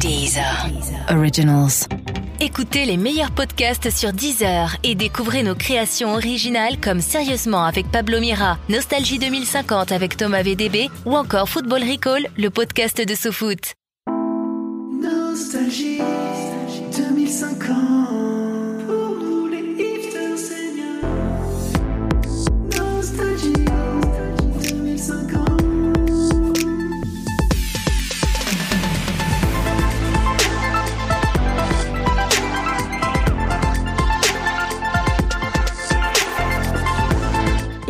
Deezer. 0.00 0.68
Originals. 1.10 1.88
Écoutez 2.40 2.84
les 2.84 2.96
meilleurs 2.96 3.32
podcasts 3.32 3.90
sur 3.90 4.12
Deezer 4.12 4.76
et 4.84 4.94
découvrez 4.94 5.42
nos 5.42 5.56
créations 5.56 6.14
originales 6.14 6.78
comme 6.80 7.00
Sérieusement 7.00 7.64
avec 7.64 7.90
Pablo 7.90 8.20
Mira, 8.20 8.58
Nostalgie 8.68 9.18
2050 9.18 9.90
avec 9.90 10.16
Thomas 10.16 10.42
VDB 10.42 10.88
ou 11.04 11.16
encore 11.16 11.48
Football 11.48 11.82
Recall, 11.82 12.28
le 12.36 12.48
podcast 12.48 13.04
de 13.04 13.14
SoFoot. 13.14 13.74
Nostalgie 15.02 16.00
2050 16.96 18.37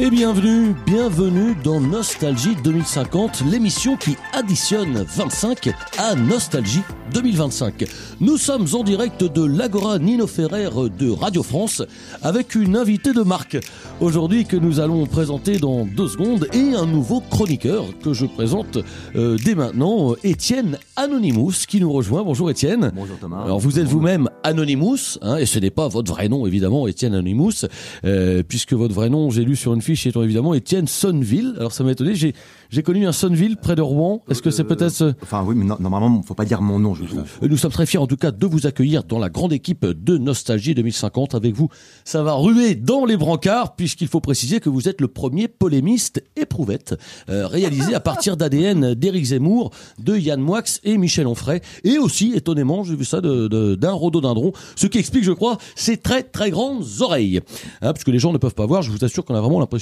Et 0.00 0.10
bienvenue, 0.10 0.76
bienvenue 0.86 1.56
dans 1.64 1.80
Nostalgie 1.80 2.54
2050, 2.62 3.42
l'émission 3.50 3.96
qui 3.96 4.16
additionne 4.32 5.02
25 5.02 5.70
à 5.98 6.14
Nostalgie 6.14 6.82
2025. 7.12 7.84
Nous 8.20 8.36
sommes 8.36 8.66
en 8.74 8.84
direct 8.84 9.24
de 9.24 9.44
l'Agora 9.44 9.98
Nino 9.98 10.28
Ferrer 10.28 10.68
de 10.96 11.10
Radio 11.10 11.42
France 11.42 11.82
avec 12.22 12.54
une 12.54 12.76
invitée 12.76 13.12
de 13.12 13.22
marque 13.22 13.58
aujourd'hui 14.00 14.44
que 14.44 14.56
nous 14.56 14.78
allons 14.78 15.04
présenter 15.06 15.58
dans 15.58 15.84
deux 15.84 16.06
secondes 16.06 16.46
et 16.52 16.74
un 16.74 16.86
nouveau 16.86 17.20
chroniqueur 17.20 17.86
que 18.00 18.12
je 18.12 18.26
présente 18.26 18.78
euh, 19.16 19.36
dès 19.44 19.56
maintenant, 19.56 20.14
Étienne 20.22 20.78
Anonymous 20.94 21.64
qui 21.66 21.80
nous 21.80 21.90
rejoint. 21.90 22.22
Bonjour 22.22 22.50
Étienne. 22.50 22.92
Bonjour 22.94 23.18
Thomas. 23.18 23.42
Alors 23.42 23.58
vous 23.58 23.80
êtes 23.80 23.86
vous-même 23.86 24.28
Anonymous, 24.44 25.18
hein, 25.22 25.38
et 25.38 25.46
ce 25.46 25.58
n'est 25.58 25.70
pas 25.70 25.88
votre 25.88 26.12
vrai 26.12 26.28
nom 26.28 26.46
évidemment, 26.46 26.86
Étienne 26.86 27.14
Anonymous, 27.14 27.66
euh, 28.04 28.44
puisque 28.46 28.74
votre 28.74 28.94
vrai 28.94 29.10
nom, 29.10 29.30
j'ai 29.30 29.44
lu 29.44 29.56
sur 29.56 29.74
une 29.74 29.82
fiche, 29.96 30.06
étant 30.06 30.22
évidemment 30.22 30.52
Étienne 30.54 30.86
Sonneville. 30.86 31.54
Alors 31.58 31.72
ça 31.72 31.82
m'a 31.84 31.92
étonné, 31.92 32.14
j'ai 32.14 32.34
j'ai 32.70 32.82
connu 32.82 33.06
un 33.06 33.12
Sonneville 33.12 33.56
près 33.56 33.74
de 33.74 33.80
Rouen. 33.80 34.22
Est-ce 34.28 34.42
que 34.42 34.50
c'est 34.50 34.64
peut-être 34.64 34.90
ce- 34.92 35.14
Enfin 35.22 35.42
oui, 35.46 35.54
mais 35.56 35.64
no- 35.64 35.78
normalement, 35.80 36.20
faut 36.22 36.34
pas 36.34 36.44
dire 36.44 36.60
mon 36.60 36.78
nom, 36.78 36.94
je 36.94 37.04
trouve. 37.04 37.22
nous 37.42 37.56
sommes 37.56 37.70
très 37.72 37.86
fiers 37.86 37.98
en 37.98 38.06
tout 38.06 38.16
cas 38.18 38.30
de 38.30 38.46
vous 38.46 38.66
accueillir 38.66 39.04
dans 39.04 39.18
la 39.18 39.30
grande 39.30 39.54
équipe 39.54 39.86
de 39.86 40.18
Nostalgie 40.18 40.74
2050 40.74 41.34
avec 41.34 41.54
vous. 41.54 41.70
Ça 42.04 42.22
va 42.22 42.34
ruer 42.34 42.74
dans 42.74 43.06
les 43.06 43.16
brancards 43.16 43.74
puisqu'il 43.76 44.08
faut 44.08 44.20
préciser 44.20 44.60
que 44.60 44.68
vous 44.68 44.86
êtes 44.88 45.00
le 45.00 45.08
premier 45.08 45.48
polémiste 45.48 46.22
éprouvette 46.36 46.94
euh, 47.30 47.46
réalisé 47.46 47.94
à 47.94 48.00
partir 48.00 48.36
d'ADN 48.36 48.92
d'Éric 48.94 49.24
Zemmour, 49.24 49.70
de 49.98 50.16
Yann 50.16 50.40
Moix 50.40 50.62
et 50.84 50.98
Michel 50.98 51.26
Onfray 51.26 51.60
et 51.84 51.96
aussi 51.98 52.32
étonnamment 52.34 52.84
j'ai 52.84 52.96
vu 52.96 53.04
ça 53.06 53.20
de- 53.22 53.48
de- 53.48 53.74
d'un 53.76 53.92
rhododendron, 53.92 54.52
ce 54.76 54.86
qui 54.86 54.98
explique 54.98 55.24
je 55.24 55.32
crois 55.32 55.56
ses 55.74 55.96
très 55.96 56.22
très 56.22 56.50
grandes 56.50 56.84
oreilles. 57.00 57.40
Hein, 57.80 57.92
puisque 57.94 58.08
les 58.08 58.18
gens 58.18 58.32
ne 58.34 58.38
peuvent 58.38 58.54
pas 58.54 58.66
voir, 58.66 58.82
je 58.82 58.90
vous 58.90 59.02
assure 59.04 59.24
qu'on 59.24 59.34
a 59.34 59.40
vraiment 59.40 59.60
l'impression 59.60 59.77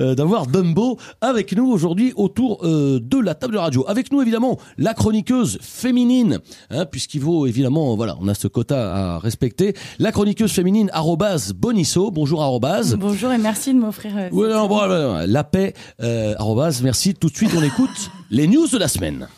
euh, 0.00 0.14
d'avoir 0.14 0.46
Dumbo 0.46 0.98
avec 1.20 1.52
nous 1.52 1.70
aujourd'hui 1.70 2.12
autour 2.16 2.64
euh, 2.64 3.00
de 3.02 3.18
la 3.18 3.34
table 3.34 3.54
de 3.54 3.58
radio. 3.58 3.84
Avec 3.88 4.12
nous 4.12 4.22
évidemment 4.22 4.58
la 4.76 4.94
chroniqueuse 4.94 5.58
féminine, 5.60 6.38
hein, 6.70 6.84
puisqu'il 6.86 7.22
faut 7.22 7.46
évidemment, 7.46 7.96
voilà, 7.96 8.16
on 8.20 8.28
a 8.28 8.34
ce 8.34 8.48
quota 8.48 8.94
à 8.94 9.18
respecter. 9.18 9.74
La 9.98 10.12
chroniqueuse 10.12 10.52
féminine 10.52 10.90
arrobase 10.92 11.52
Bonisso, 11.52 12.10
bonjour 12.10 12.42
arrobase. 12.42 12.96
Bonjour 12.96 13.32
et 13.32 13.38
merci 13.38 13.72
de 13.74 13.78
m'offrir. 13.78 14.12
euh, 14.16 14.30
non, 14.30 14.68
bon, 14.68 15.24
la 15.26 15.44
paix, 15.44 15.74
euh, 16.02 16.34
arrobase, 16.38 16.82
merci. 16.82 17.14
Tout 17.14 17.28
de 17.28 17.36
suite, 17.36 17.50
on 17.56 17.62
écoute 17.62 18.10
les 18.30 18.46
news 18.46 18.68
de 18.68 18.78
la 18.78 18.88
semaine. 18.88 19.28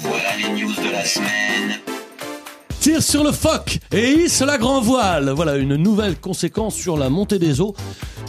Voilà 0.00 0.36
les 0.36 0.60
news 0.60 0.72
de 0.72 0.92
la 0.92 1.04
semaine. 1.04 1.87
Tire 2.80 3.02
sur 3.02 3.24
le 3.24 3.32
phoque 3.32 3.80
et 3.92 4.12
hisse 4.12 4.40
la 4.40 4.56
grand 4.56 4.80
voile. 4.80 5.30
Voilà 5.30 5.56
une 5.56 5.74
nouvelle 5.74 6.16
conséquence 6.16 6.74
sur 6.76 6.96
la 6.96 7.10
montée 7.10 7.40
des 7.40 7.60
eaux, 7.60 7.74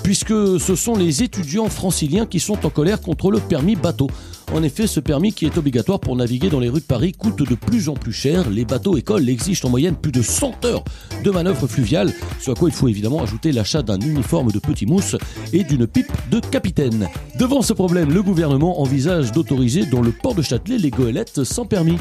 puisque 0.04 0.60
ce 0.60 0.76
sont 0.76 0.96
les 0.96 1.22
étudiants 1.22 1.70
franciliens 1.70 2.26
qui 2.26 2.40
sont 2.40 2.66
en 2.66 2.70
colère 2.70 3.00
contre 3.00 3.30
le 3.30 3.40
permis 3.40 3.76
bateau. 3.76 4.08
En 4.52 4.64
effet, 4.64 4.88
ce 4.88 5.00
permis 5.00 5.34
qui 5.34 5.46
est 5.46 5.58
obligatoire 5.58 6.00
pour 6.00 6.16
naviguer 6.16 6.50
dans 6.50 6.60
les 6.60 6.70
rues 6.70 6.80
de 6.80 6.86
Paris 6.86 7.12
coûte 7.12 7.48
de 7.48 7.54
plus 7.54 7.90
en 7.90 7.94
plus 7.94 8.12
cher. 8.12 8.50
Les 8.50 8.66
bateaux 8.66 8.98
écoles 8.98 9.30
exigent 9.30 9.64
en 9.66 9.70
moyenne 9.70 9.96
plus 9.96 10.12
de 10.12 10.24
100 10.24 10.66
heures 10.66 10.84
de 11.24 11.30
manœuvre 11.30 11.68
fluviale, 11.68 12.12
ce 12.40 12.50
à 12.50 12.56
quoi 12.56 12.70
il 12.70 12.76
faut 12.76 12.88
évidemment 12.88 13.22
ajouter 13.22 13.52
l'achat 13.52 13.84
d'un 13.84 14.00
uniforme 14.00 14.52
de 14.52 14.60
petit 14.60 14.88
mousse 14.88 15.16
et 15.54 15.64
d'une 15.64 15.86
pipe 15.86 16.12
de 16.32 16.40
capitaine. 16.40 17.08
Devant 17.38 17.62
ce 17.62 17.74
problème, 17.74 18.12
le 18.12 18.24
gouvernement 18.24 18.82
envisage 18.82 19.32
d'autoriser 19.32 19.86
dans 19.86 20.02
le 20.02 20.12
port 20.12 20.34
de 20.34 20.42
Châtelet 20.42 20.80
les 20.80 20.90
goélettes 20.90 21.44
sans 21.44 21.66
permis. 21.66 21.98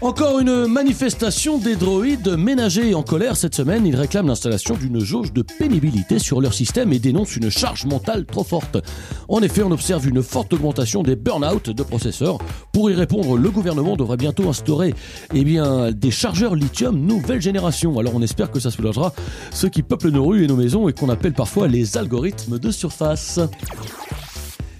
Encore 0.00 0.38
une 0.38 0.68
manifestation 0.68 1.58
des 1.58 1.74
droïdes 1.74 2.36
ménagers 2.38 2.94
en 2.94 3.02
colère 3.02 3.36
cette 3.36 3.56
semaine. 3.56 3.84
Ils 3.84 3.96
réclament 3.96 4.28
l'installation 4.28 4.76
d'une 4.76 5.00
jauge 5.00 5.32
de 5.32 5.42
pénibilité 5.42 6.20
sur 6.20 6.40
leur 6.40 6.54
système 6.54 6.92
et 6.92 7.00
dénoncent 7.00 7.34
une 7.34 7.50
charge 7.50 7.84
mentale 7.84 8.24
trop 8.24 8.44
forte. 8.44 8.78
En 9.26 9.42
effet, 9.42 9.64
on 9.64 9.72
observe 9.72 10.06
une 10.06 10.22
forte 10.22 10.52
augmentation 10.52 11.02
des 11.02 11.16
burn-out 11.16 11.70
de 11.70 11.82
processeurs. 11.82 12.38
Pour 12.72 12.92
y 12.92 12.94
répondre, 12.94 13.36
le 13.36 13.50
gouvernement 13.50 13.96
devrait 13.96 14.16
bientôt 14.16 14.48
instaurer 14.48 14.94
eh 15.34 15.42
bien, 15.42 15.90
des 15.90 16.12
chargeurs 16.12 16.54
lithium 16.54 16.96
nouvelle 16.96 17.42
génération. 17.42 17.98
Alors 17.98 18.14
on 18.14 18.22
espère 18.22 18.52
que 18.52 18.60
ça 18.60 18.70
soulagera 18.70 19.12
ceux 19.50 19.68
qui 19.68 19.82
peuplent 19.82 20.10
nos 20.10 20.26
rues 20.26 20.44
et 20.44 20.46
nos 20.46 20.56
maisons 20.56 20.88
et 20.88 20.92
qu'on 20.92 21.08
appelle 21.08 21.32
parfois 21.32 21.66
les 21.66 21.96
algorithmes 21.96 22.60
de 22.60 22.70
surface. 22.70 23.40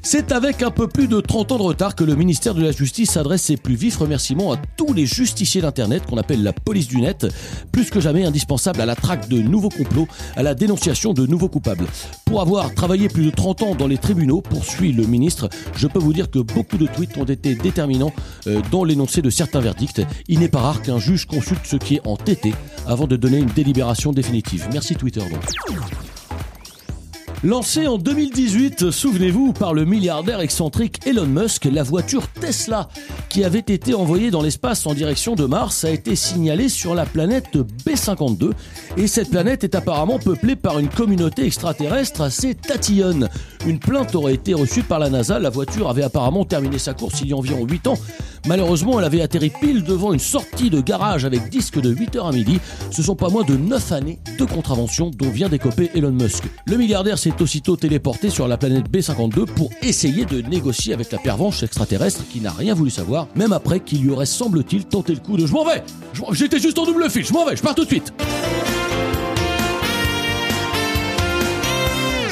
C'est 0.02 0.32
avec 0.32 0.62
un 0.62 0.70
peu 0.70 0.86
plus 0.86 1.08
de 1.08 1.20
30 1.20 1.52
ans 1.52 1.58
de 1.58 1.62
retard 1.62 1.94
que 1.94 2.04
le 2.04 2.14
ministère 2.14 2.54
de 2.54 2.62
la 2.62 2.72
Justice 2.72 3.16
adresse 3.16 3.42
ses 3.42 3.56
plus 3.56 3.74
vifs 3.74 3.96
remerciements 3.96 4.52
à 4.52 4.56
tous 4.76 4.92
les 4.92 5.06
justiciers 5.06 5.60
d'Internet 5.60 6.04
qu'on 6.06 6.16
appelle 6.16 6.42
la 6.42 6.52
police 6.52 6.88
du 6.88 7.00
net, 7.00 7.26
plus 7.72 7.90
que 7.90 8.00
jamais 8.00 8.24
indispensable 8.24 8.80
à 8.80 8.86
la 8.86 8.94
traque 8.94 9.28
de 9.28 9.40
nouveaux 9.40 9.68
complots, 9.68 10.08
à 10.36 10.42
la 10.42 10.54
dénonciation 10.54 11.12
de 11.12 11.26
nouveaux 11.26 11.48
coupables. 11.48 11.86
Pour 12.24 12.40
avoir 12.40 12.72
travaillé 12.74 13.08
plus 13.08 13.26
de 13.26 13.30
30 13.30 13.62
ans 13.62 13.74
dans 13.74 13.86
les 13.86 13.98
tribunaux, 13.98 14.40
poursuit 14.40 14.92
le 14.92 15.06
ministre, 15.06 15.48
je 15.76 15.86
peux 15.86 15.98
vous 15.98 16.12
dire 16.12 16.30
que 16.30 16.38
beaucoup 16.38 16.78
de 16.78 16.86
tweets 16.86 17.16
ont 17.18 17.24
été 17.24 17.54
déterminants 17.54 18.12
euh, 18.46 18.60
dans 18.70 18.84
l'énoncé 18.84 19.22
de 19.22 19.30
certains 19.30 19.60
verdicts. 19.60 20.02
Il 20.28 20.38
n'est 20.40 20.48
pas 20.48 20.60
rare 20.60 20.82
qu'un 20.82 20.98
juge 20.98 21.26
consulte 21.26 21.64
ce 21.64 21.76
qui 21.76 21.96
est 21.96 22.06
en 22.06 22.16
avant 22.86 23.06
de 23.06 23.16
donner 23.16 23.38
une 23.38 23.46
délibération 23.46 24.12
définitive. 24.12 24.68
Merci 24.72 24.94
Twitter 24.94 25.20
donc. 25.20 26.17
Lancée 27.44 27.86
en 27.86 27.98
2018, 27.98 28.90
souvenez-vous, 28.90 29.52
par 29.52 29.72
le 29.72 29.84
milliardaire 29.84 30.40
excentrique 30.40 31.06
Elon 31.06 31.26
Musk, 31.26 31.66
la 31.66 31.84
voiture 31.84 32.26
Tesla, 32.26 32.88
qui 33.28 33.44
avait 33.44 33.60
été 33.60 33.94
envoyée 33.94 34.32
dans 34.32 34.42
l'espace 34.42 34.84
en 34.88 34.92
direction 34.92 35.36
de 35.36 35.44
Mars, 35.44 35.84
a 35.84 35.90
été 35.90 36.16
signalée 36.16 36.68
sur 36.68 36.96
la 36.96 37.06
planète 37.06 37.56
B52. 37.86 38.50
Et 38.96 39.06
cette 39.06 39.30
planète 39.30 39.62
est 39.62 39.76
apparemment 39.76 40.18
peuplée 40.18 40.56
par 40.56 40.80
une 40.80 40.88
communauté 40.88 41.46
extraterrestre 41.46 42.22
assez 42.22 42.56
tatillonne. 42.56 43.28
Une 43.64 43.78
plainte 43.78 44.16
aurait 44.16 44.34
été 44.34 44.52
reçue 44.54 44.82
par 44.82 44.98
la 44.98 45.08
NASA. 45.08 45.38
La 45.38 45.50
voiture 45.50 45.88
avait 45.88 46.02
apparemment 46.02 46.44
terminé 46.44 46.78
sa 46.78 46.92
course 46.92 47.20
il 47.20 47.28
y 47.28 47.32
a 47.34 47.36
environ 47.36 47.64
8 47.64 47.86
ans. 47.86 47.98
Malheureusement, 48.46 48.98
elle 48.98 49.04
avait 49.04 49.20
atterri 49.20 49.50
pile 49.50 49.82
devant 49.82 50.12
une 50.12 50.18
sortie 50.18 50.70
de 50.70 50.80
garage 50.80 51.24
avec 51.24 51.48
disque 51.48 51.80
de 51.80 51.94
8h 51.94 52.28
à 52.28 52.32
midi. 52.32 52.60
Ce 52.90 53.02
sont 53.02 53.16
pas 53.16 53.28
moins 53.28 53.44
de 53.44 53.56
9 53.56 53.92
années 53.92 54.18
de 54.38 54.44
contravention 54.44 55.10
dont 55.10 55.30
vient 55.30 55.48
d'écoper 55.48 55.90
Elon 55.94 56.12
Musk. 56.12 56.44
Le 56.66 56.76
milliardaire 56.76 57.18
s'est 57.18 57.40
aussitôt 57.40 57.76
téléporté 57.76 58.30
sur 58.30 58.48
la 58.48 58.56
planète 58.56 58.90
B52 58.90 59.46
pour 59.46 59.70
essayer 59.82 60.24
de 60.24 60.40
négocier 60.40 60.94
avec 60.94 61.10
la 61.12 61.18
pervenche 61.18 61.62
extraterrestre 61.62 62.22
qui 62.28 62.40
n'a 62.40 62.52
rien 62.52 62.74
voulu 62.74 62.90
savoir, 62.90 63.28
même 63.34 63.52
après 63.52 63.80
qu'il 63.80 64.02
lui 64.02 64.10
aurait, 64.10 64.26
semble-t-il, 64.26 64.84
tenté 64.84 65.14
le 65.14 65.20
coup 65.20 65.36
de 65.36 65.46
«je 65.48 65.52
m'en 65.52 65.64
vais 65.64 65.82
J'étais 66.32 66.58
juste 66.58 66.78
en 66.78 66.84
double 66.84 67.10
fil, 67.10 67.24
je 67.24 67.32
m'en 67.32 67.44
vais, 67.44 67.56
je 67.56 67.62
pars 67.62 67.74
tout 67.74 67.84
de 67.84 67.88
suite!» 67.88 68.12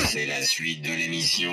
C'est 0.08 0.26
la 0.26 0.42
suite 0.42 0.82
de 0.82 0.90
l'émission. 0.90 1.52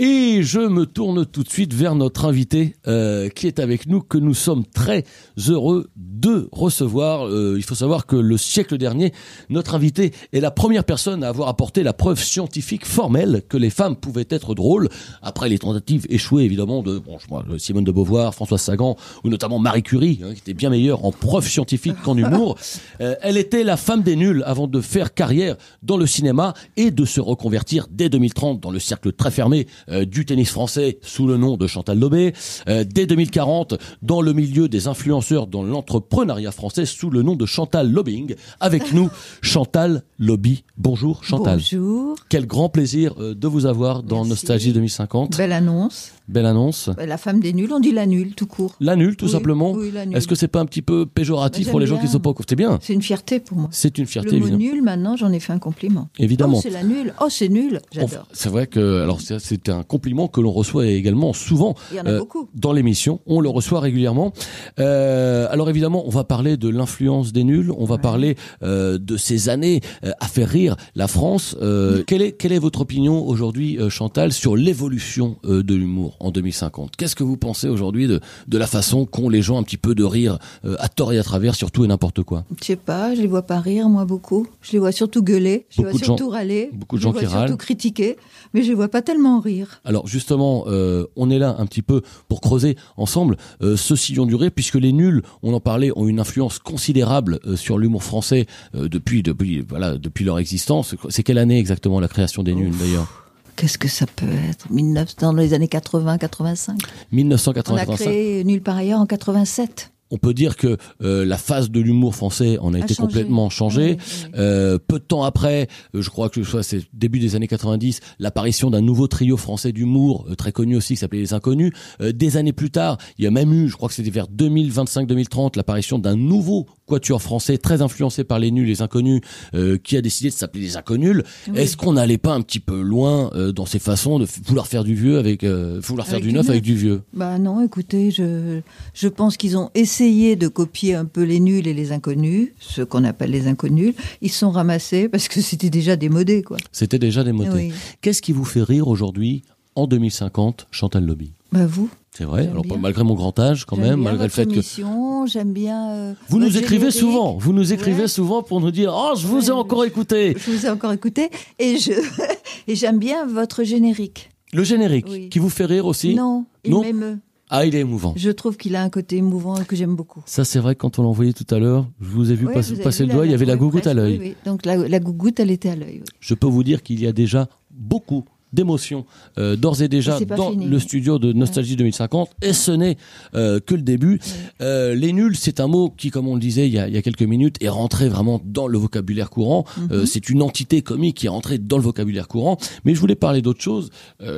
Et 0.00 0.44
je 0.44 0.60
me 0.60 0.86
tourne 0.86 1.26
tout 1.26 1.42
de 1.42 1.48
suite 1.48 1.74
vers 1.74 1.96
notre 1.96 2.24
invité 2.24 2.76
euh, 2.86 3.28
qui 3.28 3.48
est 3.48 3.58
avec 3.58 3.88
nous, 3.88 4.00
que 4.00 4.16
nous 4.16 4.32
sommes 4.34 4.64
très 4.64 5.02
heureux 5.48 5.90
de 5.96 6.48
recevoir. 6.52 7.26
Euh, 7.26 7.54
il 7.56 7.64
faut 7.64 7.74
savoir 7.74 8.06
que 8.06 8.14
le 8.14 8.36
siècle 8.38 8.78
dernier, 8.78 9.12
notre 9.50 9.74
invité 9.74 10.12
est 10.32 10.38
la 10.38 10.52
première 10.52 10.84
personne 10.84 11.24
à 11.24 11.28
avoir 11.28 11.48
apporté 11.48 11.82
la 11.82 11.92
preuve 11.94 12.22
scientifique 12.22 12.86
formelle 12.86 13.42
que 13.48 13.56
les 13.56 13.70
femmes 13.70 13.96
pouvaient 13.96 14.28
être 14.30 14.54
drôles, 14.54 14.88
après 15.20 15.48
les 15.48 15.58
tentatives 15.58 16.06
échouées 16.10 16.44
évidemment 16.44 16.84
de 16.84 17.00
bon, 17.00 17.18
je- 17.18 17.58
Simone 17.58 17.82
de 17.82 17.90
Beauvoir, 17.90 18.36
Françoise 18.36 18.60
Sagan 18.62 18.94
ou 19.24 19.28
notamment 19.30 19.58
Marie 19.58 19.82
Curie, 19.82 20.20
hein, 20.22 20.28
qui 20.32 20.38
était 20.38 20.54
bien 20.54 20.70
meilleure 20.70 21.04
en 21.04 21.10
preuve 21.10 21.48
scientifique 21.48 21.96
qu'en 22.04 22.16
humour. 22.16 22.56
Euh, 23.00 23.14
elle 23.22 23.36
était 23.36 23.62
la 23.64 23.76
femme 23.76 24.02
des 24.02 24.16
nuls 24.16 24.42
avant 24.44 24.66
de 24.66 24.80
faire 24.80 25.14
carrière 25.14 25.56
dans 25.82 25.96
le 25.96 26.06
cinéma 26.06 26.54
et 26.76 26.90
de 26.90 27.04
se 27.04 27.20
reconvertir 27.20 27.86
dès 27.90 28.08
2030 28.08 28.60
dans 28.60 28.70
le 28.72 28.78
cercle 28.80 29.12
très 29.12 29.30
fermé 29.30 29.66
du 30.06 30.24
tennis 30.24 30.50
français 30.50 30.98
sous 31.02 31.26
le 31.26 31.36
nom 31.36 31.56
de 31.56 31.66
Chantal 31.66 31.98
Lobé. 31.98 32.32
Euh, 32.68 32.84
dès 32.84 33.06
2040, 33.06 33.74
dans 34.02 34.20
le 34.20 34.32
milieu 34.32 34.68
des 34.68 34.86
influenceurs 34.88 35.46
dans 35.46 35.62
l'entrepreneuriat 35.62 36.52
français 36.52 36.86
sous 36.86 37.10
le 37.10 37.22
nom 37.22 37.36
de 37.36 37.46
Chantal 37.46 37.90
Lobbying. 37.90 38.34
Avec 38.60 38.92
nous, 38.92 39.08
Chantal 39.42 40.02
Lobby. 40.18 40.64
Bonjour 40.76 41.24
Chantal. 41.24 41.58
Bonjour. 41.58 42.16
Quel 42.28 42.46
grand 42.46 42.68
plaisir 42.68 43.14
euh, 43.18 43.34
de 43.34 43.46
vous 43.48 43.66
avoir 43.66 44.02
dans 44.02 44.18
Merci. 44.18 44.30
Nostalgie 44.30 44.72
2050. 44.72 45.36
Belle 45.36 45.52
annonce. 45.52 46.12
Belle 46.28 46.46
annonce. 46.46 46.90
La 46.98 47.16
femme 47.16 47.40
des 47.40 47.52
nuls, 47.54 47.72
on 47.72 47.80
dit 47.80 47.92
la 47.92 48.04
nulle, 48.06 48.34
tout 48.34 48.46
court. 48.46 48.76
La 48.80 48.96
nulle, 48.96 49.16
tout 49.16 49.24
Oui, 49.26 49.30
simplement. 49.32 49.72
oui, 49.72 49.90
la 49.92 50.04
nulle. 50.04 50.16
Est-ce 50.16 50.28
que 50.28 50.34
c'est 50.34 50.48
pas 50.48 50.60
un 50.60 50.66
petit 50.66 50.82
peu 50.82 51.06
péjoratif 51.06 51.66
Bah, 51.66 51.70
pour 51.70 51.80
les 51.80 51.86
gens 51.86 51.98
qui 51.98 52.06
sont 52.08 52.20
pas 52.20 52.30
au 52.30 52.34
C'est 52.46 52.54
bien. 52.56 52.78
C'est 52.82 52.92
une 52.92 53.00
fierté 53.02 53.40
pour 53.40 53.56
moi. 53.58 53.68
C'est 53.72 53.96
une 53.96 54.06
fierté, 54.06 54.32
Le 54.32 54.40
mot 54.40 54.46
évidemment. 54.48 54.74
nul, 54.74 54.82
maintenant, 54.82 55.16
j'en 55.16 55.32
ai 55.32 55.40
fait 55.40 55.52
un 55.54 55.58
compliment. 55.58 56.08
Évidemment. 56.18 56.58
Oh, 56.58 56.60
c'est 56.62 56.70
la 56.70 56.82
nulle. 56.84 57.14
Oh, 57.20 57.28
c'est 57.30 57.48
nul. 57.48 57.80
J'adore. 57.92 58.26
C'est 58.32 58.50
vrai 58.50 58.66
que 58.66 59.00
alors 59.02 59.20
c'est- 59.22 59.38
c'est 59.38 59.68
un 59.78 59.82
compliment 59.82 60.28
que 60.28 60.40
l'on 60.40 60.52
reçoit 60.52 60.86
également 60.86 61.32
souvent 61.32 61.74
euh, 62.06 62.20
dans 62.54 62.72
l'émission. 62.72 63.20
On 63.26 63.40
le 63.40 63.48
reçoit 63.48 63.80
régulièrement. 63.80 64.32
Euh, 64.78 65.46
alors 65.50 65.68
évidemment, 65.70 66.02
on 66.06 66.10
va 66.10 66.24
parler 66.24 66.56
de 66.56 66.68
l'influence 66.68 67.32
des 67.32 67.44
nuls. 67.44 67.72
On 67.76 67.84
va 67.84 67.96
Ouais. 67.96 68.00
parler 68.00 68.36
euh, 68.62 68.98
de 68.98 69.16
ces 69.16 69.48
années 69.48 69.80
à 70.20 70.26
faire 70.26 70.48
rire 70.48 70.76
la 70.94 71.08
France. 71.08 71.56
Euh, 71.62 72.02
quelle 72.06 72.22
est 72.22 72.32
quelle 72.32 72.52
est 72.52 72.58
votre 72.58 72.80
opinion 72.82 73.26
aujourd'hui, 73.26 73.78
Chantal, 73.88 74.32
sur 74.32 74.56
l'évolution 74.56 75.36
de 75.44 75.74
l'humour 75.74 76.16
en 76.20 76.30
2050 76.30 76.96
Qu'est-ce 76.96 77.16
que 77.16 77.24
vous 77.24 77.36
pensez 77.36 77.68
aujourd'hui 77.68 78.06
de 78.06 78.20
de 78.46 78.58
la 78.58 78.66
façon 78.66 79.04
qu'ont 79.06 79.28
les 79.28 79.42
gens 79.42 79.58
un 79.58 79.62
petit 79.62 79.76
peu 79.76 79.94
de 79.94 80.04
rire 80.04 80.38
à 80.78 80.88
tort 80.88 81.12
et 81.12 81.18
à 81.18 81.22
travers, 81.22 81.54
surtout 81.54 81.84
et 81.84 81.88
n'importe 81.88 82.22
quoi? 82.22 82.44
Je 82.60 82.64
sais 82.66 82.76
pas, 82.76 83.14
je 83.14 83.20
les 83.20 83.26
vois 83.26 83.42
pas 83.42 83.58
rire, 83.60 83.88
moi, 83.88 84.04
beaucoup. 84.04 84.46
Je 84.62 84.72
les 84.72 84.78
vois 84.78 84.92
surtout 84.92 85.22
gueuler. 85.22 85.66
Je 85.70 85.78
les 85.78 85.84
Beaucoup 85.84 85.90
vois 85.90 85.92
de 86.00 86.04
gens- 86.04 86.16
surtout 86.16 86.30
râler. 86.30 86.70
beaucoup 86.72 86.96
de 86.96 87.00
je 87.00 87.04
gens 87.04 87.12
les 87.12 87.18
qui 87.20 87.24
vois 87.24 87.32
surtout 87.32 87.48
râlent. 87.52 87.56
critiquer. 87.56 88.16
Mais 88.54 88.62
je 88.62 88.68
les 88.68 88.74
vois 88.74 88.88
pas 88.88 89.02
tellement 89.02 89.40
rire. 89.40 89.67
Alors 89.84 90.06
justement, 90.06 90.64
euh, 90.66 91.06
on 91.16 91.30
est 91.30 91.38
là 91.38 91.56
un 91.58 91.66
petit 91.66 91.82
peu 91.82 92.02
pour 92.28 92.40
creuser 92.40 92.76
ensemble 92.96 93.36
euh, 93.62 93.76
ce 93.76 93.96
sillon 93.96 94.26
du 94.26 94.34
rire, 94.34 94.50
puisque 94.54 94.76
les 94.76 94.92
nuls, 94.92 95.22
on 95.42 95.52
en 95.54 95.60
parlait, 95.60 95.90
ont 95.96 96.06
une 96.06 96.20
influence 96.20 96.58
considérable 96.58 97.40
euh, 97.46 97.56
sur 97.56 97.78
l'humour 97.78 98.02
français 98.02 98.46
euh, 98.74 98.88
depuis 98.88 99.22
depuis 99.22 99.60
voilà 99.60 99.96
depuis 99.96 100.24
leur 100.24 100.38
existence. 100.38 100.94
C'est 101.08 101.22
quelle 101.22 101.38
année 101.38 101.58
exactement 101.58 102.00
la 102.00 102.08
création 102.08 102.42
des 102.42 102.54
nuls 102.54 102.76
d'ailleurs? 102.78 103.24
Qu'est-ce 103.56 103.78
que 103.78 103.88
ça 103.88 104.06
peut 104.06 104.26
être? 104.48 104.70
1900, 104.70 105.16
Dans 105.20 105.32
les 105.32 105.52
années 105.52 105.66
80, 105.66 106.18
85. 106.18 106.76
On 106.80 106.84
a 106.84 107.16
1985. 107.16 107.94
créé 107.96 108.44
Nulle 108.44 108.62
par 108.62 108.76
ailleurs 108.76 109.00
en 109.00 109.06
87. 109.06 109.90
On 110.10 110.16
peut 110.18 110.32
dire 110.34 110.56
que 110.56 110.76
euh, 111.02 111.24
la 111.24 111.36
phase 111.36 111.70
de 111.70 111.80
l'humour 111.80 112.14
français 112.14 112.58
en 112.58 112.72
a, 112.74 112.78
A 112.78 112.80
été 112.80 112.94
changé. 112.94 113.06
complètement 113.06 113.50
changée. 113.50 113.96
Oui, 114.00 114.06
oui. 114.24 114.30
Euh, 114.38 114.78
peu 114.78 114.98
de 114.98 115.04
temps 115.04 115.22
après, 115.24 115.68
euh, 115.94 116.00
je 116.02 116.08
crois 116.10 116.28
que 116.30 116.42
soit 116.42 116.62
c'est 116.62 116.82
début 116.94 117.18
des 117.18 117.36
années 117.36 117.46
90, 117.48 118.00
l'apparition 118.18 118.70
d'un 118.70 118.80
nouveau 118.80 119.06
trio 119.06 119.36
français 119.36 119.72
d'humour 119.72 120.26
euh, 120.30 120.34
très 120.34 120.52
connu 120.52 120.76
aussi 120.76 120.94
qui 120.94 121.00
s'appelait 121.00 121.20
les 121.20 121.34
Inconnus. 121.34 121.72
Euh, 122.00 122.12
des 122.12 122.36
années 122.36 122.52
plus 122.54 122.70
tard, 122.70 122.96
il 123.18 123.24
y 123.24 123.26
a 123.26 123.30
même 123.30 123.52
eu, 123.52 123.68
je 123.68 123.76
crois 123.76 123.88
que 123.88 123.94
c'était 123.94 124.10
vers 124.10 124.28
2025-2030, 124.28 125.56
l'apparition 125.56 125.98
d'un 125.98 126.16
nouveau 126.16 126.66
quatuor 126.86 127.20
français 127.20 127.58
très 127.58 127.82
influencé 127.82 128.24
par 128.24 128.38
les 128.38 128.50
nuls, 128.50 128.66
les 128.66 128.80
Inconnus, 128.80 129.20
euh, 129.54 129.76
qui 129.76 129.96
a 129.96 130.00
décidé 130.00 130.30
de 130.30 130.34
s'appeler 130.34 130.62
les 130.64 130.76
Inconnuls. 130.78 131.22
Est-ce 131.54 131.76
qu'on 131.76 131.92
n'allait 131.92 132.16
pas 132.16 132.32
un 132.32 132.40
petit 132.40 132.60
peu 132.60 132.80
loin 132.80 133.30
euh, 133.34 133.52
dans 133.52 133.66
ces 133.66 133.78
façons 133.78 134.18
de 134.18 134.26
vouloir 134.46 134.66
faire 134.66 134.84
du 134.84 134.94
vieux 134.94 135.18
avec, 135.18 135.44
euh, 135.44 135.80
vouloir 135.82 136.06
faire 136.06 136.16
Avec 136.16 136.26
du 136.26 136.32
neuf. 136.32 136.48
avec 136.48 136.62
du 136.62 136.74
vieux? 136.74 137.02
Bah 137.12 137.38
non, 137.38 137.62
écoutez, 137.62 138.10
je, 138.10 138.60
je 138.94 139.08
pense 139.08 139.36
qu'ils 139.36 139.58
ont 139.58 139.70
essayé 139.74 139.97
de 140.02 140.46
copier 140.48 140.94
un 140.94 141.04
peu 141.06 141.22
les 141.24 141.40
nuls 141.40 141.66
et 141.66 141.74
les 141.74 141.90
inconnus, 141.90 142.50
ce 142.60 142.82
qu'on 142.82 143.02
appelle 143.02 143.30
les 143.32 143.48
inconnus. 143.48 143.94
Ils 144.22 144.30
se 144.30 144.38
sont 144.38 144.50
ramassés 144.50 145.08
parce 145.08 145.26
que 145.26 145.40
c'était 145.40 145.70
déjà 145.70 145.96
démodé, 145.96 146.42
quoi. 146.44 146.56
C'était 146.70 147.00
déjà 147.00 147.24
démodé. 147.24 147.50
Oui. 147.52 147.72
Qu'est-ce 148.00 148.22
qui 148.22 148.32
vous 148.32 148.44
fait 148.44 148.62
rire 148.62 148.86
aujourd'hui 148.86 149.42
en 149.74 149.88
2050, 149.88 150.68
Chantal 150.70 151.04
Lobby? 151.04 151.32
Bah 151.50 151.66
vous 151.66 151.90
C'est 152.16 152.22
vrai. 152.24 152.42
J'aime 152.42 152.52
Alors 152.52 152.62
bien. 152.64 152.76
malgré 152.76 153.02
mon 153.02 153.14
grand 153.14 153.36
âge, 153.40 153.64
quand 153.64 153.74
J'aime 153.74 153.86
même, 153.86 153.94
bien 153.96 154.04
malgré 154.04 154.26
le 154.26 154.30
fait 154.30 154.46
que 154.46 154.52
émission, 154.52 155.26
j'aime 155.26 155.52
bien. 155.52 155.90
euh, 155.90 156.14
vous 156.28 156.38
nous 156.38 156.56
écrivez 156.56 156.90
générique. 156.90 156.92
souvent, 157.00 157.36
vous 157.36 157.52
nous 157.52 157.72
écrivez 157.72 158.02
Ouais. 158.02 158.08
souvent 158.08 158.42
pour 158.44 158.60
nous 158.60 158.70
dire 158.70 158.92
oh 158.94 159.14
je 159.18 159.26
vous 159.26 159.48
ai 159.48 159.52
encore 159.52 159.84
écouté. 159.84 160.36
Je 160.38 160.50
vous 160.52 160.66
ai 160.66 160.70
encore 160.70 160.92
écouté 160.92 161.30
et 161.58 161.76
je 161.78 161.90
et 162.68 162.76
j'aime 162.76 162.98
bien 163.00 163.26
votre 163.26 163.64
générique. 163.64 164.30
Le 164.52 164.62
générique 164.62 165.06
Oui. 165.10 165.28
qui 165.28 165.40
vous 165.40 165.50
fait 165.50 165.64
rire 165.66 165.86
aussi? 165.86 166.14
Non, 166.14 166.46
il 166.64 166.70
Non. 166.70 166.82
m'émeut. 166.82 167.18
Ah 167.50 167.64
il 167.64 167.74
est 167.74 167.80
émouvant. 167.80 168.14
Je 168.16 168.30
trouve 168.30 168.56
qu'il 168.56 168.76
a 168.76 168.82
un 168.82 168.90
côté 168.90 169.16
émouvant 169.16 169.56
que 169.64 169.74
j'aime 169.76 169.96
beaucoup. 169.96 170.22
Ça 170.26 170.44
c'est 170.44 170.58
vrai 170.58 170.74
quand 170.74 170.98
on 170.98 171.02
l'a 171.02 171.08
envoyé 171.08 171.32
tout 171.32 171.46
à 171.54 171.58
l'heure, 171.58 171.86
je 172.00 172.08
vous 172.08 172.30
ai 172.30 172.34
vu 172.34 172.46
passer, 172.46 172.74
vu 172.74 172.82
le 172.82 173.12
doigt, 173.12 173.26
il 173.26 173.30
y 173.32 173.34
avait 173.34 173.46
la 173.46 173.56
gougoute 173.56 173.86
à 173.86 173.94
l'œil. 173.94 174.18
oui, 174.18 174.28
oui. 174.28 174.34
Donc 174.44 174.66
la, 174.66 174.76
la 174.76 175.00
gougoute, 175.00 175.40
elle 175.40 175.50
était 175.50 175.70
à 175.70 175.76
l'œil. 175.76 176.02
Je 176.20 176.34
peux 176.34 176.46
vous 176.46 176.62
dire 176.62 176.82
qu'il 176.82 177.00
y 177.00 177.06
a 177.06 177.12
déjà 177.12 177.48
beaucoup 177.70 178.24
d'émotions 178.52 179.04
euh, 179.38 179.56
d'ores 179.56 179.82
et 179.82 179.88
déjà 179.88 180.18
Et 180.20 180.24
dans 180.26 180.50
fini. 180.52 180.66
le 180.66 180.78
studio 180.78 181.18
de 181.18 181.32
Nostalgie 181.32 181.76
2050 181.76 182.30
et 182.42 182.52
ce 182.52 182.70
n'est 182.70 182.96
euh, 183.34 183.60
que 183.60 183.74
le 183.74 183.82
début. 183.82 184.20
Euh, 184.60 184.94
les 184.94 185.12
nuls, 185.12 185.36
c'est 185.36 185.60
un 185.60 185.66
mot 185.66 185.90
qui, 185.96 186.10
comme 186.10 186.28
on 186.28 186.34
le 186.34 186.40
disait 186.40 186.66
il 186.66 186.72
y 186.74 186.78
a, 186.78 186.88
il 186.88 186.94
y 186.94 186.96
a 186.96 187.02
quelques 187.02 187.22
minutes, 187.22 187.56
est 187.62 187.68
rentré 187.68 188.08
vraiment 188.08 188.40
dans 188.44 188.66
le 188.66 188.78
vocabulaire 188.78 189.30
courant. 189.30 189.64
Mhm. 189.76 190.06
C'est 190.06 190.30
une 190.30 190.42
entité 190.42 190.82
comique 190.82 191.16
qui 191.18 191.26
est 191.26 191.30
rentrée 191.30 191.58
dans 191.58 191.76
le 191.76 191.82
vocabulaire 191.82 192.28
courant. 192.28 192.56
Mais 192.84 192.94
je 192.94 193.00
voulais 193.00 193.14
parler 193.16 193.42
d'autre 193.42 193.60
chose, 193.60 193.90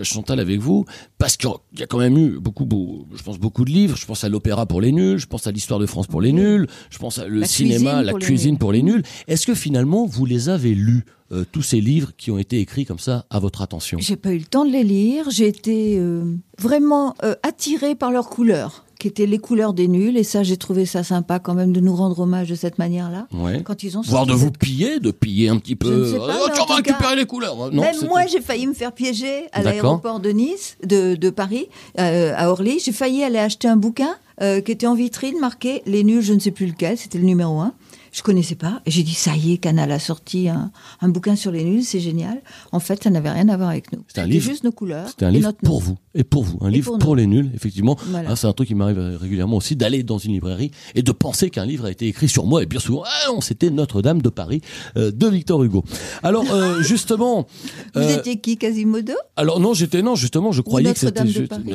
Chantal, 0.02 0.40
avec 0.40 0.60
vous, 0.60 0.84
parce 1.18 1.36
qu'il 1.36 1.50
y 1.78 1.82
a 1.82 1.86
quand 1.86 1.98
même 1.98 2.16
eu 2.18 2.38
beaucoup, 2.40 2.64
beaucoup, 2.64 3.06
je 3.14 3.22
pense 3.22 3.38
beaucoup 3.38 3.64
de 3.64 3.70
livres. 3.70 3.96
Je 3.96 4.06
pense 4.06 4.24
à 4.24 4.28
l'opéra 4.28 4.66
pour 4.66 4.80
les 4.80 4.92
nuls, 4.92 5.18
je 5.18 5.26
pense 5.26 5.46
à 5.46 5.52
l'histoire 5.52 5.78
de 5.80 5.86
France 5.86 6.06
pour 6.06 6.20
les 6.20 6.32
nuls, 6.32 6.66
je 6.90 6.98
pense 6.98 7.18
à 7.18 7.26
le 7.26 7.40
La 7.40 7.46
cinéma, 7.46 7.90
cuisine 7.90 8.04
la 8.06 8.10
pour 8.12 8.18
cuisine 8.20 8.50
nuls. 8.52 8.58
pour 8.58 8.72
les 8.72 8.82
nuls. 8.82 9.02
Est-ce 9.28 9.46
que 9.46 9.54
finalement 9.54 10.06
vous 10.06 10.26
les 10.26 10.48
avez 10.48 10.74
lus? 10.74 11.04
Euh, 11.32 11.44
tous 11.52 11.62
ces 11.62 11.80
livres 11.80 12.10
qui 12.16 12.32
ont 12.32 12.38
été 12.38 12.58
écrits 12.58 12.84
comme 12.84 12.98
ça 12.98 13.24
à 13.30 13.38
votre 13.38 13.62
attention 13.62 13.98
J'ai 14.00 14.16
pas 14.16 14.32
eu 14.32 14.38
le 14.38 14.44
temps 14.44 14.64
de 14.64 14.72
les 14.72 14.82
lire. 14.82 15.30
J'ai 15.30 15.46
été 15.46 15.96
euh, 15.96 16.24
vraiment 16.58 17.14
euh, 17.22 17.36
attirée 17.44 17.94
par 17.94 18.10
leurs 18.10 18.28
couleurs, 18.28 18.84
qui 18.98 19.06
étaient 19.06 19.26
les 19.26 19.38
couleurs 19.38 19.72
des 19.72 19.86
nuls. 19.86 20.16
Et 20.16 20.24
ça, 20.24 20.42
j'ai 20.42 20.56
trouvé 20.56 20.86
ça 20.86 21.04
sympa 21.04 21.38
quand 21.38 21.54
même 21.54 21.72
de 21.72 21.78
nous 21.78 21.94
rendre 21.94 22.18
hommage 22.18 22.48
de 22.48 22.56
cette 22.56 22.78
manière-là. 22.78 23.28
Ouais. 23.32 23.62
Quand 23.62 23.84
ils 23.84 23.96
ont 23.96 24.00
Voire 24.00 24.26
de 24.26 24.32
vous 24.32 24.50
piller, 24.50 24.98
de 24.98 25.12
piller 25.12 25.48
un 25.50 25.58
petit 25.58 25.76
peu. 25.76 25.88
Je 25.88 26.00
ne 26.00 26.12
sais 26.12 26.18
pas, 26.18 26.36
Oh, 26.44 26.48
tu 26.52 26.68
vas 26.68 26.74
récupérer 26.74 27.14
les 27.14 27.26
couleurs. 27.26 27.56
Non, 27.70 27.80
Même 27.80 27.94
moi, 28.08 28.26
j'ai 28.26 28.40
failli 28.40 28.66
me 28.66 28.74
faire 28.74 28.90
piéger 28.92 29.44
à 29.52 29.62
l'aéroport 29.62 30.18
de 30.18 30.30
Nice, 30.30 30.78
de, 30.84 31.14
de 31.14 31.30
Paris, 31.30 31.68
à 31.96 32.50
Orly. 32.50 32.80
J'ai 32.84 32.92
failli 32.92 33.22
aller 33.22 33.38
acheter 33.38 33.68
un 33.68 33.76
bouquin 33.76 34.16
qui 34.40 34.72
était 34.72 34.88
en 34.88 34.94
vitrine, 34.94 35.38
marqué 35.38 35.82
Les 35.86 36.02
nuls, 36.02 36.22
je 36.22 36.32
ne 36.32 36.40
sais 36.40 36.50
plus 36.50 36.66
lequel, 36.66 36.98
c'était 36.98 37.18
le 37.18 37.24
numéro 37.24 37.60
un. 37.60 37.72
Je 38.12 38.22
connaissais 38.22 38.54
pas. 38.56 38.80
J'ai 38.86 39.02
dit, 39.02 39.14
ça 39.14 39.36
y 39.36 39.52
est, 39.52 39.58
Canal 39.58 39.90
a 39.92 39.98
sorti 39.98 40.48
un, 40.48 40.72
un 41.00 41.08
bouquin 41.08 41.36
sur 41.36 41.50
les 41.52 41.62
nuls, 41.64 41.84
c'est 41.84 42.00
génial. 42.00 42.40
En 42.72 42.80
fait, 42.80 43.02
ça 43.04 43.10
n'avait 43.10 43.30
rien 43.30 43.48
à 43.48 43.56
voir 43.56 43.68
avec 43.70 43.92
nous. 43.92 44.02
C'était 44.08 44.20
un 44.22 44.26
livre- 44.26 44.44
juste 44.50 44.64
nos 44.64 44.72
couleurs. 44.72 45.08
C'était 45.08 45.26
un 45.26 45.30
livre 45.30 45.48
nom. 45.48 45.54
pour 45.62 45.80
vous 45.80 45.96
et 46.14 46.24
pour 46.24 46.42
vous, 46.42 46.58
un 46.60 46.68
Et 46.68 46.72
livre 46.72 46.98
pour 46.98 47.14
les 47.14 47.26
nuls, 47.28 47.50
effectivement. 47.54 47.96
Voilà. 48.08 48.30
Ah, 48.32 48.36
c'est 48.36 48.48
un 48.48 48.52
truc 48.52 48.66
qui 48.68 48.74
m'arrive 48.74 48.98
régulièrement 49.20 49.58
aussi 49.58 49.76
d'aller 49.76 50.02
dans 50.02 50.18
une 50.18 50.32
librairie 50.32 50.72
et 50.96 51.02
de 51.02 51.12
penser 51.12 51.50
qu'un 51.50 51.64
livre 51.64 51.84
a 51.84 51.90
été 51.92 52.08
écrit 52.08 52.28
sur 52.28 52.46
moi 52.46 52.62
et 52.62 52.66
bien 52.66 52.80
souvent, 52.80 53.04
ah 53.06 53.28
non, 53.28 53.40
c'était 53.40 53.70
Notre-Dame 53.70 54.20
de 54.22 54.28
Paris 54.28 54.60
euh, 54.96 55.12
de 55.12 55.26
Victor 55.28 55.62
Hugo. 55.62 55.84
Alors 56.24 56.44
euh, 56.52 56.82
justement, 56.82 57.46
Vous 57.94 58.00
euh, 58.00 58.18
étiez 58.18 58.40
qui, 58.40 58.56
Quasimodo? 58.56 59.12
alors 59.36 59.60
non, 59.60 59.72
j'étais 59.72 60.02
non, 60.02 60.16
justement, 60.16 60.50
je 60.50 60.62
croyais 60.62 60.92
que 60.92 60.98
c'était. 60.98 61.22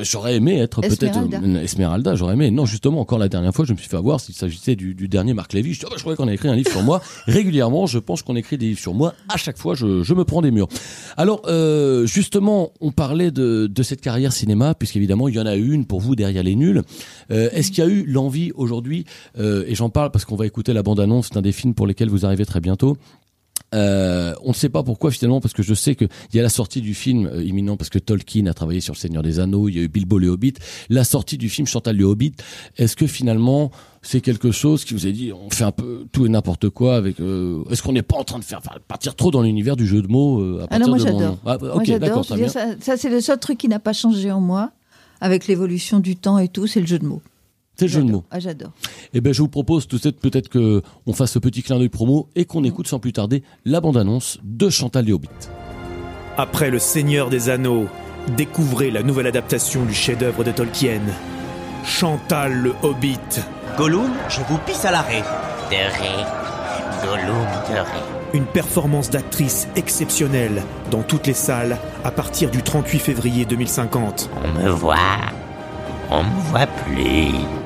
J'aurais 0.04 0.36
aimé 0.36 0.58
être 0.60 0.82
peut-être 0.82 1.04
Esmeralda. 1.04 1.40
euh, 1.42 1.62
Esmeralda, 1.64 2.16
j'aurais 2.16 2.34
aimé. 2.34 2.52
Non, 2.52 2.66
justement, 2.66 3.00
encore 3.00 3.20
la 3.20 3.30
dernière 3.30 3.54
fois, 3.54 3.64
je 3.66 3.72
me 3.72 3.78
suis 3.78 3.88
fait 3.88 3.96
avoir 3.98 4.20
s'il 4.20 4.36
s'agissait 4.36 4.76
du, 4.76 4.96
du 4.96 5.08
dernier 5.08 5.34
Marc 5.34 5.54
Lévy. 5.54 5.74
Je, 5.74 5.84
bah, 5.84 5.90
je 5.96 6.02
croyais 6.02 6.18
qu'on 6.26 6.32
a 6.32 6.34
écrit 6.34 6.48
un 6.50 6.56
livre 6.56 6.72
sur 6.72 6.84
moi 6.84 7.02
régulièrement. 7.28 7.86
Je 7.86 8.00
pense 8.00 8.22
qu'on 8.22 8.36
écrit 8.36 8.58
des 8.58 8.68
livres 8.68 8.80
sur 8.80 8.94
moi. 8.94 9.14
À 9.30 9.38
chaque 9.38 9.58
fois, 9.58 9.76
je, 9.76 10.04
je 10.04 10.14
me 10.14 10.26
prends 10.26 10.42
des 10.42 10.52
murs. 10.52 10.68
Alors, 11.18 11.42
euh, 11.48 12.06
justement, 12.06 12.72
on 12.82 12.92
parlait 12.92 13.32
de, 13.32 13.68
de 13.68 13.84
cette 13.84 14.02
carrière 14.02 14.34
cinéma, 14.34 14.74
puisqu'évidemment, 14.74 15.28
il 15.28 15.36
y 15.36 15.40
en 15.40 15.46
a 15.46 15.56
une 15.56 15.86
pour 15.86 16.02
vous 16.02 16.16
derrière 16.16 16.44
les 16.44 16.56
nuls. 16.56 16.82
Euh, 17.32 17.50
Est-ce 17.52 17.72
qu'il 17.72 17.84
y 17.84 17.88
a 17.88 17.90
eu 17.90 18.06
l'envie 18.06 18.52
aujourd'hui, 18.56 19.06
euh, 19.38 19.64
et 19.68 19.76
j'en 19.76 19.90
parle 19.90 20.12
parce 20.12 20.26
qu'on 20.26 20.36
va 20.36 20.46
écouter 20.46 20.74
la 20.74 20.84
bande-annonce 20.84 21.30
d'un 21.30 21.42
des 21.42 21.52
films 21.52 21.74
pour 21.74 21.88
lesquels 21.88 22.10
vous 22.10 22.26
arrivez 22.26 22.46
très 22.46 22.62
bientôt. 22.62 22.98
Euh, 23.74 24.34
on 24.44 24.50
ne 24.50 24.54
sait 24.54 24.70
pas 24.70 24.84
pourquoi 24.84 25.12
finalement 25.12 25.42
parce 25.42 25.54
que 25.54 25.64
je 25.64 25.74
sais 25.74 25.96
que 25.96 26.06
il 26.32 26.38
y 26.38 26.40
a 26.40 26.44
la 26.44 26.50
sortie 26.50 26.82
du 26.82 26.94
film 26.94 27.26
euh, 27.26 27.44
imminent 27.44 27.76
parce 27.76 27.90
que 27.90 28.00
Tolkien 28.00 28.46
a 28.46 28.54
travaillé 28.54 28.80
sur 28.80 28.94
le 28.94 28.98
Seigneur 29.00 29.24
des 29.24 29.40
Anneaux, 29.40 29.68
il 29.68 29.76
y 29.76 29.80
a 29.80 29.82
eu 29.82 29.88
Bilbo 29.90 30.18
le 30.20 30.30
Hobbit, 30.30 30.54
la 30.90 31.04
sortie 31.04 31.38
du 31.38 31.50
film 31.50 31.68
Chantal 31.68 31.98
le 31.98 32.06
Hobbit. 32.06 32.34
Est-ce 32.78 32.96
que 32.96 33.08
finalement 33.08 33.72
c'est 34.02 34.22
quelque 34.22 34.52
chose 34.52 34.86
qui 34.86 34.94
vous 34.94 35.08
a 35.08 35.12
dit 35.12 35.34
on 35.34 35.50
fait 35.50 35.64
un 35.64 35.72
peu 35.72 36.06
tout 36.12 36.26
et 36.26 36.30
n'importe 36.30 36.70
quoi 36.70 36.96
avec 36.96 37.20
euh, 37.20 37.64
Est-ce 37.72 37.82
qu'on 37.82 37.94
n'est 37.94 38.02
pas 38.04 38.18
en 38.18 38.24
train 38.24 38.40
de 38.40 38.46
faire 38.46 38.62
partir 38.88 39.16
trop 39.16 39.32
dans 39.32 39.42
l'univers 39.42 39.76
du 39.76 39.88
jeu 39.88 40.02
de 40.02 40.08
mots 40.08 40.60
à 40.62 40.68
Ah 40.70 40.80
non, 40.80 40.86
partir 40.86 40.88
moi 40.88 40.98
de 40.98 41.04
mon 41.04 41.20
j'adore. 41.20 41.32
nom 41.32 41.40
Ah, 41.46 41.58
Moi 41.76 41.84
j'adore. 41.84 42.26
Ça, 42.50 42.66
ça, 42.80 42.98
c'est 42.98 43.10
le 43.10 43.20
seul 43.20 43.40
truc 43.40 43.58
qui 43.58 43.68
n'a 43.68 43.80
pas 43.80 43.94
changé 43.94 44.32
en 44.32 44.42
moi, 44.42 44.72
avec 45.22 45.48
l'évolution 45.48 46.00
du 46.00 46.16
temps 46.16 46.38
et 46.38 46.48
tout, 46.48 46.68
c'est 46.68 46.80
le 46.82 46.88
jeu 46.88 47.00
de 47.00 47.06
mots. 47.06 47.22
C'est 47.78 47.86
le 47.86 47.92
jeu 47.92 48.04
de 48.04 48.12
mots. 48.12 48.24
Ah, 48.32 48.40
j'adore. 48.40 48.72
Eh 49.14 49.22
ben, 49.22 49.34
je 49.34 49.42
vous 49.42 49.50
propose 49.50 49.88
tout 49.88 49.98
de 49.98 50.02
suite 50.02 50.20
peut-être 50.20 50.50
que 50.50 50.82
on 51.06 51.14
fasse 51.14 51.32
ce 51.32 51.40
petit 51.40 51.62
clin 51.62 51.78
d'œil 51.78 51.90
promo 51.90 52.30
et 52.36 52.46
qu'on 52.46 52.64
écoute 52.64 52.88
sans 52.88 53.00
plus 53.00 53.14
tarder 53.14 53.44
la 53.66 53.82
bande-annonce 53.82 54.40
de 54.44 54.70
Chantal 54.70 55.06
le 55.06 55.14
Hobbit. 55.14 55.30
Après 56.38 56.70
Le 56.70 56.80
Seigneur 56.80 57.30
des 57.30 57.50
Anneaux, 57.50 57.88
découvrez 58.36 58.92
la 58.92 59.04
nouvelle 59.04 59.28
adaptation 59.28 59.86
du 59.86 59.94
chef-d'œuvre 59.94 60.44
de 60.44 60.52
Tolkien, 60.52 61.02
Chantal 61.86 62.54
le 62.54 62.74
Hobbit. 62.82 63.20
Gollum, 63.78 64.12
je 64.30 64.42
vous 64.50 64.58
pisse 64.66 64.86
à 64.86 64.92
l'arrêt. 64.92 65.24
De 65.70 65.76
ré. 65.76 66.26
Gollum 67.04 67.48
de 67.70 67.80
ré. 67.80 68.00
Une 68.34 68.46
performance 68.46 69.10
d'actrice 69.10 69.68
exceptionnelle 69.76 70.64
dans 70.92 71.04
toutes 71.04 71.28
les 71.28 71.34
salles 71.34 71.78
à 72.04 72.12
partir 72.12 72.52
du 72.52 72.64
38 72.64 73.00
février 73.00 73.46
2050. 73.46 74.30
On 74.44 74.60
me 74.60 74.70
voit. 74.70 74.96
On 76.10 76.24
me 76.24 76.42
voit 76.50 76.68
plus. 76.68 77.65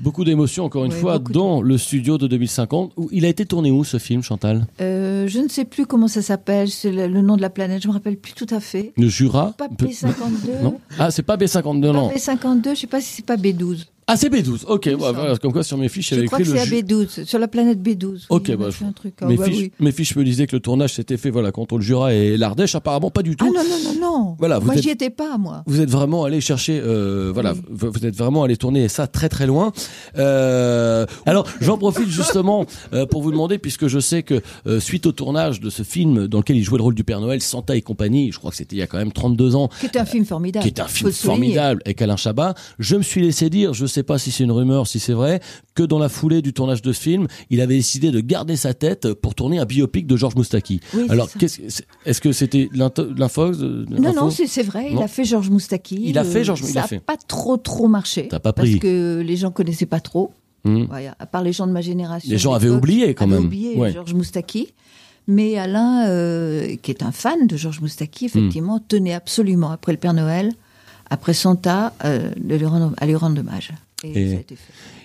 Beaucoup 0.00 0.24
d'émotions, 0.24 0.64
encore 0.64 0.84
une 0.86 0.92
Ouais, 0.92 0.98
fois, 0.98 1.18
de- 1.18 1.30
dans 1.32 1.60
le 1.62 1.76
studio 1.76 2.16
de 2.18 2.26
2050. 2.26 2.92
Où 2.96 3.08
il 3.12 3.24
a 3.24 3.28
été 3.28 3.44
tourné 3.44 3.70
où 3.70 3.84
ce 3.84 3.98
film, 3.98 4.22
Chantal? 4.22 4.66
Euh, 4.80 5.26
je 5.28 5.38
ne 5.40 5.48
sais 5.48 5.64
plus 5.64 5.84
comment 5.86 6.08
ça 6.08 6.22
s'appelle, 6.22 6.70
c'est 6.70 6.90
le, 6.90 7.06
le 7.06 7.20
nom 7.20 7.36
de 7.36 7.42
la 7.42 7.50
planète, 7.50 7.82
je 7.82 7.88
me 7.88 7.92
rappelle 7.92 8.16
plus 8.16 8.32
tout 8.32 8.46
à 8.50 8.60
fait. 8.60 8.92
Le 8.96 9.08
Jura? 9.08 9.52
Pas 9.58 9.68
Peu- 9.68 9.86
B52. 9.86 10.62
Non? 10.62 10.80
Ah, 10.98 11.10
c'est 11.10 11.22
pas 11.22 11.36
B52, 11.36 11.80
Pas 11.88 11.92
non. 11.92 12.08
B52, 12.10 12.74
je 12.74 12.80
sais 12.80 12.86
pas 12.86 13.00
si 13.00 13.08
c'est 13.16 13.26
pas 13.26 13.36
B12. 13.36 13.86
Ah, 14.12 14.16
c'est 14.16 14.28
B12. 14.28 14.64
Ok, 14.66 14.86
ouais, 14.86 14.90
semble. 14.92 15.14
voilà, 15.14 15.36
comme 15.36 15.52
quoi 15.52 15.62
sur 15.62 15.78
mes 15.78 15.88
fiches, 15.88 16.10
Je 16.10 16.14
j'avais 16.16 16.26
crois 16.26 16.40
écrit 16.40 16.50
que 16.52 16.56
le 16.58 16.64
c'est 16.64 16.74
à 16.74 16.76
Ju- 16.78 16.82
B12, 16.82 17.24
sur 17.26 17.38
la 17.38 17.46
planète 17.48 17.80
B12. 17.80 18.26
Ok, 18.28 18.46
Oui, 18.48 18.56
bah, 18.56 18.66
un 18.84 18.92
truc. 18.92 19.14
Mes, 19.22 19.36
bah 19.36 19.44
fiches, 19.44 19.56
oui. 19.58 19.72
mes 19.78 19.92
fiches 19.92 20.16
me 20.16 20.24
disaient 20.24 20.46
que 20.48 20.56
le 20.56 20.60
tournage 20.60 20.94
s'était 20.94 21.16
fait 21.16 21.30
voilà, 21.30 21.52
contre 21.52 21.76
le 21.76 21.82
Jura 21.82 22.12
et 22.12 22.36
l'Ardèche. 22.36 22.74
Apparemment, 22.74 23.10
pas 23.10 23.22
du 23.22 23.36
tout. 23.36 23.46
Ah 23.48 23.62
non, 23.62 23.68
non, 23.68 23.92
non, 23.94 24.00
non. 24.00 24.36
Voilà, 24.38 24.58
vous 24.58 24.66
Moi, 24.66 24.74
êtes- 24.76 24.82
j'y 24.82 24.90
étais 24.90 25.10
pas, 25.10 25.38
moi. 25.38 25.62
Vous 25.66 25.80
êtes 25.80 25.90
vraiment 25.90 26.24
allé 26.24 26.40
chercher, 26.40 26.80
euh, 26.84 27.30
voilà, 27.32 27.52
Oui. 27.52 27.60
vous 27.70 28.04
êtes 28.06 28.16
vraiment 28.16 28.42
allé 28.42 28.56
tourner 28.56 28.88
ça 28.88 29.06
très 29.06 29.28
très 29.28 29.46
loin. 29.46 29.72
Euh, 30.18 31.06
alors, 31.26 31.46
j'en 31.60 31.78
profite 31.78 32.08
justement 32.08 32.66
euh, 32.92 33.06
pour 33.06 33.22
vous 33.22 33.30
demander, 33.30 33.58
puisque 33.58 33.86
je 33.86 33.98
sais 34.00 34.22
que 34.22 34.40
suite 34.80 35.06
au 35.06 35.12
tournage 35.12 35.60
de 35.60 35.70
ce 35.70 35.82
film 35.82 36.26
dans 36.26 36.38
lequel 36.38 36.56
il 36.56 36.62
jouait 36.64 36.78
le 36.78 36.84
rôle 36.84 36.94
du 36.94 37.04
Père 37.04 37.20
Noël, 37.20 37.40
Santa 37.42 37.76
et 37.76 37.82
compagnie, 37.82 38.32
je 38.32 38.38
crois 38.38 38.50
que 38.50 38.56
c'était 38.56 38.76
il 38.76 38.80
y 38.80 38.82
a 38.82 38.86
quand 38.86 38.98
même 38.98 39.12
32 39.12 39.54
ans, 39.56 39.68
Qui 39.80 39.86
était 39.86 39.98
un 39.98 40.04
film 40.04 40.24
formidable. 40.24 40.62
qui 40.62 40.68
est 40.68 40.80
un 40.80 40.86
film 40.88 41.10
formidable 41.12 41.82
avec 41.84 42.00
Alain 42.02 42.16
Chabat. 42.16 42.54
Je 42.78 42.96
me 42.96 43.02
suis 43.02 43.22
laissé 43.22 43.50
dire, 43.50 43.72
je 43.74 43.86
sais 43.86 43.99
pas 44.02 44.18
si 44.18 44.30
c'est 44.30 44.44
une 44.44 44.52
rumeur, 44.52 44.86
si 44.86 44.98
c'est 45.00 45.12
vrai, 45.12 45.40
que 45.74 45.82
dans 45.82 45.98
la 45.98 46.08
foulée 46.08 46.42
du 46.42 46.52
tournage 46.52 46.82
de 46.82 46.92
ce 46.92 47.00
film, 47.00 47.26
il 47.50 47.60
avait 47.60 47.76
décidé 47.76 48.10
de 48.10 48.20
garder 48.20 48.56
sa 48.56 48.74
tête 48.74 49.12
pour 49.14 49.34
tourner 49.34 49.58
un 49.58 49.64
biopic 49.64 50.06
de 50.06 50.16
Georges 50.16 50.34
Moustaki. 50.36 50.80
Oui, 50.94 51.06
Alors, 51.08 51.28
ça. 51.28 51.38
est-ce 52.06 52.20
que 52.20 52.32
c'était 52.32 52.68
l'info 52.72 53.50
de 53.50 53.86
Non, 53.90 54.12
non, 54.12 54.30
c'est 54.30 54.62
vrai. 54.62 54.86
Il 54.90 54.96
Non. 54.96 55.02
a 55.02 55.08
fait 55.08 55.24
Georges 55.24 55.50
Moustaki. 55.50 56.00
Il 56.04 56.18
a 56.18 56.24
fait 56.24 56.40
Euh, 56.40 56.44
Georges- 56.44 56.60
il 56.62 56.72
Ça 56.72 56.82
a 56.82 56.84
a 56.84 56.88
fait. 56.88 57.00
pas 57.00 57.16
trop, 57.16 57.56
trop 57.56 57.88
marché. 57.88 58.28
T'as 58.28 58.38
pas 58.40 58.52
Parce 58.52 58.68
pris. 58.68 58.78
que 58.78 59.22
les 59.24 59.36
gens 59.36 59.50
connaissaient 59.50 59.86
pas 59.86 60.00
trop. 60.00 60.32
Hmm. 60.64 60.84
Ouais, 60.92 61.10
à 61.18 61.26
part 61.26 61.42
les 61.42 61.52
gens 61.52 61.66
de 61.66 61.72
ma 61.72 61.80
génération. 61.80 62.30
Les 62.30 62.36
gens 62.38 62.52
avaient 62.52 62.68
oublié, 62.68 63.14
quand 63.14 63.24
avaient 63.24 63.36
même. 63.36 63.46
oublié 63.46 63.76
Ouais. 63.76 63.92
Georges 63.92 64.12
Moustaki. 64.14 64.68
Mais 65.26 65.56
Alain, 65.58 66.06
euh, 66.08 66.76
qui 66.82 66.90
est 66.90 67.02
un 67.02 67.12
fan 67.12 67.46
de 67.46 67.56
Georges 67.56 67.80
Moustaki, 67.80 68.24
effectivement, 68.26 68.76
Hmm. 68.76 68.82
tenait 68.88 69.14
absolument, 69.14 69.70
après 69.70 69.92
le 69.92 69.98
Père 69.98 70.12
Noël, 70.14 70.52
après 71.08 71.34
Santa, 71.34 71.92
euh, 72.04 72.30
de 72.36 72.56
lui 72.56 72.66
rendre, 72.66 72.92
à 72.98 73.06
lui 73.06 73.14
rendre 73.14 73.40
hommage. 73.40 73.70
Et, 74.04 74.32
Et. 74.32 74.46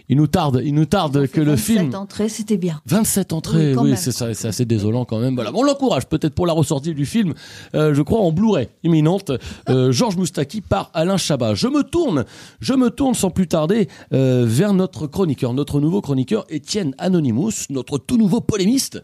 Il 0.08 0.18
nous 0.18 0.28
tarde, 0.28 0.62
il 0.64 0.76
nous 0.76 0.86
tarde 0.86 1.28
que 1.28 1.42
le 1.42 1.56
27 1.56 1.78
film. 1.78 1.96
entrées, 1.96 2.30
c'était 2.30 2.58
bien. 2.58 2.80
27 2.86 3.34
entrées, 3.34 3.76
Oui, 3.76 3.94
c'est 3.98 4.12
ça, 4.12 4.34
c'est 4.36 4.48
assez 4.48 4.66
désolant 4.66 5.04
quand 5.04 5.20
même. 5.20 5.34
Voilà, 5.34 5.52
on 5.56 5.64
l'encourage 5.64 6.06
peut-être 6.06 6.36
pour 6.36 6.46
la 6.46 6.54
ressortie 6.54 6.94
du 6.94 7.08
film, 7.08 7.34
euh, 7.74 7.96
je 7.96 8.02
crois 8.04 8.20
en 8.20 8.32
Blu-ray 8.32 8.68
imminente. 8.84 9.32
Euh, 9.70 9.92
Georges 9.92 10.18
Moustaki 10.18 10.62
par 10.62 10.92
Alain 10.94 11.18
Chabat. 11.18 11.56
Je 11.56 11.68
me 11.68 11.82
tourne, 11.82 12.26
je 12.60 12.74
me 12.74 12.92
tourne 12.92 13.16
sans 13.16 13.32
plus 13.32 13.48
tarder 13.48 13.88
euh, 14.14 14.46
vers 14.48 14.74
notre 14.74 15.08
chroniqueur, 15.08 15.54
notre 15.54 15.80
nouveau 15.80 16.02
chroniqueur 16.02 16.46
Étienne 16.50 16.94
Anonymous, 17.00 17.52
notre 17.72 17.98
tout 17.98 18.18
nouveau 18.18 18.42
polémiste, 18.42 19.02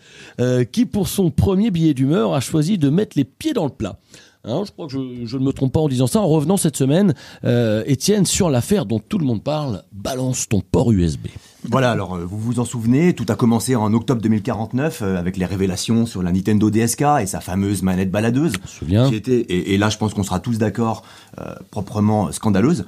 qui 0.72 0.86
pour 0.86 1.08
son 1.08 1.32
premier 1.32 1.72
billet 1.72 1.94
d'humeur 1.94 2.34
a 2.34 2.40
choisi 2.40 2.78
de 2.78 2.90
mettre 2.90 3.18
les 3.18 3.24
pieds 3.24 3.54
dans 3.54 3.66
le 3.66 3.72
plat. 3.72 3.98
Hein, 4.44 4.64
je 4.66 4.72
crois 4.72 4.88
que 4.88 4.94
je, 4.94 5.26
je 5.26 5.38
ne 5.38 5.44
me 5.44 5.54
trompe 5.54 5.72
pas 5.72 5.80
en 5.80 5.88
disant 5.88 6.08
ça. 6.08 6.20
En 6.20 6.28
revenant 6.28 6.58
cette 6.58 6.76
semaine, 6.76 7.14
euh, 7.44 7.84
Étienne, 7.86 8.26
sur 8.26 8.50
l'affaire 8.50 8.88
dont 8.88 9.00
tout 9.00 9.20
le 9.20 9.26
monde 9.26 9.44
parle, 9.44 9.84
balance 9.92 10.50
ton 10.50 10.62
port 10.62 10.92
USB. 10.92 11.28
Voilà, 11.70 11.92
alors 11.92 12.16
euh, 12.16 12.26
vous 12.26 12.40
vous 12.40 12.60
en 12.60 12.66
souvenez, 12.66 13.14
tout 13.14 13.26
a 13.30 13.36
commencé 13.36 13.76
en 13.76 13.94
octobre 13.94 14.20
2049 14.20 15.02
euh, 15.04 15.18
avec 15.20 15.38
les 15.38 15.46
révélations 15.46 16.08
sur 16.08 16.24
la 16.24 16.32
Nintendo 16.32 16.72
DSK 16.72 17.04
et 17.22 17.28
sa 17.28 17.40
fameuse 17.40 17.84
manette 17.84 18.10
baladeuse. 18.10 18.54
Je 18.54 18.62
me 18.62 18.68
souviens. 18.68 19.10
Qui 19.10 19.16
était, 19.16 19.42
et, 19.42 19.76
et 19.76 19.78
là 19.78 19.90
je 19.90 19.98
pense 19.98 20.16
qu'on 20.16 20.24
sera 20.24 20.40
tous 20.40 20.58
d'accord, 20.58 21.04
proprement 21.70 22.32
scandaleuse. 22.32 22.86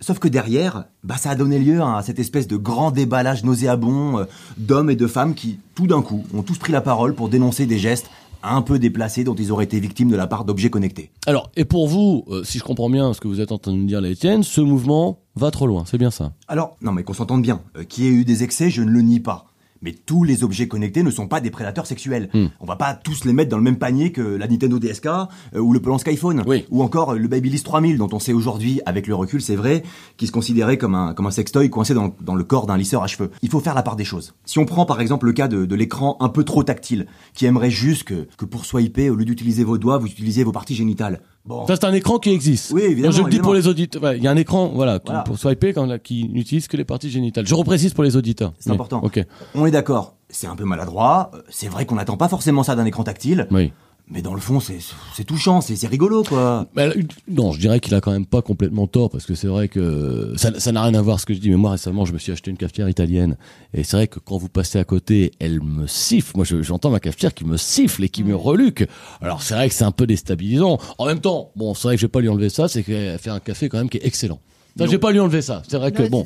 Sauf 0.00 0.18
que 0.18 0.28
derrière, 0.28 0.84
bah, 1.04 1.16
ça 1.16 1.30
a 1.30 1.34
donné 1.36 1.58
lieu 1.58 1.80
à 1.80 2.02
cette 2.04 2.18
espèce 2.18 2.46
de 2.46 2.56
grand 2.56 2.90
déballage 2.90 3.44
nauséabond 3.44 4.26
d'hommes 4.58 4.90
et 4.90 4.96
de 4.96 5.06
femmes 5.06 5.34
qui, 5.34 5.58
tout 5.74 5.86
d'un 5.86 6.02
coup, 6.02 6.24
ont 6.34 6.42
tous 6.42 6.58
pris 6.58 6.72
la 6.72 6.82
parole 6.82 7.14
pour 7.14 7.28
dénoncer 7.30 7.64
des 7.64 7.78
gestes 7.78 8.10
un 8.42 8.62
peu 8.62 8.78
déplacés 8.78 9.24
dont 9.24 9.34
ils 9.34 9.52
auraient 9.52 9.64
été 9.64 9.80
victimes 9.80 10.10
de 10.10 10.16
la 10.16 10.26
part 10.26 10.44
d'objets 10.44 10.70
connectés. 10.70 11.10
Alors, 11.26 11.50
et 11.56 11.64
pour 11.64 11.88
vous, 11.88 12.24
euh, 12.28 12.44
si 12.44 12.58
je 12.58 12.64
comprends 12.64 12.90
bien 12.90 13.12
ce 13.12 13.20
que 13.20 13.28
vous 13.28 13.40
êtes 13.40 13.52
en 13.52 13.58
train 13.58 13.72
de 13.72 13.76
nous 13.78 13.86
dire, 13.86 14.00
là, 14.00 14.08
Étienne, 14.08 14.42
ce 14.42 14.60
mouvement 14.60 15.20
va 15.34 15.50
trop 15.50 15.66
loin, 15.66 15.84
c'est 15.86 15.98
bien 15.98 16.10
ça? 16.10 16.32
Alors, 16.48 16.76
non 16.80 16.92
mais 16.92 17.02
qu'on 17.02 17.12
s'entende 17.12 17.42
bien, 17.42 17.60
euh, 17.76 17.84
qu'il 17.84 18.04
y 18.04 18.06
ait 18.08 18.10
eu 18.10 18.24
des 18.24 18.42
excès, 18.42 18.70
je 18.70 18.82
ne 18.82 18.90
le 18.90 19.02
nie 19.02 19.20
pas. 19.20 19.46
Mais 19.82 19.92
tous 19.92 20.24
les 20.24 20.44
objets 20.44 20.68
connectés 20.68 21.02
ne 21.02 21.10
sont 21.10 21.28
pas 21.28 21.40
des 21.40 21.50
prédateurs 21.50 21.86
sexuels. 21.86 22.28
Hmm. 22.34 22.46
On 22.60 22.66
va 22.66 22.76
pas 22.76 22.94
tous 22.94 23.24
les 23.24 23.32
mettre 23.32 23.50
dans 23.50 23.56
le 23.58 23.62
même 23.62 23.78
panier 23.78 24.12
que 24.12 24.22
la 24.22 24.48
Nintendo 24.48 24.78
DSK 24.78 25.06
euh, 25.06 25.26
ou 25.58 25.72
le 25.72 25.80
Polanski 25.80 26.10
iPhone 26.10 26.42
Oui. 26.46 26.64
ou 26.70 26.82
encore 26.82 27.14
le 27.14 27.28
Babyliss 27.28 27.62
3000 27.62 27.98
dont 27.98 28.08
on 28.12 28.18
sait 28.18 28.32
aujourd'hui 28.32 28.80
avec 28.86 29.06
le 29.06 29.14
recul, 29.14 29.40
c'est 29.42 29.56
vrai, 29.56 29.82
qui 30.16 30.26
se 30.26 30.32
considérait 30.32 30.78
comme 30.78 30.94
un 30.94 31.14
comme 31.14 31.26
un 31.26 31.30
sextoy 31.30 31.70
coincé 31.70 31.94
dans, 31.94 32.14
dans 32.20 32.34
le 32.34 32.44
corps 32.44 32.66
d'un 32.66 32.76
lisseur 32.76 33.02
à 33.02 33.06
cheveux. 33.06 33.30
Il 33.42 33.48
faut 33.50 33.60
faire 33.60 33.74
la 33.74 33.82
part 33.82 33.96
des 33.96 34.04
choses. 34.04 34.34
Si 34.44 34.58
on 34.58 34.64
prend 34.64 34.86
par 34.86 35.00
exemple 35.00 35.26
le 35.26 35.32
cas 35.32 35.48
de, 35.48 35.64
de 35.64 35.74
l'écran 35.74 36.16
un 36.20 36.28
peu 36.28 36.44
trop 36.44 36.62
tactile, 36.62 37.06
qui 37.34 37.46
aimerait 37.46 37.70
juste 37.70 38.04
que 38.04 38.26
que 38.36 38.44
pour 38.44 38.64
swiper 38.64 39.10
au 39.10 39.14
lieu 39.14 39.24
d'utiliser 39.24 39.64
vos 39.64 39.78
doigts, 39.78 39.98
vous 39.98 40.06
utilisiez 40.06 40.44
vos 40.44 40.52
parties 40.52 40.74
génitales. 40.74 41.20
Bon, 41.46 41.66
Ça, 41.66 41.76
c'est 41.76 41.84
un 41.84 41.92
écran 41.92 42.18
qui 42.18 42.30
existe. 42.30 42.72
Oui, 42.72 42.82
évidemment, 42.82 43.12
je 43.12 43.18
le 43.18 43.24
dis 43.24 43.28
évidemment. 43.36 43.44
pour 43.44 43.54
les 43.54 43.68
auditeurs. 43.68 44.02
Ouais, 44.02 44.16
Il 44.16 44.22
y 44.24 44.26
a 44.26 44.30
un 44.32 44.36
écran, 44.36 44.72
voilà, 44.74 44.98
qui- 44.98 45.06
Voilà. 45.06 45.22
pour 45.22 45.38
swiper, 45.38 45.72
quand, 45.72 46.02
qui 46.02 46.28
n'utilise 46.28 46.66
que 46.66 46.76
les 46.76 46.84
parties 46.84 47.08
génitales. 47.10 47.46
Je 47.46 47.54
reprécise 47.54 47.94
pour 47.94 48.02
les 48.04 48.16
auditeurs. 48.16 48.52
C'est 48.58 48.70
Mais- 48.70 48.74
important. 48.74 49.00
Ok. 49.04 49.24
on 49.54 49.64
est 49.66 49.70
d'accord. 49.70 50.14
C'est 50.28 50.48
un 50.48 50.56
peu 50.56 50.64
maladroit. 50.64 51.30
euh, 51.34 51.42
C'est 51.48 51.68
vrai 51.68 51.86
qu'on 51.86 51.94
n'attend 51.94 52.16
pas 52.16 52.28
forcément 52.28 52.64
ça 52.64 52.74
d'un 52.74 52.84
écran 52.84 53.04
tactile. 53.04 53.46
Oui. 53.52 53.72
Mais 54.08 54.22
dans 54.22 54.34
le 54.34 54.40
fond, 54.40 54.60
c'est 54.60 54.78
c'est 55.16 55.24
touchant, 55.24 55.60
c'est 55.60 55.74
c'est 55.74 55.88
rigolo, 55.88 56.22
quoi. 56.22 56.66
Mais, 56.76 56.82
euh, 56.96 57.02
non, 57.28 57.50
je 57.50 57.58
dirais 57.58 57.80
qu'il 57.80 57.92
a 57.94 58.00
quand 58.00 58.12
même 58.12 58.24
pas 58.24 58.40
complètement 58.40 58.86
tort 58.86 59.10
parce 59.10 59.26
que 59.26 59.34
c'est 59.34 59.48
vrai 59.48 59.66
que 59.66 60.32
ça 60.36 60.58
ça 60.60 60.70
n'a 60.70 60.84
rien 60.84 60.94
à 60.94 61.02
voir 61.02 61.18
ce 61.18 61.26
que 61.26 61.34
je 61.34 61.40
dis. 61.40 61.50
Mais 61.50 61.56
moi 61.56 61.72
récemment, 61.72 62.04
je 62.04 62.12
me 62.12 62.18
suis 62.18 62.30
acheté 62.30 62.52
une 62.52 62.56
cafetière 62.56 62.88
italienne 62.88 63.36
et 63.74 63.82
c'est 63.82 63.96
vrai 63.96 64.06
que 64.06 64.20
quand 64.20 64.36
vous 64.38 64.48
passez 64.48 64.78
à 64.78 64.84
côté, 64.84 65.32
elle 65.40 65.60
me 65.60 65.88
siffle. 65.88 66.36
Moi, 66.36 66.44
je- 66.44 66.62
j'entends 66.62 66.90
ma 66.90 67.00
cafetière 67.00 67.34
qui 67.34 67.44
me 67.44 67.56
siffle 67.56 68.04
et 68.04 68.08
qui 68.08 68.22
me 68.22 68.36
reluque. 68.36 68.86
Alors 69.20 69.42
c'est 69.42 69.54
vrai 69.54 69.68
que 69.68 69.74
c'est 69.74 69.82
un 69.84 69.90
peu 69.90 70.06
déstabilisant. 70.06 70.78
En 70.98 71.06
même 71.06 71.20
temps, 71.20 71.50
bon, 71.56 71.74
c'est 71.74 71.88
vrai 71.88 71.96
que 71.96 72.00
je 72.00 72.06
vais 72.06 72.10
pas 72.10 72.20
lui 72.20 72.28
enlever 72.28 72.48
ça, 72.48 72.68
c'est 72.68 72.84
qu'elle 72.84 73.18
fait 73.18 73.30
un 73.30 73.40
café 73.40 73.68
quand 73.68 73.78
même 73.78 73.88
qui 73.88 73.96
est 73.98 74.06
excellent. 74.06 74.38
Ça, 74.78 74.84
je 74.86 74.90
vais 74.90 74.98
pas 74.98 75.10
lui 75.12 75.20
enlever 75.20 75.40
ça. 75.42 75.62
C'est 75.68 75.78
vrai 75.78 75.90
que 75.92 76.06
bon, 76.08 76.22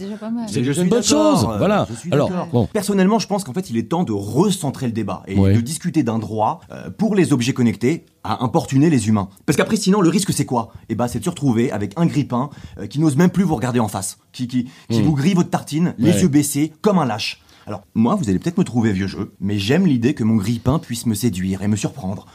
c'est 0.48 0.60
une 0.60 0.88
bonne 0.88 1.02
chose. 1.02 1.44
euh, 1.48 1.58
Voilà. 1.58 1.86
Alors 2.10 2.30
bon. 2.52 2.66
Personnellement, 2.72 3.18
je 3.18 3.26
pense 3.26 3.44
qu'en 3.44 3.52
fait, 3.52 3.70
il 3.70 3.76
est 3.76 3.84
temps 3.88 4.02
de 4.04 4.12
recentrer 4.12 4.86
le 4.86 4.92
débat 4.92 5.22
et 5.28 5.36
Ouais. 5.38 5.54
de 5.54 5.60
discuter 5.60 6.02
d'un 6.02 6.18
droit 6.18 6.60
euh, 6.72 6.90
pour 6.90 7.14
les 7.14 7.32
objets 7.32 7.52
connectés 7.52 8.06
à 8.24 8.42
importuner 8.44 8.90
les 8.90 9.08
humains. 9.08 9.28
Parce 9.46 9.56
qu'après, 9.56 9.76
sinon, 9.76 10.00
le 10.00 10.08
risque, 10.08 10.32
c'est 10.32 10.44
quoi? 10.44 10.72
Eh 10.88 10.94
ben, 10.94 11.06
c'est 11.08 11.20
de 11.20 11.24
se 11.24 11.30
retrouver 11.30 11.70
avec 11.70 11.92
un 11.96 12.06
grippin 12.06 12.50
euh, 12.78 12.86
qui 12.86 12.98
n'ose 13.00 13.16
même 13.16 13.30
plus 13.30 13.44
vous 13.44 13.54
regarder 13.54 13.80
en 13.80 13.88
face, 13.88 14.18
qui, 14.32 14.48
qui, 14.48 14.68
qui 14.90 15.00
vous 15.02 15.14
grille 15.14 15.34
votre 15.34 15.50
tartine, 15.50 15.94
les 15.98 16.10
Hmm. 16.10 16.14
Ouais. 16.14 16.22
yeux 16.22 16.28
baissés, 16.28 16.72
comme 16.82 16.98
un 16.98 17.06
lâche. 17.06 17.40
Alors, 17.66 17.82
moi, 17.94 18.16
vous 18.16 18.28
allez 18.28 18.38
peut-être 18.40 18.58
me 18.58 18.64
trouver 18.64 18.92
vieux 18.92 19.06
jeu, 19.06 19.32
mais 19.38 19.58
j'aime 19.58 19.86
l'idée 19.86 20.14
que 20.14 20.24
mon 20.24 20.34
grippin 20.36 20.78
puisse 20.80 21.06
me 21.06 21.14
séduire 21.14 21.62
et 21.62 21.68
me 21.68 21.76
surprendre. 21.76 22.26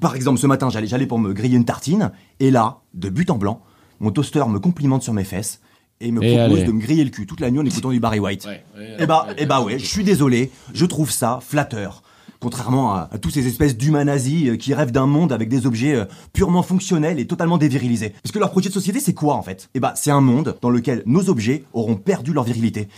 Par 0.00 0.16
exemple, 0.16 0.38
ce 0.40 0.46
matin, 0.48 0.68
j'allais, 0.68 0.86
j'allais 0.88 1.06
pour 1.06 1.18
me 1.18 1.32
griller 1.32 1.56
une 1.56 1.64
tartine, 1.64 2.10
et 2.40 2.50
là, 2.50 2.78
de 2.94 3.08
but 3.08 3.30
en 3.30 3.36
blanc, 3.38 3.60
mon 4.00 4.10
toaster 4.10 4.44
me 4.48 4.58
complimente 4.58 5.02
sur 5.02 5.12
mes 5.12 5.24
fesses 5.24 5.60
et 6.00 6.10
me 6.10 6.22
Et 6.24 6.36
propose 6.36 6.58
allez. 6.58 6.66
de 6.66 6.72
me 6.72 6.80
griller 6.80 7.04
le 7.04 7.10
cul 7.10 7.26
toute 7.26 7.40
la 7.40 7.50
nuit 7.50 7.60
en 7.60 7.64
écoutant 7.66 7.90
du 7.90 8.00
Barry 8.00 8.18
White. 8.18 8.46
Ouais, 8.46 8.64
ouais, 8.76 8.96
Eh 8.98 9.06
bah, 9.06 9.28
eh 9.38 9.46
bah 9.46 9.60
ouais, 9.62 9.78
je 9.78 9.84
suis 9.86 10.04
désolé, 10.04 10.50
je 10.74 10.86
trouve 10.86 11.10
ça 11.10 11.38
flatteur. 11.42 12.02
Contrairement 12.40 12.94
à, 12.94 13.10
à 13.12 13.18
tous 13.18 13.28
ces 13.28 13.46
espèces 13.46 13.76
d'humains 13.76 14.04
nazis 14.04 14.48
euh, 14.48 14.56
qui 14.56 14.72
rêvent 14.72 14.92
d'un 14.92 15.04
monde 15.04 15.30
avec 15.30 15.50
des 15.50 15.66
objets 15.66 15.94
euh, 15.94 16.06
purement 16.32 16.62
fonctionnels 16.62 17.18
et 17.20 17.26
totalement 17.26 17.58
dévirilisés. 17.58 18.14
Parce 18.22 18.32
que 18.32 18.38
leur 18.38 18.50
projet 18.50 18.70
de 18.70 18.74
société, 18.74 18.98
c'est 18.98 19.12
quoi 19.12 19.34
en 19.34 19.42
fait? 19.42 19.68
Eh 19.74 19.80
bah, 19.80 19.92
c'est 19.94 20.10
un 20.10 20.22
monde 20.22 20.56
dans 20.62 20.70
lequel 20.70 21.02
nos 21.04 21.28
objets 21.28 21.64
auront 21.74 21.96
perdu 21.96 22.32
leur 22.32 22.44
virilité. 22.44 22.88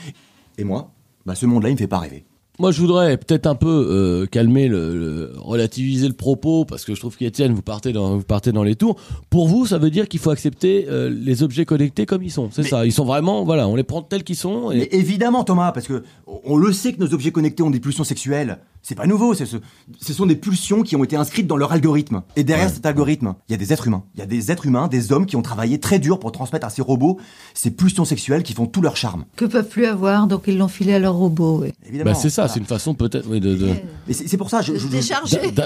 Et 0.59 0.63
moi, 0.65 0.93
bah, 1.27 1.35
ce 1.35 1.45
monde-là, 1.47 1.71
il 1.71 1.73
me 1.73 1.77
fait 1.79 1.89
pas 1.89 1.99
rêver. 1.99 2.25
Moi, 2.59 2.71
je 2.71 2.81
voudrais 2.81 3.17
peut-être 3.17 3.47
un 3.47 3.55
peu 3.55 3.67
euh, 3.91 4.27
calmer, 4.27 4.69
le, 4.69 4.95
le- 4.97 5.33
relativiser 5.39 6.07
le 6.07 6.13
propos, 6.15 6.65
parce 6.67 6.85
que 6.85 6.95
je 6.95 7.01
trouve 7.01 7.17
qu'Étienne, 7.17 7.53
vous 7.55 7.63
partez 7.63 7.93
dans, 7.93 8.17
vous 8.19 8.23
partez 8.25 8.53
dans 8.53 8.63
les 8.63 8.77
tours. 8.77 8.97
Pour 9.31 9.49
vous, 9.49 9.67
ça 9.67 9.79
veut 9.79 9.91
dire 9.91 10.07
qu'il 10.07 10.21
faut 10.21 10.31
accepter 10.31 10.87
euh, 10.89 11.09
les 11.11 11.43
objets 11.43 11.65
connectés 11.65 12.05
comme 12.05 12.23
ils 12.23 12.31
sont. 12.31 12.51
C'est 12.53 12.63
ça. 12.63 12.85
Ils 12.85 12.93
sont 12.93 13.07
vraiment, 13.07 13.45
voilà, 13.45 13.67
on 13.69 13.75
les 13.75 13.83
prend 13.85 14.03
tels 14.03 14.23
qu'ils 14.23 14.37
sont. 14.37 14.69
Mais 14.69 14.89
évidemment, 14.93 15.45
Thomas, 15.45 15.73
parce 15.73 15.87
que 15.89 16.03
on 16.45 16.57
le 16.57 16.73
sait 16.73 16.93
que 16.93 17.01
nos 17.01 17.15
objets 17.15 17.33
connectés 17.33 17.63
ont 17.63 17.71
des 17.71 17.81
pulsions 17.81 18.05
sexuelles. 18.05 18.59
C'est 18.85 18.97
pas 18.97 19.07
nouveau, 19.07 19.33
c'est 19.33 19.47
ce, 19.47 19.59
ce 20.01 20.13
sont 20.13 20.27
des 20.27 20.35
pulsions 20.35 20.83
qui 20.83 20.97
ont 20.97 21.05
été 21.05 21.15
inscrites 21.15 21.47
dans 21.47 21.57
leur 21.57 21.71
algorithme. 21.71 22.23
Et 22.35 22.43
derrière 22.43 22.69
cet 22.69 22.85
algorithme, 22.85 23.35
il 23.49 23.53
y 23.53 23.55
a 23.55 23.57
des 23.59 23.73
êtres 23.73 23.87
humains. 23.87 24.03
Il 24.17 24.19
y 24.19 24.23
a 24.25 24.27
des 24.27 24.51
êtres 24.51 24.67
humains, 24.67 24.89
des 24.89 25.13
hommes 25.13 25.25
qui 25.25 25.37
ont 25.37 25.43
travaillé 25.43 25.79
très 25.79 26.01
dur 26.01 26.19
pour 26.19 26.33
transmettre 26.33 26.67
à 26.67 26.71
ces 26.71 26.83
robots 26.83 27.19
ces 27.55 27.71
pulsions 27.71 28.05
sexuelles 28.05 28.43
qui 28.43 28.55
font 28.55 28.67
tout 28.67 28.83
leur 28.83 28.97
charme. 28.97 29.25
Que 29.37 29.45
peuvent 29.45 29.69
plus 29.69 29.87
avoir, 29.87 30.27
donc 30.27 30.43
ils 30.49 30.59
l'ont 30.59 30.67
filé 30.67 30.95
à 30.95 30.99
leur 30.99 31.15
robot. 31.15 31.61
oui. 31.63 31.69
Évidemment. 31.87 32.11
Bah, 32.11 32.17
c'est 32.21 32.29
ça, 32.31 32.42
C'est 32.49 32.61
une 32.61 32.67
façon 32.67 32.95
peut-être 32.95 33.27
oui, 33.29 33.41
de, 33.41 33.55
de- 33.55 33.69
c'est 34.11 34.37
pour 34.37 34.51
ça, 34.51 34.61
je, 34.63 34.73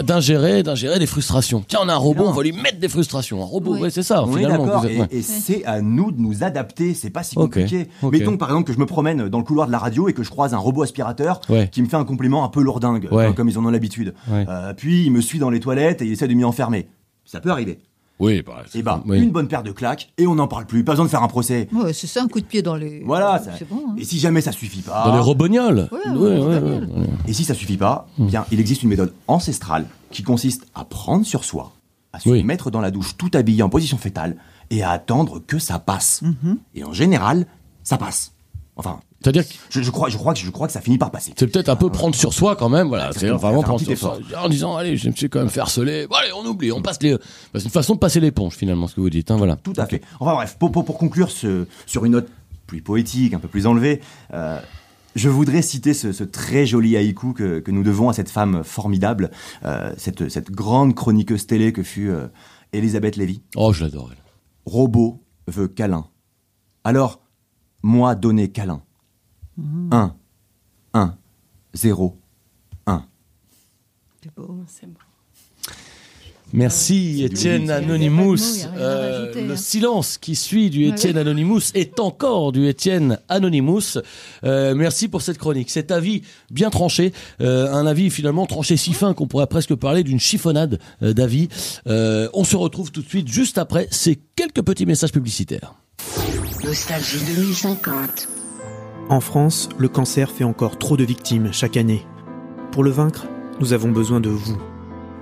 d'ingérer, 0.02 0.62
d'ingérer 0.62 0.98
des 0.98 1.06
frustrations. 1.06 1.64
Tiens, 1.66 1.80
on 1.82 1.88
a 1.88 1.94
un 1.94 1.96
robot, 1.96 2.24
on 2.26 2.32
va 2.32 2.42
lui 2.42 2.52
mettre 2.52 2.78
des 2.78 2.88
frustrations. 2.88 3.40
Un 3.42 3.46
robot, 3.46 3.74
Oui. 3.74 3.80
ouais, 3.80 3.90
c'est 3.90 4.02
ça. 4.02 4.24
on 4.24 4.32
finalement, 4.32 4.66
d'accord, 4.66 4.82
vous 4.82 4.88
êtes- 4.88 5.12
et, 5.12 5.22
c'est 5.22 5.64
à 5.64 5.80
nous 5.80 6.12
de 6.12 6.20
nous 6.20 6.44
adapter, 6.44 6.94
c'est 6.94 7.10
pas 7.10 7.22
si 7.22 7.34
compliqué. 7.36 7.88
ok. 8.02 8.12
Mettons 8.12 8.36
par 8.36 8.48
exemple 8.50 8.66
que 8.66 8.72
je 8.72 8.78
me 8.78 8.86
promène 8.86 9.28
dans 9.28 9.38
le 9.38 9.44
couloir 9.44 9.66
de 9.66 9.72
la 9.72 9.78
radio 9.78 10.08
et 10.08 10.12
que 10.12 10.22
je 10.22 10.30
croise 10.30 10.54
un 10.54 10.58
robot 10.58 10.82
aspirateur 10.82 11.40
Ouais. 11.48 11.68
qui 11.70 11.82
me 11.82 11.88
fait 11.88 11.96
un 11.96 12.04
compliment 12.04 12.44
un 12.44 12.48
peu 12.48 12.60
lourdingue. 12.62 13.08
Ouais. 13.10 13.26
comme, 13.26 13.34
comme 13.34 13.48
ils 13.48 13.58
en 13.58 13.64
ont 13.64 13.70
l'habitude. 13.70 14.14
Ouais. 14.30 14.44
Euh, 14.48 14.74
puis 14.74 15.04
il 15.06 15.12
me 15.12 15.20
suit 15.20 15.38
dans 15.38 15.50
les 15.50 15.60
toilettes 15.60 16.02
et 16.02 16.06
il 16.06 16.12
essaie 16.12 16.28
de 16.28 16.34
m'y 16.34 16.44
enfermer. 16.44 16.88
Ça 17.24 17.40
peut 17.40 17.50
arriver. 17.50 17.78
Oui, 18.18 18.40
bah, 18.42 18.62
Et 18.74 18.82
bah, 18.82 19.02
oui. 19.06 19.20
une 19.22 19.30
bonne 19.30 19.46
paire 19.46 19.62
de 19.62 19.72
claques 19.72 20.10
et 20.16 20.26
on 20.26 20.36
n'en 20.36 20.48
parle 20.48 20.64
plus. 20.66 20.84
Pas 20.84 20.92
besoin 20.92 21.04
de 21.04 21.10
faire 21.10 21.22
un 21.22 21.28
procès. 21.28 21.68
Ouais, 21.72 21.92
c'est 21.92 22.06
ça, 22.06 22.22
un 22.22 22.28
coup 22.28 22.40
de 22.40 22.46
pied 22.46 22.62
dans 22.62 22.74
les. 22.74 23.02
Voilà. 23.04 23.38
ça- 23.38 23.50
C'est 23.58 23.68
bon. 23.68 23.82
hein. 23.90 23.94
Et 23.98 24.04
si 24.04 24.18
jamais 24.18 24.40
ça 24.40 24.52
suffit 24.52 24.80
pas. 24.80 25.04
Dans 25.04 25.14
les 25.14 25.20
robognoles. 25.20 25.88
Ouais, 25.92 25.98
Ouais, 26.10 26.16
ouais, 26.16 26.28
ouais, 26.30 26.38
robognoles. 26.38 26.84
ouais, 26.94 27.00
ouais. 27.00 27.06
Et 27.28 27.32
si 27.34 27.44
ça 27.44 27.52
suffit 27.52 27.76
pas, 27.76 28.08
Hmm. 28.18 28.26
bien, 28.26 28.46
il 28.50 28.58
existe 28.58 28.82
une 28.82 28.88
méthode 28.88 29.12
ancestrale 29.28 29.84
qui 30.10 30.22
consiste 30.22 30.66
à 30.74 30.84
prendre 30.84 31.26
sur 31.26 31.44
soi, 31.44 31.72
à 32.14 32.20
se 32.20 32.28
Oui. 32.30 32.42
mettre 32.42 32.70
dans 32.70 32.80
la 32.80 32.90
douche 32.90 33.16
tout 33.18 33.30
habillé 33.34 33.62
en 33.62 33.68
position 33.68 33.98
fétale 33.98 34.36
et 34.70 34.82
à 34.82 34.90
attendre 34.92 35.42
que 35.46 35.58
ça 35.58 35.78
passe. 35.78 36.22
Mhm. 36.22 36.58
Et 36.74 36.84
en 36.84 36.92
général, 36.94 37.46
ça 37.82 37.98
passe. 37.98 38.32
Enfin, 38.76 39.00
C'est-à-dire 39.26 39.48
que 39.48 39.54
je, 39.70 39.82
je 39.82 39.90
crois, 39.90 40.08
je 40.08 40.16
crois 40.16 40.34
que 40.34 40.38
je 40.38 40.50
crois 40.50 40.68
que 40.68 40.72
ça 40.72 40.80
finit 40.80 40.98
par 40.98 41.10
passer. 41.10 41.32
c'est 41.36 41.48
peut-être 41.48 41.68
un 41.68 41.74
peu 41.74 41.90
prendre 41.90 42.14
sur 42.14 42.32
soi 42.32 42.54
quand 42.54 42.68
même, 42.68 42.86
voilà. 42.86 43.10
C'est 43.12 43.28
vraiment 43.28 43.60
prendre 43.60 43.82
soi. 43.96 44.18
En 44.40 44.48
disant, 44.48 44.76
allez, 44.76 44.96
je 44.96 45.08
me 45.08 45.16
suis 45.16 45.28
quand 45.28 45.40
même 45.40 45.48
fait 45.48 45.58
harceler. 45.58 46.06
Bon, 46.06 46.14
allez, 46.14 46.30
on 46.32 46.46
oublie, 46.46 46.70
on 46.70 46.80
passe 46.80 47.02
les. 47.02 47.14
Bah, 47.14 47.18
c'est 47.54 47.64
une 47.64 47.70
façon 47.70 47.94
de 47.94 47.98
passer 47.98 48.20
l'éponge 48.20 48.54
finalement, 48.54 48.86
ce 48.86 48.94
que 48.94 49.00
vous 49.00 49.10
dites, 49.10 49.28
hein, 49.32 49.36
voilà. 49.36 49.56
Tout 49.56 49.72
à 49.78 49.86
fait. 49.86 50.00
Enfin 50.20 50.34
bref, 50.34 50.56
pour, 50.60 50.70
pour, 50.70 50.84
pour 50.84 50.96
conclure 50.96 51.32
ce, 51.32 51.66
sur 51.86 52.04
une 52.04 52.12
note 52.12 52.28
plus 52.68 52.82
poétique, 52.82 53.34
un 53.34 53.40
peu 53.40 53.48
plus 53.48 53.66
enlevée, 53.66 54.00
euh, 54.32 54.60
je 55.16 55.28
voudrais 55.28 55.62
citer 55.62 55.92
ce, 55.92 56.12
ce 56.12 56.22
très 56.22 56.64
joli 56.64 56.96
haïku 56.96 57.32
que, 57.32 57.58
que 57.58 57.72
nous 57.72 57.82
devons 57.82 58.08
à 58.08 58.12
cette 58.12 58.30
femme 58.30 58.62
formidable, 58.62 59.32
euh, 59.64 59.92
cette, 59.96 60.28
cette 60.28 60.52
grande 60.52 60.94
chroniqueuse 60.94 61.48
télé 61.48 61.72
que 61.72 61.82
fut 61.82 62.10
euh, 62.10 62.28
Elisabeth 62.72 63.16
Lévy. 63.16 63.42
Oh, 63.56 63.72
je 63.72 63.82
l'adore. 63.82 64.10
elle. 64.12 64.22
Robot 64.72 65.20
veut 65.48 65.66
câlin. 65.66 66.06
Alors, 66.84 67.22
moi 67.82 68.14
donner 68.14 68.52
câlin. 68.52 68.82
1, 69.58 70.14
1, 70.94 71.14
0, 71.74 72.18
1. 72.86 73.04
C'est 74.22 74.34
beau. 74.34 74.64
C'est 74.66 74.86
bon. 74.86 75.00
Merci 76.52 77.24
Étienne 77.24 77.66
mots, 77.66 77.72
Anonymous. 77.72 78.66
Euh, 78.76 79.22
rajouter, 79.22 79.42
le 79.42 79.54
hein. 79.54 79.56
silence 79.56 80.16
qui 80.16 80.36
suit 80.36 80.70
du 80.70 80.86
Étienne 80.86 81.16
ouais. 81.16 81.22
Anonymous 81.22 81.72
est 81.74 81.98
encore 81.98 82.52
du 82.52 82.68
Étienne 82.68 83.18
Anonymous. 83.28 83.98
Euh, 84.44 84.74
merci 84.76 85.08
pour 85.08 85.22
cette 85.22 85.38
chronique. 85.38 85.70
Cet 85.70 85.90
avis 85.90 86.22
bien 86.50 86.70
tranché, 86.70 87.12
euh, 87.40 87.72
un 87.72 87.84
avis 87.84 88.10
finalement 88.10 88.46
tranché 88.46 88.76
si 88.76 88.92
fin 88.92 89.12
qu'on 89.12 89.26
pourrait 89.26 89.48
presque 89.48 89.74
parler 89.74 90.04
d'une 90.04 90.20
chiffonnade 90.20 90.78
euh, 91.02 91.12
d'avis. 91.12 91.48
Euh, 91.88 92.28
on 92.32 92.44
se 92.44 92.56
retrouve 92.56 92.92
tout 92.92 93.02
de 93.02 93.08
suite 93.08 93.28
juste 93.28 93.58
après 93.58 93.88
ces 93.90 94.16
quelques 94.36 94.62
petits 94.62 94.86
messages 94.86 95.12
publicitaires. 95.12 95.74
Nostalgie 96.62 97.18
2050. 97.34 98.35
En 99.08 99.20
France, 99.20 99.68
le 99.78 99.88
cancer 99.88 100.30
fait 100.30 100.42
encore 100.42 100.78
trop 100.78 100.96
de 100.96 101.04
victimes 101.04 101.52
chaque 101.52 101.76
année. 101.76 102.04
Pour 102.72 102.82
le 102.82 102.90
vaincre, 102.90 103.26
nous 103.60 103.72
avons 103.72 103.90
besoin 103.90 104.20
de 104.20 104.30
vous. 104.30 104.58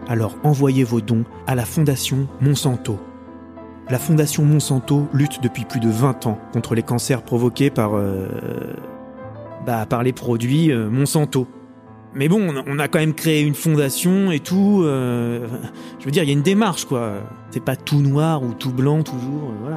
Alors 0.08 0.36
envoyez 0.42 0.84
vos 0.84 1.02
dons 1.02 1.24
à 1.46 1.54
la 1.54 1.66
Fondation 1.66 2.26
Monsanto. 2.40 2.98
La 3.90 3.98
Fondation 3.98 4.42
Monsanto 4.44 5.06
lutte 5.12 5.42
depuis 5.42 5.66
plus 5.66 5.80
de 5.80 5.90
20 5.90 6.26
ans 6.26 6.38
contre 6.54 6.74
les 6.74 6.82
cancers 6.82 7.22
provoqués 7.22 7.68
par... 7.68 7.94
euh, 7.94 8.28
bah, 9.66 9.84
par 9.86 10.02
les 10.02 10.14
produits 10.14 10.72
euh, 10.72 10.88
Monsanto. 10.88 11.46
Mais 12.16 12.28
bon, 12.28 12.54
on 12.66 12.78
a- 12.78 12.86
quand 12.88 13.00
même 13.00 13.14
créé 13.14 13.40
une 13.42 13.54
fondation 13.54 14.30
et 14.30 14.38
tout. 14.40 14.82
euh, 14.84 15.46
je 15.98 16.04
veux 16.04 16.10
dire, 16.10 16.22
il 16.22 16.26
y 16.26 16.30
a 16.30 16.32
une 16.32 16.42
démarche, 16.42 16.84
quoi. 16.84 17.14
C'est 17.50 17.64
pas 17.64 17.76
tout 17.76 18.00
noir 18.00 18.42
ou 18.42 18.52
tout 18.54 18.72
blanc 18.72 19.02
toujours, 19.02 19.50
euh, 19.50 19.54
voilà. 19.62 19.76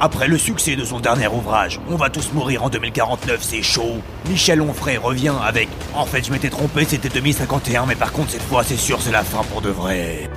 Après 0.00 0.26
le 0.28 0.38
succès 0.38 0.76
de 0.76 0.84
son 0.84 0.98
dernier 1.00 1.28
ouvrage, 1.28 1.80
On 1.90 1.96
va 1.96 2.10
tous 2.10 2.32
mourir 2.32 2.64
en 2.64 2.68
2049, 2.70 3.38
c'est 3.42 3.62
chaud. 3.62 3.96
Michel 4.28 4.60
Onfray 4.60 4.96
revient 4.96 5.32
avec 5.44 5.68
En 5.94 6.04
fait, 6.06 6.24
je 6.26 6.32
m'étais 6.32 6.50
trompé, 6.50 6.84
c'était 6.84 7.08
2051, 7.10 7.86
mais 7.86 7.94
par 7.94 8.12
contre, 8.12 8.30
cette 8.30 8.42
fois, 8.42 8.62
c'est 8.64 8.76
sûr, 8.76 9.00
c'est 9.00 9.12
la 9.12 9.22
fin 9.22 9.42
pour 9.44 9.60
de 9.60 9.68
vrai. 9.70 10.28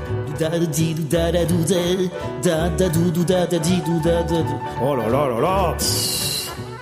Oh 4.81 4.95
là 4.95 5.07
là 5.09 5.27
là 5.29 5.39
là 5.41 5.75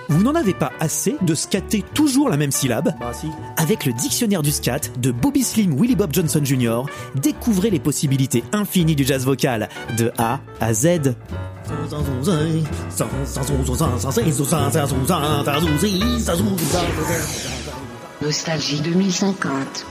Vous 0.08 0.22
n'en 0.22 0.34
avez 0.34 0.54
pas 0.54 0.72
assez 0.78 1.16
de 1.22 1.34
scatter 1.34 1.82
toujours 1.94 2.28
la 2.28 2.36
même 2.36 2.52
syllabe 2.52 2.92
Avec 3.56 3.84
le 3.86 3.92
dictionnaire 3.92 4.42
du 4.42 4.52
scat 4.52 4.80
de 4.98 5.10
Bobby 5.10 5.42
Slim 5.42 5.78
Willie 5.78 5.96
Bob 5.96 6.10
Johnson 6.12 6.40
Jr., 6.44 6.82
découvrez 7.16 7.70
les 7.70 7.80
possibilités 7.80 8.44
infinies 8.52 8.94
du 8.94 9.04
jazz 9.04 9.24
vocal 9.24 9.68
de 9.96 10.12
A 10.18 10.40
à 10.60 10.74
Z. 10.74 11.14
Nostalgie 18.22 18.80
2050. 18.80 19.86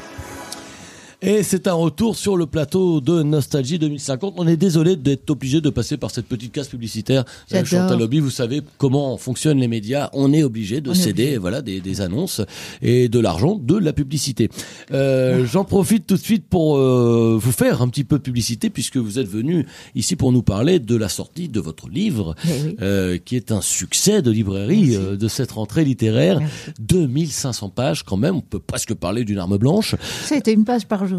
Et 1.26 1.42
c'est 1.44 1.68
un 1.68 1.74
retour 1.74 2.16
sur 2.16 2.38
le 2.38 2.46
plateau 2.46 3.02
de 3.02 3.24
Nostalgie 3.24 3.80
2050. 3.80 4.36
On 4.38 4.48
est 4.48 4.58
désolé 4.58 4.96
d'être 4.96 5.30
obligé 5.32 5.60
de 5.60 5.70
passer 5.72 5.98
par 5.98 6.12
cette 6.12 6.28
petite 6.28 6.52
case 6.52 6.68
publicitaire. 6.68 7.26
Euh. 7.54 7.66
Chantal 7.66 7.98
Lobby, 8.00 8.20
vous 8.20 8.30
savez 8.30 8.62
comment 8.78 9.18
fonctionnent 9.18 9.58
les 9.60 9.68
médias. 9.68 10.10
On 10.14 10.32
est 10.34 10.44
obligé 10.44 10.82
de 10.82 10.92
On 10.92 10.94
céder 10.94 11.24
obligé. 11.24 11.38
voilà, 11.38 11.62
des, 11.64 11.82
des 11.82 12.02
annonces 12.02 12.42
et 12.84 13.10
de 13.10 13.20
l'argent 13.20 13.56
de 13.56 13.76
la 13.78 13.92
publicité. 13.92 14.50
Euh, 14.92 15.46
J'en 15.46 15.64
profite 15.66 16.06
tout 16.06 16.16
de 16.16 16.22
suite 16.22 16.46
pour 16.48 16.78
euh, 16.78 17.38
vous 17.42 17.52
faire 17.52 17.82
un 17.82 17.88
petit 17.90 18.04
peu 18.04 18.18
de 18.18 18.24
publicité 18.24 18.70
puisque 18.70 18.98
vous 18.98 19.18
êtes 19.18 19.28
venu 19.28 19.66
ici 19.96 20.16
pour 20.16 20.32
nous 20.32 20.44
parler 20.44 20.80
de 20.80 20.96
la 20.96 21.10
sortie 21.10 21.50
de 21.50 21.60
votre 21.60 21.90
livre 21.90 22.36
Eh 22.46 22.48
oui. 22.68 22.76
euh, 22.82 23.18
qui 23.18 23.36
est 23.36 23.52
un 23.52 23.62
succès 23.62 24.22
de 24.22 24.30
librairie 24.30 24.96
euh, 24.96 25.16
de 25.18 25.28
cette 25.28 25.54
rentrée 25.54 25.86
littéraire. 25.86 26.40
2500 26.80 27.70
pages 27.70 28.04
quand 28.04 28.18
même, 28.18 28.36
on 28.36 28.42
peut 28.42 28.60
presque 28.60 28.94
parler 28.94 29.24
d'une 29.24 29.40
arme 29.40 29.58
blanche. 29.58 29.96
Été 30.32 30.52
une 30.54 30.66
page 30.66 30.86
par 30.86 31.08
jour. 31.08 31.15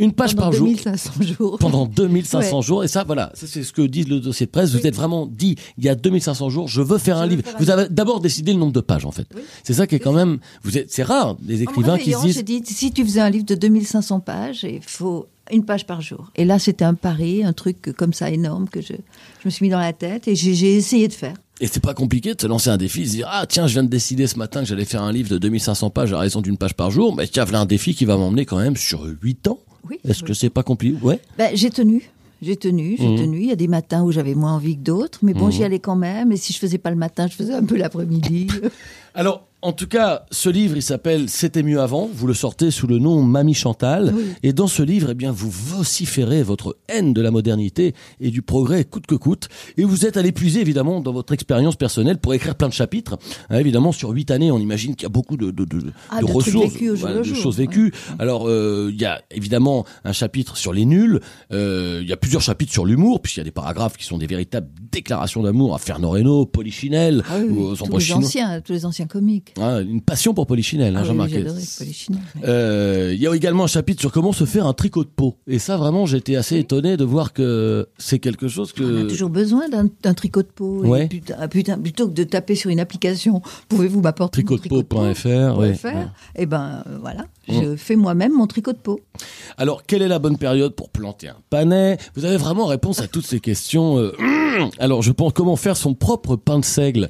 Une 0.00 0.12
page 0.12 0.36
Pendant 0.36 0.50
par 0.50 0.52
jour. 0.52 0.66
2500 0.68 1.10
jours. 1.22 1.58
Pendant 1.58 1.84
2500 1.96 2.56
Ouais. 2.58 2.62
jours. 2.62 2.84
Et 2.84 2.88
ça, 2.88 3.02
voilà, 3.02 3.32
c'est 3.34 3.64
ce 3.64 3.72
que 3.72 3.82
dit 3.82 4.04
le 4.04 4.20
dossier 4.20 4.46
de 4.46 4.50
presse. 4.52 4.70
Vous 4.72 4.86
êtes 4.86 4.94
vraiment 4.94 5.26
dit, 5.26 5.56
il 5.76 5.84
y 5.84 5.88
a 5.88 5.96
2500 5.96 6.50
jours, 6.50 6.68
je 6.68 6.80
veux 6.82 6.98
faire 6.98 7.16
un 7.16 7.24
veux 7.24 7.30
livre. 7.30 7.42
faire 7.42 7.56
Vous 7.58 7.70
avez 7.70 7.88
d'abord 7.88 8.20
décidé 8.20 8.52
le 8.52 8.60
nombre 8.60 8.72
de 8.72 8.80
pages, 8.80 9.04
en 9.04 9.10
fait. 9.10 9.26
Oui. 9.34 9.42
C'est 9.64 9.74
ça 9.74 9.88
qui 9.88 9.96
est 9.96 9.98
quand 9.98 10.12
même, 10.12 10.38
vous 10.62 10.78
êtes, 10.78 10.92
c'est 10.92 11.02
rare, 11.02 11.36
En 11.40 11.62
me 11.62 11.62
écrivains 11.62 11.98
qui 11.98 12.12
se 12.12 12.20
disent, 12.22 12.34
j'ai 12.36 12.42
dit, 12.44 12.62
si 12.64 12.92
tu 12.92 13.02
faisais 13.04 13.20
un 13.20 13.28
livre 13.30 13.44
de 13.46 13.56
2500 13.56 14.20
pages, 14.20 14.62
il 14.62 14.80
faut 14.82 15.26
une 15.50 15.64
page 15.64 15.84
par 15.84 16.00
jour. 16.00 16.30
Et 16.36 16.44
là, 16.44 16.60
c'était 16.60 16.84
un 16.84 16.94
pari, 16.94 17.42
un 17.42 17.52
truc 17.52 17.92
comme 17.96 18.12
ça 18.12 18.30
énorme 18.30 18.68
que 18.68 18.80
je, 18.80 18.92
je 18.92 19.46
me 19.46 19.50
suis 19.50 19.64
mis 19.64 19.70
dans 19.70 19.80
la 19.80 19.92
tête 19.94 20.28
et 20.28 20.36
j'ai 20.36 20.76
essayé 20.76 21.08
de 21.08 21.12
faire. 21.12 21.34
Et 21.60 21.66
c'est 21.66 21.80
pas 21.80 21.94
compliqué 21.94 22.34
de 22.34 22.40
se 22.40 22.46
lancer 22.46 22.70
un 22.70 22.76
défi, 22.76 23.00
de 23.02 23.06
se 23.06 23.10
dire, 23.12 23.28
ah, 23.30 23.46
tiens, 23.46 23.66
je 23.66 23.72
viens 23.74 23.82
de 23.84 23.88
décider 23.88 24.26
ce 24.26 24.36
matin 24.38 24.60
que 24.60 24.66
j'allais 24.66 24.84
faire 24.84 25.02
un 25.02 25.12
livre 25.12 25.28
de 25.30 25.38
2500 25.38 25.90
pages 25.90 26.12
à 26.12 26.18
raison 26.18 26.40
d'une 26.40 26.56
page 26.56 26.74
par 26.74 26.90
jour. 26.90 27.14
Mais 27.16 27.26
tiens, 27.26 27.44
voilà 27.44 27.60
un 27.60 27.66
défi 27.66 27.94
qui 27.94 28.04
va 28.04 28.16
m'emmener 28.16 28.44
quand 28.46 28.58
même 28.58 28.76
sur 28.76 29.04
8 29.22 29.48
ans. 29.48 29.58
Oui. 29.88 29.98
Est-ce 30.08 30.22
que 30.22 30.34
c'est 30.34 30.50
pas 30.50 30.62
compliqué? 30.62 30.96
Ouais. 31.02 31.20
Ben, 31.38 31.50
j'ai 31.54 31.70
tenu. 31.70 32.10
J'ai 32.40 32.56
tenu, 32.56 32.94
j'ai 32.98 33.08
Mhm. 33.08 33.16
tenu. 33.18 33.38
Il 33.40 33.46
y 33.48 33.52
a 33.52 33.56
des 33.56 33.66
matins 33.66 34.02
où 34.04 34.12
j'avais 34.12 34.36
moins 34.36 34.52
envie 34.54 34.76
que 34.76 34.82
d'autres, 34.82 35.18
mais 35.22 35.34
bon, 35.34 35.46
Mhm. 35.46 35.52
j'y 35.52 35.64
allais 35.64 35.80
quand 35.80 35.96
même. 35.96 36.30
Et 36.30 36.36
si 36.36 36.52
je 36.52 36.58
faisais 36.58 36.78
pas 36.78 36.90
le 36.90 36.96
matin, 36.96 37.26
je 37.26 37.34
faisais 37.34 37.54
un 37.54 37.64
peu 37.64 37.76
l'après-midi. 37.76 38.46
Alors, 39.14 39.47
en 39.60 39.72
tout 39.72 39.88
cas, 39.88 40.24
ce 40.30 40.48
livre, 40.48 40.76
il 40.76 40.82
s'appelle 40.82 41.28
C'était 41.28 41.64
mieux 41.64 41.80
avant. 41.80 42.08
Vous 42.12 42.26
le 42.28 42.34
sortez 42.34 42.70
sous 42.70 42.86
le 42.86 42.98
nom 42.98 43.22
Mamie 43.22 43.54
Chantal. 43.54 44.12
Oui. 44.14 44.22
Et 44.44 44.52
dans 44.52 44.68
ce 44.68 44.82
livre, 44.82 45.08
eh 45.10 45.14
bien, 45.14 45.32
vous 45.32 45.50
vociférez 45.50 46.44
votre 46.44 46.76
haine 46.88 47.12
de 47.12 47.20
la 47.20 47.30
modernité 47.32 47.94
et 48.20 48.30
du 48.30 48.40
progrès 48.42 48.84
coûte 48.84 49.06
que 49.06 49.16
coûte. 49.16 49.48
Et 49.76 49.84
vous 49.84 50.06
êtes 50.06 50.16
allé 50.16 50.30
puiser, 50.30 50.60
évidemment, 50.60 51.00
dans 51.00 51.12
votre 51.12 51.32
expérience 51.32 51.74
personnelle 51.74 52.18
pour 52.18 52.34
écrire 52.34 52.54
plein 52.54 52.68
de 52.68 52.72
chapitres. 52.72 53.18
Hein, 53.50 53.58
évidemment, 53.58 53.90
sur 53.90 54.10
huit 54.10 54.30
années, 54.30 54.52
on 54.52 54.58
imagine 54.60 54.94
qu'il 54.94 55.02
y 55.04 55.06
a 55.06 55.10
beaucoup 55.10 55.36
de, 55.36 55.50
de, 55.50 55.64
de, 55.64 55.92
Ah, 56.10 56.20
de 56.20 56.26
ressources, 56.26 56.74
voilà, 56.94 57.18
de 57.18 57.22
jour, 57.24 57.36
choses 57.36 57.58
ouais. 57.58 57.66
vécues. 57.66 57.92
Alors, 58.20 58.48
euh, 58.48 58.90
il 58.92 59.00
y 59.00 59.06
a 59.06 59.22
évidemment 59.32 59.84
un 60.04 60.12
chapitre 60.12 60.56
sur 60.56 60.72
les 60.72 60.84
nuls. 60.84 61.20
Euh, 61.52 61.98
Il 62.02 62.08
y 62.08 62.12
a 62.12 62.16
plusieurs 62.16 62.42
chapitres 62.42 62.72
sur 62.72 62.86
l'humour, 62.86 63.20
puisqu'il 63.20 63.40
y 63.40 63.42
a 63.42 63.44
des 63.44 63.50
paragraphes 63.50 63.96
qui 63.96 64.04
sont 64.04 64.18
des 64.18 64.26
véritables 64.26 64.68
déclarations 64.92 65.42
d'amour 65.42 65.74
à 65.74 65.78
Fernand 65.78 66.10
Reynaud, 66.10 66.46
Polichinelle, 66.46 67.24
Ah 67.28 67.38
oui, 67.40 67.48
ou 67.50 67.62
aux 67.64 67.74
tous 67.76 67.98
les 67.98 68.12
anciens, 68.12 68.60
tous 68.60 68.72
les 68.72 68.86
anciens 68.86 69.06
comiques. 69.06 69.47
Ah, 69.60 69.80
une 69.80 70.00
passion 70.00 70.34
pour 70.34 70.46
Polichinelle, 70.46 70.96
hein, 70.96 71.00
Ah 71.02 71.04
Jean-Marc. 71.04 71.30
Euh, 72.44 73.12
Il 73.14 73.20
y 73.20 73.26
a 73.26 73.34
également 73.34 73.64
un 73.64 73.68
chapitre 73.68 74.00
sur 74.00 74.12
comment 74.12 74.32
se 74.32 74.44
faire 74.44 74.66
un 74.66 74.72
tricot 74.72 75.04
de 75.04 75.08
peau. 75.08 75.36
Et 75.46 75.58
ça, 75.58 75.76
vraiment, 75.76 76.06
j'étais 76.06 76.36
assez 76.36 76.58
étonné 76.58 76.96
de 76.96 77.04
voir 77.04 77.32
que 77.32 77.88
c'est 77.98 78.18
quelque 78.18 78.48
chose 78.48 78.72
On 78.78 78.82
a 78.84 79.02
que... 79.02 79.08
toujours 79.08 79.30
besoin 79.30 79.64
d'un 79.68 80.14
tricot 80.14 80.42
de 80.42 80.48
peau. 80.48 80.84
Et 80.84 80.88
Ouais. 80.88 81.06
putain, 81.08 81.34
ah, 81.38 81.48
putain, 81.48 81.78
plutôt 81.78 82.08
que 82.08 82.12
de 82.14 82.24
taper 82.24 82.54
sur 82.54 82.70
une 82.70 82.80
application, 82.80 83.42
pouvez-vous 83.68 84.00
m'apporter 84.00 84.42
mon 84.42 84.56
tricot 84.56 84.76
de 84.78 84.82
peau 84.82 85.02
Tricotdepeau.fr, 85.04 85.58
ouais. 85.58 85.78
ouais. 85.84 86.06
Eh 86.36 86.46
ben 86.46 86.82
euh, 86.86 86.98
voilà, 87.00 87.26
je 87.48 87.76
fais 87.76 87.96
moi-même 87.96 88.32
mon 88.32 88.46
tricot 88.46 88.72
de 88.72 88.78
peau. 88.78 89.00
Alors, 89.56 89.84
quelle 89.86 90.02
est 90.02 90.08
la 90.08 90.18
bonne 90.18 90.36
période 90.38 90.74
pour 90.74 90.90
planter 90.90 91.28
un 91.28 91.36
panais? 91.50 91.98
Vous 92.14 92.24
avez 92.24 92.36
vraiment 92.36 92.66
réponse 92.66 93.00
à 93.00 93.06
toutes 93.08 93.26
ces 93.26 93.40
questions. 93.40 93.98
euh, 93.98 94.12
Alors, 94.78 95.02
je 95.02 95.12
pense 95.12 95.32
comment 95.32 95.56
faire 95.56 95.76
son 95.76 95.94
propre 95.94 96.36
pain 96.36 96.58
de 96.58 96.64
seigle. 96.64 97.08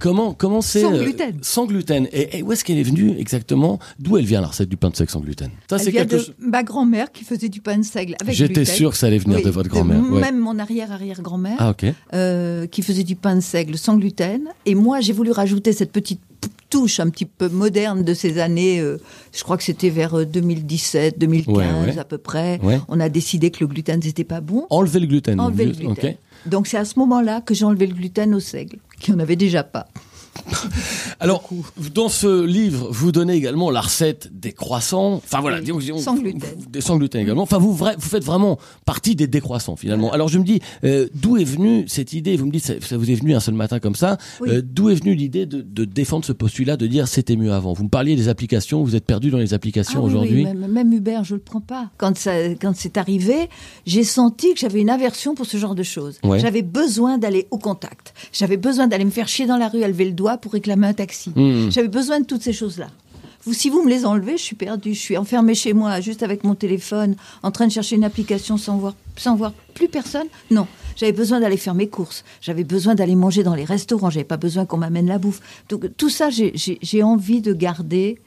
comment 0.00 0.32
comment 0.34 0.60
c'est 0.60 0.82
sans 0.82 0.94
euh, 0.94 1.02
gluten. 1.02 1.38
Sans 1.42 1.66
gluten. 1.66 1.79
Et, 2.12 2.38
et 2.38 2.42
où 2.42 2.52
est-ce 2.52 2.64
qu'elle 2.64 2.78
est 2.78 2.82
venue 2.82 3.14
exactement? 3.18 3.78
D'où 3.98 4.16
elle 4.16 4.24
vient 4.24 4.40
la 4.40 4.48
recette 4.48 4.68
du 4.68 4.76
pain 4.76 4.90
de 4.90 4.96
seigle 4.96 5.10
sans 5.10 5.20
gluten? 5.20 5.50
Ça, 5.68 5.78
c'est 5.78 5.92
quelque 5.92 6.18
chose. 6.18 6.34
ma 6.38 6.62
grand-mère 6.62 7.12
qui 7.12 7.24
faisait 7.24 7.48
du 7.48 7.60
pain 7.60 7.78
de 7.78 7.82
seigle 7.84 8.16
avec 8.20 8.34
J'étais 8.34 8.64
sûr 8.64 8.90
que 8.92 8.96
ça 8.96 9.06
allait 9.06 9.18
venir 9.18 9.38
Oui, 9.38 9.44
de 9.44 9.50
votre 9.50 9.68
grand-mère. 9.68 10.00
ouais. 10.10 10.20
Même 10.20 10.38
mon 10.38 10.58
arrière-arrière-grand-mère 10.58 11.56
Ah 11.58 11.74
euh, 12.14 12.66
qui 12.66 12.82
faisait 12.82 13.04
du 13.04 13.16
pain 13.16 13.36
de 13.36 13.40
seigle 13.40 13.76
sans 13.78 13.96
gluten. 13.96 14.42
Et 14.66 14.74
moi, 14.74 15.00
j'ai 15.00 15.12
voulu 15.12 15.30
rajouter 15.30 15.72
cette 15.72 15.92
petite 15.92 16.20
touche 16.70 17.00
un 17.00 17.10
petit 17.10 17.24
peu 17.26 17.48
moderne 17.48 18.04
de 18.04 18.14
ces 18.14 18.38
années. 18.38 18.80
euh, 18.80 18.98
je 19.36 19.42
crois 19.42 19.56
que 19.56 19.64
c'était 19.64 19.90
vers 19.90 20.14
euh, 20.20 20.24
2017, 20.24 21.18
2015 21.18 21.54
Ouais, 21.56 21.66
ouais. 21.92 21.98
à 21.98 22.04
peu 22.04 22.16
près. 22.18 22.60
Ouais. 22.62 22.78
On 22.88 23.00
a 23.00 23.08
décidé 23.08 23.50
que 23.50 23.58
le 23.60 23.66
gluten 23.66 24.00
c'était 24.00 24.24
pas 24.24 24.40
bon. 24.40 24.66
Enlever 24.70 25.00
le 25.00 25.06
gluten. 25.06 25.40
Enlever 25.40 25.66
le 25.66 25.72
gluten. 25.72 26.14
Donc 26.46 26.68
c'est 26.68 26.78
à 26.78 26.84
ce 26.84 26.98
moment-là 27.00 27.40
que 27.40 27.54
j'ai 27.54 27.64
enlevé 27.64 27.86
le 27.88 27.94
gluten 27.94 28.34
au 28.34 28.40
seigle, 28.40 28.78
qui 29.00 29.12
en 29.12 29.18
avait 29.18 29.36
déjà 29.36 29.64
pas. 29.64 29.88
Alors, 31.20 31.48
dans 31.94 32.08
ce 32.08 32.44
livre, 32.44 32.88
vous 32.90 33.12
donnez 33.12 33.34
également 33.34 33.70
la 33.70 33.80
recette 33.80 34.28
des 34.38 34.52
croissants. 34.52 35.14
Enfin 35.16 35.40
voilà, 35.40 35.60
disons, 35.60 35.78
disons- 35.78 35.98
Sans 35.98 36.16
gluten. 36.16 36.40
Des 36.70 36.80
sans 36.80 36.96
gluten 36.96 37.20
également. 37.20 37.42
Enfin, 37.42 37.58
vous, 37.58 37.76
faites 37.98 38.24
vraiment 38.24 38.58
partie 38.84 39.14
des 39.16 39.26
décroissants 39.26 39.76
finalement. 39.76 40.10
Alors 40.12 40.28
je 40.28 40.38
me 40.38 40.44
dis, 40.44 40.60
euh, 40.84 41.08
d'où 41.14 41.36
est 41.36 41.44
venue 41.44 41.84
cette 41.88 42.12
idée? 42.12 42.36
Vous 42.36 42.46
me 42.46 42.50
dites, 42.52 42.64
ça, 42.64 42.74
ça 42.80 42.96
vous 42.96 43.10
est 43.10 43.14
venu 43.14 43.34
un 43.34 43.40
seul 43.40 43.54
matin 43.54 43.78
comme 43.80 43.94
ça. 43.94 44.18
Oui. 44.40 44.48
Euh, 44.50 44.62
d'où 44.64 44.90
est 44.90 44.94
venue 44.94 45.14
l'idée 45.14 45.46
de, 45.46 45.60
de 45.60 45.84
défendre 45.84 46.24
ce 46.24 46.32
postulat, 46.32 46.76
de 46.76 46.86
dire 46.86 47.08
c'était 47.08 47.36
mieux 47.36 47.52
avant? 47.52 47.72
Vous 47.72 47.84
me 47.84 47.88
parliez 47.88 48.16
des 48.16 48.28
applications, 48.28 48.82
vous 48.82 48.96
êtes 48.96 49.04
perdu 49.04 49.30
dans 49.30 49.38
les 49.38 49.54
applications 49.54 50.00
Ah 50.02 50.06
aujourd'hui. 50.06 50.44
oui, 50.46 50.54
même, 50.54 50.66
même 50.70 50.92
Uber, 50.92 51.20
je 51.24 51.34
le 51.34 51.40
prends 51.40 51.60
pas. 51.60 51.90
Quand 51.98 52.16
ça, 52.16 52.32
quand 52.60 52.72
c'est 52.74 52.96
arrivé, 52.96 53.48
j'ai 53.86 54.04
senti 54.04 54.52
que 54.54 54.60
j'avais 54.60 54.80
une 54.80 54.90
aversion 54.90 55.34
pour 55.34 55.46
ce 55.46 55.56
genre 55.56 55.74
de 55.74 55.82
choses. 55.82 56.18
Ouais. 56.24 56.38
J'avais 56.40 56.62
besoin 56.62 57.18
d'aller 57.18 57.46
au 57.50 57.58
contact. 57.58 58.14
J'avais 58.32 58.56
besoin 58.56 58.86
d'aller 58.86 59.04
me 59.04 59.10
faire 59.10 59.28
chier 59.28 59.46
dans 59.46 59.56
la 59.56 59.68
rue, 59.68 59.82
à 59.82 59.88
lever 59.88 60.04
le 60.06 60.12
doigt 60.12 60.29
pour 60.36 60.52
réclamer 60.52 60.88
un 60.88 60.92
taxi. 60.92 61.30
Mmh. 61.34 61.70
J'avais 61.70 61.88
besoin 61.88 62.20
de 62.20 62.26
toutes 62.26 62.42
ces 62.42 62.52
choses-là. 62.52 62.88
Vous, 63.44 63.54
si 63.54 63.70
vous 63.70 63.82
me 63.82 63.88
les 63.88 64.04
enlevez, 64.04 64.36
je 64.36 64.42
suis 64.42 64.56
perdue. 64.56 64.92
Je 64.92 65.00
suis 65.00 65.16
enfermée 65.16 65.54
chez 65.54 65.72
moi, 65.72 66.00
juste 66.00 66.22
avec 66.22 66.44
mon 66.44 66.54
téléphone, 66.54 67.16
en 67.42 67.50
train 67.50 67.66
de 67.66 67.72
chercher 67.72 67.96
une 67.96 68.04
application 68.04 68.58
sans 68.58 68.76
voir, 68.76 68.94
sans 69.16 69.34
voir 69.34 69.52
plus 69.74 69.88
personne. 69.88 70.26
Non. 70.50 70.66
J'avais 70.96 71.12
besoin 71.12 71.40
d'aller 71.40 71.56
faire 71.56 71.74
mes 71.74 71.88
courses. 71.88 72.24
J'avais 72.42 72.64
besoin 72.64 72.94
d'aller 72.94 73.16
manger 73.16 73.42
dans 73.42 73.54
les 73.54 73.64
restaurants. 73.64 74.10
J'avais 74.10 74.24
pas 74.24 74.36
besoin 74.36 74.66
qu'on 74.66 74.76
m'amène 74.76 75.06
la 75.06 75.18
bouffe. 75.18 75.40
Donc, 75.70 75.86
tout 75.96 76.10
ça, 76.10 76.28
j'ai 76.30 77.02
envie 77.02 77.40
de 77.40 77.54
garder 77.54 78.18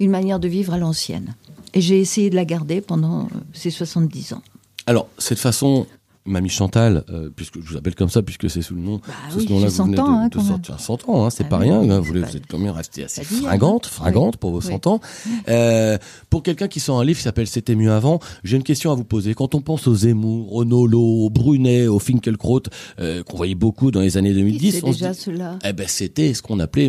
une 0.00 0.10
manière 0.10 0.40
de 0.40 0.48
vivre 0.48 0.72
à 0.72 0.78
l'ancienne. 0.78 1.34
Et 1.74 1.82
j'ai 1.82 2.00
essayé 2.00 2.30
de 2.30 2.36
la 2.36 2.46
garder 2.46 2.80
pendant 2.80 3.24
euh, 3.24 3.38
ces 3.52 3.70
70 3.70 4.34
ans. 4.34 4.42
Alors, 4.86 5.08
cette 5.18 5.38
façon, 5.38 5.86
Mamie 6.24 6.48
Chantal, 6.50 7.04
euh, 7.10 7.30
puisque 7.34 7.60
je 7.60 7.68
vous 7.68 7.76
appelle 7.76 7.94
comme 7.96 8.08
ça, 8.08 8.22
puisque 8.22 8.48
c'est 8.48 8.62
sous 8.62 8.74
le 8.76 8.80
nom, 8.80 9.00
sous 9.30 9.38
oui, 9.40 9.46
ce 9.48 9.52
nom-là 9.52 9.68
vous 9.68 9.84
venez 9.84 9.96
100 9.96 10.02
ans, 10.04 10.06
de, 10.06 10.12
hein, 10.16 10.28
de 10.28 10.34
quand 10.36 10.42
même. 10.42 10.48
sortir. 10.52 10.80
100 10.80 11.08
ans, 11.08 11.26
hein, 11.26 11.30
c'est 11.30 11.44
Ah 11.44 11.48
pas 11.48 11.58
oui, 11.58 11.64
rien. 11.64 11.80
oui, 11.80 11.90
hein, 11.90 11.98
vous, 12.00 12.12
pas- 12.14 12.20
vous 12.28 12.36
êtes 12.36 12.46
quand 12.46 12.58
même 12.58 12.70
resté 12.72 13.04
assez 13.04 13.22
dit, 13.22 13.26
hein. 13.44 13.48
fringante, 13.48 13.86
fringante 13.86 14.36
pour 14.36 14.50
vos 14.52 14.60
Oui. 14.60 14.66
100 14.66 14.86
ans. 14.86 15.00
Euh, 15.48 15.98
pour 16.30 16.42
quelqu'un 16.44 16.68
qui 16.68 16.78
sort 16.78 17.00
un 17.00 17.04
livre 17.04 17.18
qui 17.18 17.24
s'appelle 17.24 17.46
C'était 17.48 17.74
mieux 17.74 17.90
avant, 17.90 18.20
j'ai 18.44 18.56
une 18.56 18.62
question 18.62 18.92
à 18.92 18.94
vous 18.94 19.04
poser. 19.04 19.34
Quand 19.34 19.54
on 19.56 19.60
pense 19.60 19.86
aux 19.88 19.94
Zemmour, 19.94 20.52
aux 20.54 20.64
Nolo, 20.64 21.00
aux 21.02 21.30
Brunet, 21.30 21.88
aux 21.88 21.98
Finkelkraut, 21.98 22.62
euh, 23.00 23.22
qu'on 23.24 23.36
voyait 23.36 23.54
beaucoup 23.56 23.90
dans 23.90 24.00
les 24.00 24.16
années 24.16 24.32
2010, 24.32 24.72
c'est 24.72 24.84
on 24.84 24.92
se 24.92 24.98
déjà 24.98 25.10
dit- 25.12 25.18
cela. 25.18 25.58
eh 25.64 25.72
ben, 25.72 25.86
c'était 25.88 26.32
ce 26.34 26.42
qu'on 26.42 26.60
appelait, 26.60 26.88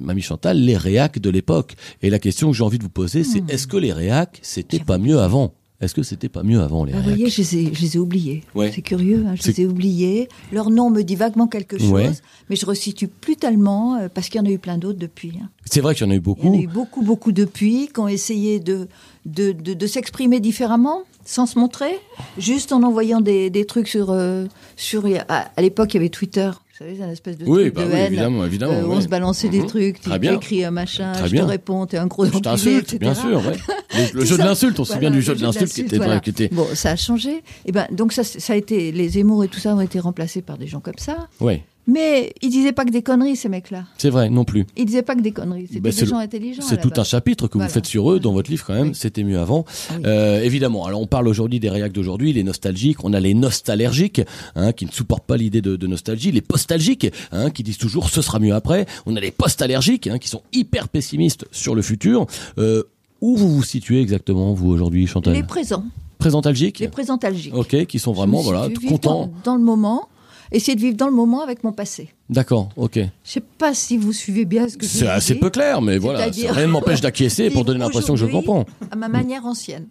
Mamie 0.00 0.22
Chantal, 0.22 0.58
les 0.58 0.76
réacs 0.76 1.18
de 1.18 1.28
l'époque. 1.30 1.74
Et 2.02 2.08
la 2.10 2.18
question 2.18 2.50
que 2.50 2.56
j'ai 2.56 2.64
envie 2.64 2.78
de 2.78 2.84
vous 2.84 2.88
poser, 2.88 3.22
c'est 3.24 3.42
Hmm. 3.42 3.50
est-ce 3.50 3.66
que 3.66 3.76
les 3.76 3.92
réacs, 3.92 4.38
c'était 4.42 4.78
pas 4.80 4.96
mieux 4.98 5.18
avant? 5.20 5.52
Est-ce 5.82 5.94
que 5.94 6.02
c'était 6.02 6.28
pas 6.30 6.42
mieux 6.44 6.60
avant 6.60 6.84
les 6.84 6.92
Vous 6.92 7.02
voyez, 7.02 7.28
je 7.28 7.38
les 7.42 7.56
ai, 7.58 7.74
je 7.74 7.82
les 7.82 7.96
ai 7.96 7.98
oubliés. 7.98 8.44
Ouais. 8.54 8.70
C'est 8.74 8.82
curieux, 8.82 9.24
hein, 9.28 9.34
je 9.34 9.48
les 9.48 9.60
ai 9.62 9.66
oubliés. 9.66 10.28
Leur 10.52 10.70
nom 10.70 10.88
me 10.90 11.02
dit 11.02 11.16
vaguement 11.16 11.48
quelque 11.48 11.76
chose, 11.76 11.90
Ouais. 11.90 12.10
mais 12.48 12.56
je 12.56 12.64
resitue 12.64 13.08
plus 13.08 13.36
tellement 13.36 13.96
euh, 13.96 14.08
parce 14.08 14.28
qu'il 14.28 14.40
y 14.40 14.44
en 14.44 14.46
a 14.46 14.50
eu 14.52 14.58
plein 14.58 14.78
d'autres 14.78 14.98
depuis. 15.00 15.32
hein. 15.42 15.48
C'est 15.64 15.80
vrai 15.80 15.94
qu'il 15.94 16.06
y 16.06 16.08
en 16.08 16.12
a 16.12 16.14
eu 16.14 16.18
Il 16.18 16.20
y 16.20 16.20
en 16.20 16.22
beaucoup. 16.22 16.54
a 16.54 16.56
eu 16.60 16.66
beaucoup, 16.68 17.02
beaucoup 17.02 17.32
depuis 17.32 17.88
qui 17.92 17.98
ont 18.00 18.08
essayé 18.08 18.60
de, 18.60 18.86
de, 19.26 19.50
de, 19.52 19.74
de 19.74 19.86
s'exprimer 19.88 20.38
différemment, 20.40 21.02
sans 21.24 21.46
se 21.46 21.58
montrer, 21.58 21.98
juste 22.38 22.72
en 22.72 22.82
envoyant 22.84 23.20
des, 23.20 23.50
des 23.50 23.64
trucs 23.64 23.88
sur... 23.88 24.10
euh, 24.10 24.46
sur 24.76 25.04
à, 25.28 25.50
à 25.56 25.62
l'époque, 25.62 25.92
il 25.94 25.96
y 25.96 26.00
avait 26.00 26.08
Twitter. 26.08 26.48
Vous 26.50 26.78
savez, 26.78 26.96
c'est 26.96 27.02
un 27.04 27.10
espèce 27.10 27.38
de 27.38 27.44
Oui, 27.44 27.62
truc 27.62 27.74
bah 27.74 27.84
de 27.84 27.88
oui, 27.88 27.94
haine. 27.98 28.06
évidemment, 28.12 28.44
évidemment, 28.46 28.72
euh, 28.72 28.84
oui. 28.86 28.94
On 28.96 29.00
se 29.00 29.08
balançait 29.08 29.48
des 29.48 29.60
Mhm. 29.60 29.66
trucs. 29.66 30.00
Tu 30.00 30.10
écris 30.28 30.64
un 30.64 30.70
machin, 30.70 31.12
Très 31.12 31.26
je 31.28 31.32
bien. 31.32 31.44
te 31.44 31.48
réponds, 31.48 31.86
t'es 31.86 31.98
un 31.98 32.06
gros 32.06 32.24
Je 32.24 32.30
enculé, 32.30 32.42
t'insulte, 32.42 32.98
bien 33.00 33.14
sûr, 33.14 33.36
ouais. 33.46 33.56
Le, 34.14 34.24
jeu 34.24 34.36
de 34.38 34.42
l'insulte, 34.42 34.78
on 34.80 34.84
se 34.84 34.92
souvient 34.94 35.08
Voilà, 35.10 35.16
du 35.16 35.22
jeu 35.22 35.34
de 35.34 35.42
l'insulte 35.42 35.72
qui 35.72 35.80
était, 35.82 35.96
voilà. 35.96 36.20
qui 36.20 36.30
était. 36.30 36.48
Bon, 36.48 36.66
ça 36.74 36.90
a 36.92 36.96
changé. 36.96 37.42
Et 37.66 37.72
ben, 37.72 37.86
donc 37.92 38.12
ça, 38.12 38.24
ça 38.24 38.52
a 38.52 38.56
été 38.56 38.92
les 38.92 39.08
Zemmour 39.10 39.44
et 39.44 39.48
tout 39.48 39.60
ça 39.60 39.74
ont 39.74 39.80
été 39.80 40.00
remplacés 40.00 40.42
par 40.42 40.58
des 40.58 40.66
gens 40.66 40.80
comme 40.80 40.98
ça. 40.98 41.28
Ouais, 41.40 41.62
Mais 41.86 42.32
ils 42.42 42.50
disaient 42.50 42.72
pas 42.72 42.84
que 42.84 42.90
des 42.90 43.02
conneries 43.02 43.36
ces 43.36 43.48
mecs-là. 43.48 43.84
c'est 43.98 44.10
vrai, 44.10 44.30
non 44.30 44.44
plus. 44.44 44.66
Ils 44.76 44.84
disaient 44.86 45.02
pas 45.02 45.14
que 45.14 45.20
des 45.20 45.32
conneries. 45.32 45.66
C'était 45.68 45.80
Ben, 45.80 45.92
des 45.92 46.06
gens 46.06 46.18
intelligents. 46.18 46.62
C'est 46.66 46.80
tout 46.80 46.92
un 46.96 47.04
chapitre 47.04 47.48
que 47.48 47.54
Voilà. 47.54 47.68
vous 47.68 47.74
faites 47.74 47.86
sur 47.86 48.10
eux 48.12 48.20
dans 48.20 48.32
votre 48.32 48.50
livre 48.50 48.64
quand 48.66 48.74
même. 48.74 48.94
C'était 48.94 49.24
mieux 49.24 49.38
avant. 49.38 49.64
Oui. 49.90 50.02
Euh, 50.06 50.40
évidemment. 50.42 50.86
Alors 50.86 51.00
on 51.00 51.06
parle 51.06 51.28
aujourd'hui 51.28 51.60
des 51.60 51.68
réacs 51.70 51.92
d'aujourd'hui, 51.92 52.32
les 52.32 52.44
nostalgiques. 52.44 53.04
On 53.04 53.12
a 53.12 53.20
les 53.20 53.34
nostalgiques 53.34 54.20
hein, 54.54 54.72
qui 54.72 54.86
ne 54.86 54.90
supportent 54.90 55.26
pas 55.26 55.36
l'idée 55.36 55.60
de, 55.60 55.76
de 55.76 55.86
nostalgie, 55.86 56.30
les 56.32 56.40
postalgiques 56.40 57.08
hein, 57.32 57.50
qui 57.50 57.62
disent 57.62 57.78
toujours 57.78 58.08
ce 58.10 58.22
sera 58.22 58.38
mieux 58.38 58.54
après. 58.54 58.86
On 59.06 59.16
a 59.16 59.20
les 59.20 59.30
postallergiques 59.32 60.06
hein, 60.06 60.18
qui 60.18 60.28
sont 60.28 60.42
hyper 60.52 60.88
pessimistes 60.88 61.46
sur 61.50 61.74
le 61.74 61.82
futur. 61.82 62.26
Euh, 62.58 62.84
où 63.22 63.36
vous 63.36 63.48
vous 63.48 63.62
situez 63.62 64.02
exactement 64.02 64.52
vous 64.52 64.68
aujourd'hui, 64.68 65.06
Chantal 65.06 65.32
Les 65.32 65.42
présents, 65.42 65.84
Présentalgiques. 66.18 66.78
les 66.80 66.88
présentalgiques. 66.88 67.54
Ok, 67.54 67.86
qui 67.86 67.98
sont 67.98 68.12
vraiment 68.12 68.38
me 68.40 68.44
voilà 68.44 68.68
contents. 68.88 69.26
Dans, 69.44 69.52
dans 69.52 69.56
le 69.56 69.62
moment, 69.62 70.08
essayer 70.50 70.74
de 70.76 70.80
vivre 70.80 70.96
dans 70.96 71.06
le 71.06 71.14
moment 71.14 71.40
avec 71.42 71.64
mon 71.64 71.72
passé. 71.72 72.10
D'accord, 72.28 72.68
ok. 72.76 72.98
Je 73.24 73.30
sais 73.30 73.40
pas 73.40 73.74
si 73.74 73.96
vous 73.96 74.12
suivez 74.12 74.44
bien 74.44 74.68
ce 74.68 74.76
que 74.76 74.84
je 74.84 74.90
C'est 74.90 75.04
veux 75.04 75.10
assez 75.10 75.34
peu 75.36 75.50
clair, 75.50 75.80
mais 75.82 75.98
voilà, 75.98 76.26
rien 76.26 76.66
ne 76.66 76.72
m'empêche 76.72 77.00
d'acquiescer 77.00 77.50
pour 77.50 77.64
donner 77.64 77.78
l'impression 77.84 78.14
que 78.14 78.20
je 78.20 78.26
comprends. 78.26 78.64
À 78.90 78.96
ma 78.96 79.08
manière 79.08 79.46
ancienne. 79.46 79.86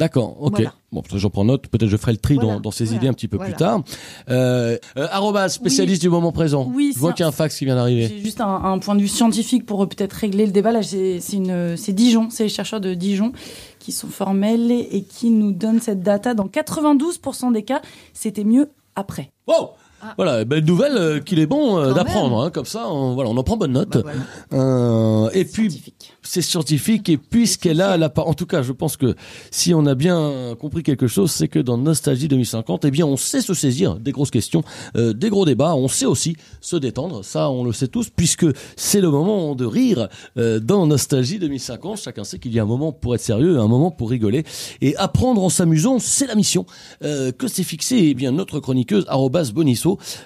D'accord, 0.00 0.38
ok. 0.40 0.52
Voilà. 0.56 0.72
Bon, 0.92 1.02
j'en 1.14 1.28
prends 1.28 1.44
note, 1.44 1.68
peut-être 1.68 1.90
je 1.90 1.96
ferai 1.98 2.12
le 2.12 2.18
tri 2.18 2.36
Voilà, 2.36 2.54
dans, 2.54 2.60
dans 2.60 2.70
ces 2.70 2.84
voilà, 2.84 2.96
idées 2.96 3.08
un 3.08 3.12
petit 3.12 3.28
peu 3.28 3.36
plus 3.36 3.52
tard. 3.52 3.82
Euh, 4.30 4.78
euh, 4.96 5.48
spécialiste 5.48 6.00
du 6.00 6.08
moment 6.08 6.32
présent. 6.32 6.70
Oui, 6.74 6.92
je 6.94 6.98
vois 6.98 7.12
qu'il 7.12 7.22
y 7.22 7.24
a 7.24 7.28
un 7.28 7.32
fax 7.32 7.58
qui 7.58 7.66
vient 7.66 7.74
d'arriver. 7.74 8.08
J'ai 8.08 8.24
juste 8.24 8.40
un, 8.40 8.64
un 8.64 8.78
point 8.78 8.94
de 8.94 9.02
vue 9.02 9.08
scientifique 9.08 9.66
pour 9.66 9.82
euh, 9.82 9.86
peut-être 9.86 10.14
régler 10.14 10.46
le 10.46 10.52
débat. 10.52 10.72
Là, 10.72 10.82
c'est 10.82 11.92
Dijon, 11.92 12.30
c'est 12.30 12.44
les 12.44 12.48
chercheurs 12.48 12.80
de 12.80 12.94
Dijon 12.94 13.32
qui 13.78 13.92
sont 13.92 14.08
formels 14.08 14.70
et, 14.70 14.88
et 14.92 15.02
qui 15.02 15.28
nous 15.28 15.52
donnent 15.52 15.80
cette 15.80 16.02
data. 16.02 16.32
Dans 16.32 16.46
92% 16.46 17.52
des 17.52 17.62
cas, 17.62 17.82
c'était 18.14 18.44
mieux 18.44 18.70
après. 18.96 19.30
Wow 19.46 19.72
Voilà, 20.16 20.44
belle 20.44 20.64
nouvelle 20.64 20.96
euh, 20.96 21.20
qu'il 21.20 21.38
est 21.38 21.46
bon 21.46 21.78
euh, 21.78 21.90
Ah. 21.90 21.94
D'apprendre, 21.94 22.40
hein, 22.40 22.50
comme 22.50 22.64
ça, 22.64 22.88
on, 22.88 23.14
voilà, 23.14 23.30
on 23.30 23.36
en 23.36 23.42
prend 23.42 23.56
bonne 23.56 23.72
note. 23.72 23.90
Bah, 23.90 24.12
voilà. 24.50 24.64
Euh, 24.64 25.30
et 25.32 25.44
puis, 25.44 25.82
c'est 26.22 26.42
scientifique, 26.42 27.08
et 27.08 27.16
puisqu'elle 27.16 27.80
a 27.80 27.96
la 27.96 28.08
part, 28.08 28.28
en 28.28 28.34
tout 28.34 28.46
cas, 28.46 28.62
je 28.62 28.72
pense 28.72 28.96
que 28.96 29.14
si 29.50 29.74
on 29.74 29.86
a 29.86 29.94
bien 29.94 30.54
compris 30.60 30.82
quelque 30.82 31.06
chose, 31.06 31.30
c'est 31.30 31.48
que 31.48 31.58
dans 31.58 31.76
Nostalgie 31.78 32.28
2050, 32.28 32.84
eh 32.84 32.90
bien, 32.90 33.06
on 33.06 33.16
sait 33.16 33.40
se 33.40 33.54
saisir 33.54 33.96
des 33.96 34.12
grosses 34.12 34.30
questions, 34.30 34.62
euh, 34.96 35.12
des 35.12 35.30
gros 35.30 35.44
débats, 35.44 35.74
on 35.74 35.88
sait 35.88 36.06
aussi 36.06 36.36
se 36.60 36.76
détendre, 36.76 37.24
ça, 37.24 37.50
on 37.50 37.64
le 37.64 37.72
sait 37.72 37.88
tous, 37.88 38.10
puisque 38.10 38.46
c'est 38.76 39.00
le 39.00 39.10
moment 39.10 39.54
de 39.54 39.64
rire 39.64 40.08
euh, 40.36 40.60
dans 40.60 40.86
Nostalgie 40.86 41.38
2050. 41.38 41.98
Chacun 41.98 42.24
sait 42.24 42.38
qu'il 42.38 42.52
y 42.52 42.58
a 42.58 42.62
un 42.62 42.66
moment 42.66 42.92
pour 42.92 43.14
être 43.14 43.20
sérieux, 43.20 43.58
un 43.58 43.68
moment 43.68 43.90
pour 43.90 44.10
rigoler, 44.10 44.44
et 44.80 44.96
apprendre 44.96 45.42
en 45.42 45.48
s'amusant, 45.48 45.98
c'est 45.98 46.26
la 46.26 46.34
mission 46.34 46.66
euh, 47.02 47.32
que 47.32 47.48
s'est 47.48 47.62
fixée, 47.64 47.98
eh 48.10 48.14
bien, 48.14 48.32
notre 48.32 48.60
chroniqueuse 48.60 49.04
arrobas 49.08 49.50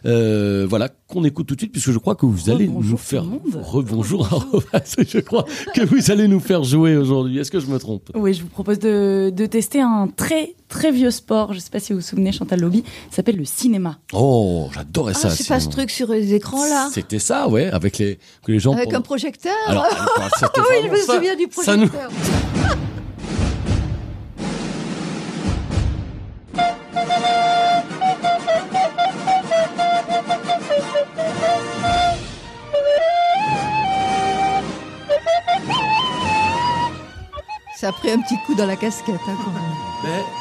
Euh, 0.07 0.67
voilà, 0.69 0.89
qu'on 1.09 1.25
écoute 1.25 1.47
tout 1.47 1.55
de 1.55 1.61
suite, 1.61 1.73
puisque 1.73 1.91
je 1.93 1.99
crois 1.99 2.15
que 2.15 2.27
vous 2.27 2.51
allez 2.51 2.69
nous 2.69 2.97
faire 2.97 3.25
rebonjour, 3.63 4.27
arrobas, 4.27 4.95
je 5.07 5.19
crois 5.21 5.45
que 5.75 5.83
vous 5.83 6.11
allez 6.11 6.29
nous 6.29 6.41
faire 6.41 6.65
jouer 6.65 6.97
aujourd'hui. 6.97 7.39
Est-ce 7.39 7.51
que 7.51 7.61
je 7.61 7.67
me 7.67 7.79
trompe? 7.79 8.11
Oui, 8.15 8.35
je 8.35 8.43
vous 8.43 8.49
propose 8.49 8.79
de, 8.79 9.33
de 9.35 9.47
tester 9.47 9.81
un 9.81 10.09
très 10.09 10.55
très 10.69 10.91
vieux 10.91 11.11
sport. 11.11 11.53
Je 11.53 11.59
ne 11.59 11.63
sais 11.63 11.71
pas 11.71 11.79
si 11.81 11.93
vous 11.93 12.01
vous 12.01 12.05
souvenez, 12.05 12.33
Chantal 12.33 12.61
Lobby. 12.61 12.83
Ça 13.11 13.17
s'appelle 13.17 13.37
le 13.37 13.45
cinéma. 13.45 13.99
Oh, 14.13 14.69
j'adorais 14.75 15.13
Ah, 15.17 15.19
ça. 15.19 15.31
c'est 15.31 15.47
pas 15.47 15.61
ce 15.61 15.69
truc 15.69 15.91
sur 15.91 16.11
les 16.11 16.35
écrans 16.35 16.65
là 16.65 16.89
C'était 16.93 17.19
ça, 17.21 17.49
ouais, 17.49 17.67
avec 17.71 17.99
les 17.99 18.19
que 18.45 18.53
les 18.53 18.59
gens. 18.59 18.73
Avec 18.73 18.93
un 18.95 19.01
projecteur 19.01 19.53
Alors, 19.69 19.87
Ah 19.91 20.29
oui, 20.71 20.77
je 20.87 20.91
me 20.91 20.97
ça. 20.97 21.15
souviens 21.15 21.37
du 21.37 21.47
Ça 21.53 21.77
nous- 21.77 21.89
Ça 37.85 37.91
a 37.91 37.93
pris 38.05 38.13
un 38.13 38.21
petit 38.21 38.37
coup 38.47 38.55
dans 38.55 38.67
la 38.67 38.77
casquette. 38.77 39.15
hein, 39.29 39.37
quand 39.45 39.51
même. 39.53 39.63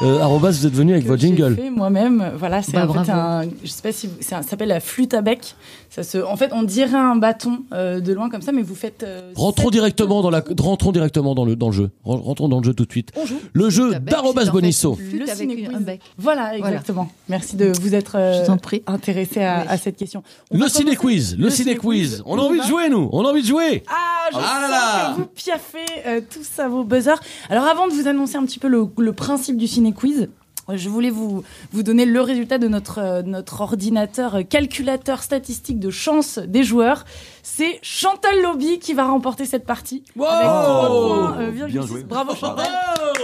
Euh, 0.02 0.20
arrobas, 0.20 0.50
vous 0.50 0.66
êtes 0.66 0.74
venu 0.74 0.92
avec 0.92 1.06
votre 1.06 1.22
jingle. 1.22 1.56
fait 1.56 1.70
moi-même. 1.70 2.32
Voilà, 2.36 2.60
c'est 2.60 2.72
Bah, 2.72 2.84
en 2.86 2.92
fait 2.92 3.10
bravo. 3.10 3.12
un. 3.12 3.44
Je 3.62 3.68
sais 3.70 3.80
pas 3.80 3.92
si 3.92 4.08
vous- 4.08 4.16
c'est 4.20 4.34
un- 4.34 4.42
ça 4.42 4.50
s'appelle 4.50 4.68
la 4.68 4.80
flûte 4.80 5.14
à 5.14 5.22
bec. 5.22 5.54
Ça 5.88 6.02
se. 6.02 6.18
En 6.18 6.36
fait, 6.36 6.50
on 6.52 6.64
dirait 6.64 6.98
un 6.98 7.16
bâton 7.16 7.60
euh, 7.72 8.00
de 8.00 8.12
loin 8.12 8.28
comme 8.28 8.42
ça, 8.42 8.52
mais 8.52 8.60
vous 8.60 8.74
faites. 8.74 9.04
euh, 9.04 9.32
Rentrons 9.36 9.70
directement 9.70 10.20
dans 10.20 10.28
la, 10.28 10.42
rentrons 10.58 10.92
directement 10.92 11.34
dans 11.34 11.46
le 11.46 11.56
dans 11.56 11.68
le 11.68 11.72
jeu. 11.72 11.90
Ren- 12.04 12.20
Rentrons 12.20 12.48
dans 12.48 12.58
le 12.58 12.64
jeu 12.64 12.74
tout 12.74 12.84
de 12.84 12.90
suite. 12.90 13.10
On 13.16 13.24
joue. 13.24 13.38
Le 13.54 13.70
jeu 13.70 13.84
Flûte 13.84 13.94
à 13.96 14.00
bec, 14.00 14.10
d'arrobas 14.12 14.44
Bonisso. 14.50 14.94
flûte 14.96 15.20
Le 15.26 15.30
avec 15.30 15.58
une- 15.58 15.74
un 15.74 15.80
bec. 15.80 16.00
Voilà, 16.18 16.58
exactement. 16.58 17.08
Merci 17.30 17.56
de 17.56 17.72
vous 17.80 17.94
être 17.94 18.16
euh, 18.16 18.44
intéressé 18.86 19.42
à, 19.42 19.60
Oui. 19.60 19.66
à 19.70 19.76
cette 19.78 19.96
question. 19.96 20.22
On 20.50 20.58
Le 20.58 20.68
ciné 20.68 20.94
quiz, 20.96 21.36
le 21.38 21.48
ciné 21.48 21.76
quiz. 21.76 22.22
On 22.26 22.38
a 22.38 22.42
envie 22.42 22.58
de 22.58 22.62
va. 22.64 22.68
jouer 22.68 22.88
nous, 22.90 23.08
on 23.12 23.24
a 23.24 23.30
envie 23.30 23.42
de 23.42 23.46
jouer. 23.46 23.82
Ah, 23.88 24.28
je 24.32 24.36
Ah 24.36 24.40
là 24.60 24.68
sens 24.68 24.70
là. 24.70 25.14
que 25.14 25.20
vous 25.20 25.26
piaffez 25.26 25.78
euh, 26.06 26.20
tous 26.28 26.60
à 26.60 26.68
vos 26.68 26.84
buzzers. 26.84 27.20
Alors 27.54 27.68
avant 27.68 27.86
de 27.86 27.92
vous 27.92 28.08
annoncer 28.08 28.34
un 28.34 28.44
petit 28.44 28.58
peu 28.58 28.66
le, 28.66 29.12
principe 29.12 29.56
du 29.56 29.68
ciné 29.68 29.92
quiz, 29.92 30.28
Je 30.72 30.88
voulais 30.88 31.10
vous, 31.10 31.44
vous 31.72 31.82
donner 31.82 32.06
le 32.06 32.20
résultat 32.20 32.58
de 32.58 32.68
notre, 32.68 32.98
euh, 32.98 33.22
notre 33.22 33.60
ordinateur 33.60 34.36
euh, 34.36 34.42
calculateur 34.42 35.22
statistique 35.22 35.78
de 35.78 35.90
chance 35.90 36.38
des 36.38 36.62
joueurs. 36.62 37.04
C'est 37.42 37.78
Chantal 37.82 38.42
Lobby 38.42 38.78
qui 38.78 38.94
va 38.94 39.04
remporter 39.04 39.44
cette 39.44 39.66
partie. 39.66 40.04
Wow 40.16 40.24
avec 40.26 40.46
trois 40.46 40.88
points, 40.88 41.40
euh, 41.40 41.50
Bien 41.50 41.86
joué. 41.86 42.02
Bravo 42.02 42.34
Chantal. 42.34 42.66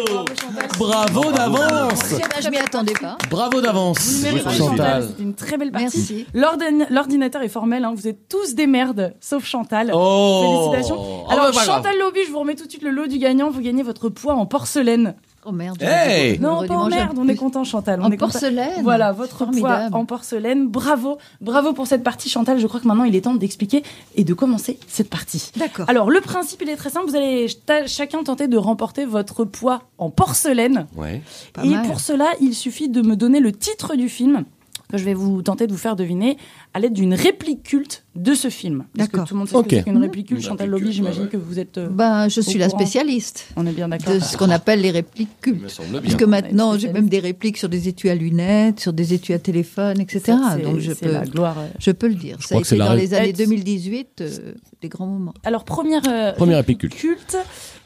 Bravo 0.06 0.26
Chantal. 0.38 0.68
Bravo 0.78 1.32
d'avance 1.32 2.14
je 2.40 2.48
m'y 2.48 2.58
attendais 2.58 2.92
pas. 2.94 3.18
Bravo 3.30 3.60
d'avance 3.60 3.98
Vous 3.98 4.22
méritez, 4.22 4.50
Chantal. 4.50 5.06
C'était 5.08 5.22
une 5.22 5.34
très 5.34 5.56
belle 5.56 5.72
partie. 5.72 6.26
L'ordinateur 6.34 7.42
est 7.42 7.48
formel, 7.48 7.84
hein. 7.84 7.92
vous 7.94 8.08
êtes 8.08 8.28
tous 8.28 8.54
des 8.54 8.66
merdes, 8.66 9.14
sauf 9.20 9.44
Chantal. 9.44 9.90
Oh 9.94 10.68
Félicitations. 10.70 11.28
Alors, 11.28 11.46
bah, 11.46 11.50
grave. 11.52 11.64
Chantal 11.64 11.98
Lobby, 11.98 12.20
je 12.26 12.32
vous 12.32 12.40
remets 12.40 12.54
tout 12.54 12.64
de 12.64 12.70
suite 12.70 12.82
le 12.82 12.90
lot 12.90 13.06
du 13.06 13.18
gagnant. 13.18 13.50
Vous 13.50 13.60
gagnez 13.60 13.82
votre 13.82 14.08
poids 14.08 14.34
en 14.34 14.46
porcelaine. 14.46 15.14
Oh 15.46 15.52
merde. 15.52 15.82
Hey 15.82 16.38
Non, 16.38 16.66
pas 16.66 16.74
en 16.76 16.88
merde, 16.88 17.16
on 17.18 17.26
est 17.26 17.34
content, 17.34 17.64
Chantal. 17.64 18.00
on 18.00 18.04
En 18.04 18.10
est 18.10 18.18
content. 18.18 18.32
porcelaine. 18.32 18.82
Voilà, 18.82 19.12
votre 19.12 19.46
poids 19.46 19.88
en 19.92 20.04
porcelaine. 20.04 20.68
Bravo, 20.68 21.16
bravo 21.40 21.72
pour 21.72 21.86
cette 21.86 22.02
partie, 22.02 22.28
Chantal. 22.28 22.58
Je 22.58 22.66
crois 22.66 22.78
que 22.78 22.86
maintenant 22.86 23.04
il 23.04 23.16
est 23.16 23.22
temps 23.22 23.34
d'expliquer 23.34 23.82
et 24.16 24.24
de 24.24 24.34
commencer 24.34 24.78
cette 24.86 25.08
partie. 25.08 25.50
D'accord. 25.56 25.86
Alors, 25.88 26.10
le 26.10 26.20
principe, 26.20 26.60
il 26.62 26.68
est 26.68 26.76
très 26.76 26.90
simple. 26.90 27.08
Vous 27.08 27.16
allez 27.16 27.46
chacun 27.86 28.22
tenter 28.22 28.48
de 28.48 28.58
remporter 28.58 29.06
votre 29.06 29.44
poids 29.44 29.82
en 29.96 30.10
porcelaine. 30.10 30.86
Ouais. 30.94 31.22
Pas 31.54 31.64
et 31.64 31.70
mal. 31.70 31.86
pour 31.86 32.00
cela, 32.00 32.26
il 32.42 32.54
suffit 32.54 32.90
de 32.90 33.00
me 33.00 33.16
donner 33.16 33.40
le 33.40 33.52
titre 33.52 33.96
du 33.96 34.10
film 34.10 34.44
que 34.90 34.98
je 34.98 35.04
vais 35.04 35.14
vous 35.14 35.42
tenter 35.42 35.66
de 35.66 35.72
vous 35.72 35.78
faire 35.78 35.96
deviner 35.96 36.36
à 36.74 36.80
l'aide 36.80 36.92
d'une 36.92 37.14
réplique 37.14 37.62
culte 37.62 38.04
de 38.16 38.34
ce 38.34 38.48
film. 38.50 38.84
Que 38.94 38.98
D'accord. 38.98 39.26
tout 39.26 39.34
le 39.34 39.38
monde 39.38 39.48
sait 39.48 39.54
ce 39.54 39.58
Ok. 39.58 39.68
que 39.68 39.76
c'est 39.76 39.82
qu'une 39.84 39.98
réplique 39.98 40.28
culte 40.28 40.40
Une 40.40 40.46
Chantal 40.46 40.68
réplique 40.68 40.82
Lobby, 40.84 40.92
j'imagine 40.96 41.22
ouais, 41.24 41.28
que 41.28 41.36
vous 41.36 41.58
êtes. 41.58 41.78
euh, 41.78 41.88
Ben, 41.90 42.28
je 42.28 42.40
suis 42.40 42.58
la 42.58 42.66
courant. 42.66 42.78
spécialiste 42.80 43.48
on 43.56 43.66
est 43.66 43.72
bien 43.72 43.88
d'accord. 43.88 44.14
de 44.14 44.18
ce 44.20 44.36
qu'on 44.36 44.50
appelle 44.50 44.80
les 44.80 44.90
répliques 44.90 45.28
Il 45.46 45.52
me 45.54 45.58
cultes. 45.58 45.70
semble 45.70 45.90
bien. 45.90 46.00
Puisque 46.00 46.22
maintenant, 46.24 46.76
j'ai 46.78 46.92
même 46.92 47.08
des 47.08 47.20
répliques 47.20 47.56
sur 47.56 47.68
des 47.68 47.88
étuis 47.88 48.10
à 48.10 48.14
lunettes, 48.14 48.80
sur 48.80 48.92
des 48.92 49.14
étuis 49.14 49.34
à 49.34 49.38
téléphone, 49.38 50.00
etc. 50.00 50.36
Donc 50.62 50.78
je 50.78 50.92
c'est 50.92 51.06
peux, 51.06 51.12
la 51.12 51.24
gloire. 51.24 51.58
euh. 51.58 51.68
je 51.78 51.90
peux 51.92 52.08
le 52.08 52.14
dire. 52.14 52.36
Je 52.40 52.46
Ça 52.46 52.54
a 52.54 52.58
crois 52.58 52.62
que 52.62 52.68
c'est 52.68 52.74
été 52.76 52.84
la 52.84 52.88
dans 52.90 52.94
les 52.94 53.14
années 53.14 53.28
Être- 53.30 53.36
2018 53.38 54.20
euh, 54.20 54.52
des 54.82 54.88
grands 54.88 55.06
moments. 55.06 55.34
Alors, 55.44 55.64
première, 55.64 56.02
euh, 56.08 56.32
Première 56.32 56.58
réplique 56.58 56.78
culte. 56.78 56.96
culte. 56.96 57.36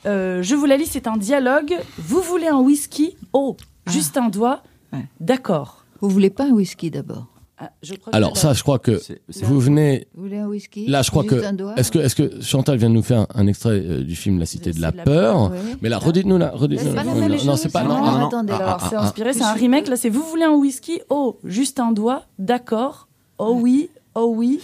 Euh, 0.06 0.42
je 0.42 0.54
vous 0.54 0.66
la 0.66 0.76
lis, 0.76 0.86
c'est 0.86 1.06
un 1.06 1.16
dialogue. 1.16 1.74
Vous 1.98 2.20
voulez 2.20 2.46
un 2.46 2.58
whisky? 2.58 3.16
Oh, 3.32 3.56
juste 3.86 4.16
un 4.16 4.28
doigt. 4.28 4.62
Ouais. 4.92 5.04
D'accord. 5.20 5.83
Vous 6.00 6.08
voulez 6.08 6.30
pas 6.30 6.44
un 6.46 6.50
whisky 6.52 6.90
d'abord 6.90 7.26
Ah, 7.58 7.70
je 7.82 7.94
crois 7.94 8.10
que 8.12 8.16
Alors 8.16 8.36
ça, 8.36 8.52
je 8.52 8.62
crois 8.62 8.78
que 8.78 8.98
C'est- 8.98 9.22
c'est- 9.28 9.44
vous 9.44 9.60
venez... 9.60 10.08
Vous 10.14 10.22
voulez 10.24 10.38
un 10.38 10.48
whisky 10.48 10.86
Là, 10.86 11.02
je 11.02 11.10
crois 11.10 11.22
Juste 11.22 11.56
que... 11.56 11.78
Est-ce 11.78 11.92
que, 11.92 11.98
est-ce 12.00 12.16
que 12.16 12.40
Chantal 12.42 12.78
vient 12.78 12.90
de 12.90 12.94
nous 12.94 13.02
faire 13.02 13.20
un, 13.20 13.26
un 13.34 13.46
extrait 13.46 13.80
euh, 13.80 14.02
du 14.02 14.16
film 14.16 14.38
La 14.40 14.46
Cité 14.46 14.72
de 14.72 14.80
la 14.80 14.90
Peur 14.92 15.50
Ouais. 15.50 15.58
Mais 15.80 15.88
là, 15.88 15.98
redites-nous 15.98 16.36
là, 16.38 16.50
redites-nous. 16.54 16.88
C'est 16.90 16.94
pas 16.94 17.04
la 17.04 17.14
Non, 17.14 17.44
non, 17.44 17.56
c'est 17.56 17.72
pas... 17.72 17.82
non, 17.84 17.88
Non, 17.90 18.00
non, 18.00 18.10
non, 18.12 18.18
non. 18.18 18.26
attendez. 18.26 18.52
Ah, 18.54 18.78
ah, 18.80 18.86
c'est 18.90 18.96
ah, 18.96 19.02
inspiré, 19.04 19.32
c'est 19.32 19.44
un 19.44 19.52
remake. 19.52 19.88
Là, 19.88 19.96
c'est 19.96 20.10
vous 20.10 20.22
voulez 20.24 20.44
un 20.44 20.54
whisky 20.54 21.00
Oh, 21.10 21.38
juste 21.44 21.78
un 21.80 21.92
doigt. 21.92 22.22
D'accord. 22.38 23.08
Oh 23.38 23.56
oui. 23.60 23.88
Oh 24.16 24.32
oui. 24.36 24.60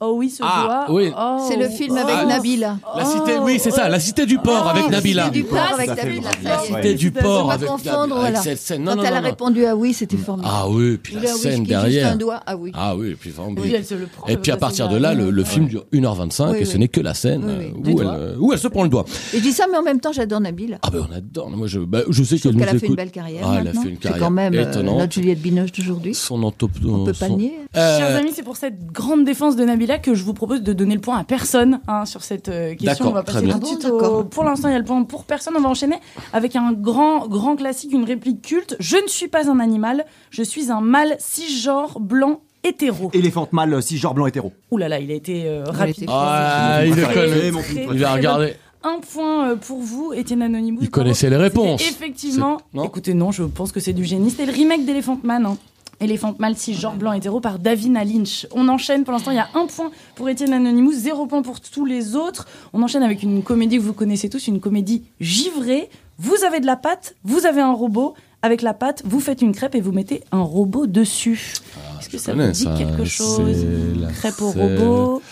Oh 0.00 0.14
oui, 0.16 0.28
ce 0.28 0.42
Ah, 0.44 0.84
doigt. 0.86 0.96
oui. 0.96 1.12
Oh. 1.16 1.46
C'est 1.48 1.56
le 1.56 1.68
film 1.68 1.96
avec 1.96 2.16
Oh. 2.24 2.28
Nabila. 2.28 2.76
La 2.96 3.04
cité, 3.04 3.38
oui, 3.40 3.58
c'est 3.60 3.70
ça, 3.70 3.88
la 3.88 4.00
cité 4.00 4.26
du 4.26 4.38
port 4.38 4.68
avec 4.68 4.90
Nabila. 4.90 5.22
La 5.22 5.28
cité 5.28 5.38
du 5.40 5.44
port 5.44 5.58
avec 5.72 5.88
Nabila. 5.96 6.30
La 6.42 6.58
cité 6.58 6.94
du 6.94 7.10
port 7.12 7.46
pas 7.46 7.54
avec 7.54 7.68
confondre, 7.68 8.20
Nabila, 8.20 8.40
cette 8.42 8.58
scène. 8.58 8.82
Non, 8.82 8.90
Quand 8.92 8.96
non, 8.98 9.04
elle 9.04 9.10
non, 9.12 9.16
a 9.18 9.20
répondu 9.22 9.64
à 9.66 9.76
oui, 9.76 9.94
c'était 9.94 10.16
formidable. 10.16 10.54
Ah 10.54 10.68
oui, 10.68 10.98
puis 10.98 11.14
la 11.14 11.28
scène 11.28 11.62
derrière. 11.64 12.12
un 12.12 12.16
doigt 12.16 12.40
Ah 12.44 12.56
oui. 12.56 12.72
Ah 12.74 12.96
oui, 12.96 13.10
et 13.10 13.14
puis 13.14 13.30
vraiment. 13.30 13.54
Oui, 13.60 13.72
elle 13.74 13.84
se 13.86 13.94
le 13.94 14.06
prend, 14.06 14.26
Et 14.26 14.36
puis 14.36 14.50
à 14.50 14.56
partir 14.56 14.88
c'est 14.88 14.94
de 14.94 14.98
là, 14.98 15.14
le, 15.14 15.30
le 15.30 15.44
film 15.44 15.68
dure 15.68 15.84
1h25 15.92 16.50
Oui, 16.50 16.58
et 16.58 16.64
ce 16.64 16.76
n'est 16.76 16.88
que 16.88 17.00
la 17.00 17.14
scène 17.14 17.44
Oui, 17.44 17.92
euh, 17.92 17.92
où, 17.94 18.00
elle, 18.00 18.06
euh, 18.08 18.36
où 18.40 18.52
elle 18.52 18.58
se 18.58 18.68
prend 18.68 18.82
le 18.82 18.88
doigt. 18.88 19.04
Et 19.32 19.38
je 19.38 19.42
dis 19.42 19.52
ça, 19.52 19.66
mais 19.70 19.78
en 19.78 19.82
même 19.82 20.00
temps, 20.00 20.12
j'adore 20.12 20.40
Nabila. 20.40 20.78
Ah 20.82 20.90
ben 20.90 21.06
on 21.08 21.14
adore. 21.14 21.50
Moi 21.50 21.66
je, 21.68 21.78
bah, 21.78 22.00
je 22.08 22.24
sais 22.24 22.38
qu'elle 22.38 22.52
nous 22.52 22.58
qu'elle 22.58 22.68
a 22.76 22.78
fait 22.78 22.86
une 22.88 22.94
belle 22.96 23.10
carrière. 23.12 23.46
Ah, 23.48 23.58
elle 23.60 23.68
a 23.68 23.72
fait 23.72 23.78
une 23.88 23.94
C'est 23.94 24.08
carrière 24.08 24.18
quand 24.20 24.30
même 24.30 24.54
euh, 24.54 24.68
étonnante. 24.68 24.98
notre 24.98 25.12
Juliette 25.12 25.40
Binoche 25.40 25.72
d'aujourd'hui. 25.72 26.14
Son. 26.14 26.42
On 26.44 26.50
peut 27.04 27.12
pas 27.12 27.28
nier. 27.28 27.54
Chers 27.74 28.16
amis, 28.16 28.32
c'est 28.34 28.42
pour 28.42 28.56
cette 28.56 28.84
grande 28.92 29.24
défense 29.24 29.56
de 29.56 29.64
Nabila 29.64 29.93
que 29.98 30.14
je 30.14 30.24
vous 30.24 30.34
propose 30.34 30.62
de 30.62 30.72
donner 30.72 30.94
le 30.94 31.00
point 31.00 31.18
à 31.18 31.24
personne 31.24 31.80
hein, 31.88 32.04
sur 32.06 32.22
cette 32.22 32.48
euh, 32.48 32.74
question. 32.74 32.86
D'accord, 33.06 33.10
On 33.10 33.14
va 33.14 33.22
très 33.22 33.34
passer 33.34 33.46
bien. 33.46 33.54
tout 33.54 33.60
de 33.60 33.66
suite 33.66 33.86
Ah 33.90 34.10
au... 34.10 34.24
Pour 34.24 34.44
l'instant, 34.44 34.68
il 34.68 34.72
y 34.72 34.74
a 34.74 34.78
le 34.78 34.84
point 34.84 35.02
pour 35.04 35.24
personne. 35.24 35.54
On 35.56 35.60
va 35.60 35.68
enchaîner 35.68 35.96
avec 36.32 36.56
un 36.56 36.72
grand, 36.72 37.26
grand 37.28 37.56
classique, 37.56 37.92
une 37.92 38.04
réplique 38.04 38.42
culte. 38.42 38.76
Je 38.80 38.96
ne 38.96 39.06
suis 39.08 39.28
pas 39.28 39.50
un 39.50 39.60
animal, 39.60 40.04
je 40.30 40.42
suis 40.42 40.70
un 40.70 40.80
mâle 40.80 41.16
cisgenre 41.18 42.00
blanc 42.00 42.40
hétéro. 42.64 43.10
Éléphant 43.12 43.48
mâle, 43.52 43.82
si 43.82 43.98
genre 43.98 44.14
blanc 44.14 44.26
hétéro. 44.26 44.52
Ouh 44.70 44.78
là 44.78 44.88
là, 44.88 44.98
il 44.98 45.10
a 45.10 45.14
été 45.14 45.44
euh, 45.46 45.64
Il 45.66 45.70
a 45.70 45.72
rapide. 45.72 46.04
Ah, 46.08 46.80
le 46.84 47.14
connaît. 47.14 47.50
mon 47.50 47.60
Il 47.92 48.04
regarder. 48.06 48.46
bonne. 48.46 48.54
Un 48.86 49.00
point 49.00 49.50
euh, 49.50 49.56
pour 49.56 49.78
vous, 49.80 50.12
Étienne 50.12 50.42
Anonymous. 50.42 50.80
Il 50.82 50.90
bravo. 50.90 51.02
connaissait 51.04 51.30
les 51.30 51.36
réponses. 51.36 51.80
Effectivement. 51.82 52.58
Non 52.74 52.84
Écoutez, 52.84 53.14
non, 53.14 53.32
je 53.32 53.42
pense 53.44 53.72
que 53.72 53.80
c'est 53.80 53.92
du 53.94 54.04
génie. 54.04 54.30
C'était 54.30 54.46
le 54.46 54.52
remake 54.52 54.84
d'Elephant 54.84 55.18
Man. 55.22 55.46
Hein. 55.46 55.56
Elephant 56.00 56.34
si 56.54 56.74
genre 56.74 56.94
blanc 56.94 57.12
hétéro 57.12 57.40
par 57.40 57.58
Davina 57.58 58.04
Lynch. 58.04 58.46
On 58.52 58.68
enchaîne, 58.68 59.04
pour 59.04 59.12
l'instant, 59.12 59.30
il 59.30 59.36
y 59.36 59.40
a 59.40 59.48
un 59.54 59.66
point 59.66 59.90
pour 60.14 60.28
Étienne 60.28 60.52
Anonymous, 60.52 60.92
zéro 60.92 61.26
point 61.26 61.42
pour 61.42 61.60
tous 61.60 61.84
les 61.84 62.16
autres. 62.16 62.46
On 62.72 62.82
enchaîne 62.82 63.02
avec 63.02 63.22
une 63.22 63.42
comédie 63.42 63.76
que 63.76 63.82
vous 63.82 63.92
connaissez 63.92 64.28
tous, 64.28 64.46
une 64.46 64.60
comédie 64.60 65.04
givrée. 65.20 65.88
Vous 66.18 66.44
avez 66.44 66.60
de 66.60 66.66
la 66.66 66.76
pâte, 66.76 67.14
vous 67.24 67.46
avez 67.46 67.60
un 67.60 67.72
robot. 67.72 68.14
Avec 68.42 68.60
la 68.60 68.74
pâte, 68.74 69.02
vous 69.06 69.20
faites 69.20 69.40
une 69.40 69.52
crêpe 69.52 69.74
et 69.74 69.80
vous 69.80 69.92
mettez 69.92 70.22
un 70.30 70.42
robot 70.42 70.86
dessus. 70.86 71.54
Est-ce 71.98 72.10
que 72.10 72.18
ça 72.18 72.34
vous 72.34 72.46
dit 72.50 72.64
ça, 72.64 72.74
quelque 72.76 73.06
chose 73.06 73.64
la 73.96 74.12
Crêpe 74.12 74.42
au 74.42 74.50
robot. 74.50 75.22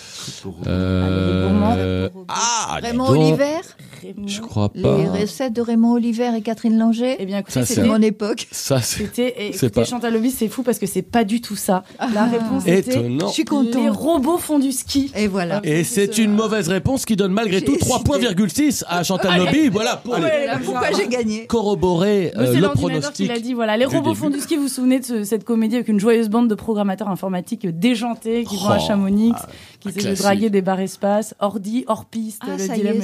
Euh, 0.67 2.09
ah, 2.29 2.79
Raymond 2.81 3.09
donc. 3.09 3.17
Oliver 3.17 3.61
Raymond. 4.03 4.27
Je 4.29 4.41
crois 4.41 4.71
Les 4.75 4.83
pas. 4.83 4.97
recettes 4.97 5.53
de 5.53 5.61
Raymond 5.63 5.93
Oliver 5.93 6.31
et 6.37 6.43
Catherine 6.43 6.79
Langer 6.79 7.17
Eh 7.19 7.27
bien, 7.27 7.39
écoutez, 7.39 7.65
c'était 7.65 7.85
mon 7.87 8.01
époque. 8.03 8.47
Ça, 8.51 8.81
c'est 8.81 9.07
C'était, 9.53 9.69
pas- 9.71 9.85
Chantal 9.85 10.13
Lobby, 10.15 10.31
c'est 10.31 10.49
fou 10.49 10.63
parce 10.63 10.79
que 10.79 10.87
c'est 10.87 11.03
pas 11.03 11.25
du 11.25 11.41
tout 11.41 11.57
ça. 11.57 11.85
La 12.15 12.25
réponse 12.25 12.67
était 12.67 12.93
étonnant. 12.99 13.29
Je 13.29 13.33
suis 13.33 13.43
les 13.43 13.47
contente. 13.49 13.97
robots 13.97 14.39
font 14.39 14.59
du 14.59 14.73
ski. 14.73 15.11
Et 15.17 15.27
voilà. 15.27 15.61
Et 15.65 15.85
c'est 15.85 16.19
une 16.19 16.33
mauvaise 16.35 16.69
réponse 16.69 17.05
qui 17.05 17.17
donne 17.17 17.33
malgré 17.33 17.63
tout 17.63 17.73
hésité. 17.75 17.87
3,6 17.87 18.85
à 18.89 19.03
Chantal 19.03 19.39
Lobby. 19.39 19.69
Voilà, 19.69 19.97
pour 19.97 20.15
Ouais, 20.15 20.21
Voilà 20.21 20.59
pourquoi 20.59 20.89
j'ai 20.97 21.09
gagné. 21.09 21.47
corroborer 21.47 22.33
Mais 22.37 22.43
euh, 22.43 22.47
c'est 22.47 22.55
le 22.57 22.61
l'ordinateur 22.63 23.13
qui 23.13 23.27
pronostic. 23.27 23.29
l'a 23.29 23.39
dit. 23.41 23.55
Voilà, 23.55 23.77
les 23.77 23.85
robots 23.85 24.15
font 24.15 24.31
du 24.31 24.41
ski. 24.41 24.57
Vous 24.57 24.63
vous 24.63 24.69
souvenez 24.69 25.01
de 25.01 25.05
ce- 25.05 25.25
cette 25.25 25.45
comédie 25.45 25.77
avec 25.77 25.89
une 25.89 26.01
joyeuse 26.01 26.29
bande 26.29 26.49
de 26.49 26.55
programmateurs 26.55 27.09
informatiques 27.09 27.67
déjantés 27.67 28.45
qui 28.45 28.57
vont 28.57 28.69
à 28.71 28.79
Oh, 28.81 28.85
Chamonix, 28.87 29.33
qui 29.81 29.89
un 29.89 29.91
essaient 29.93 30.11
de 30.11 30.15
draguer 30.17 30.51
des 30.51 30.63
barres 30.63 30.81
espace, 30.81 31.35
ordi, 31.41 31.85
hors 31.87 32.05
piste, 32.05 32.41
Ah, 32.43 32.57
le 32.59 32.69
dilemme 32.75 33.01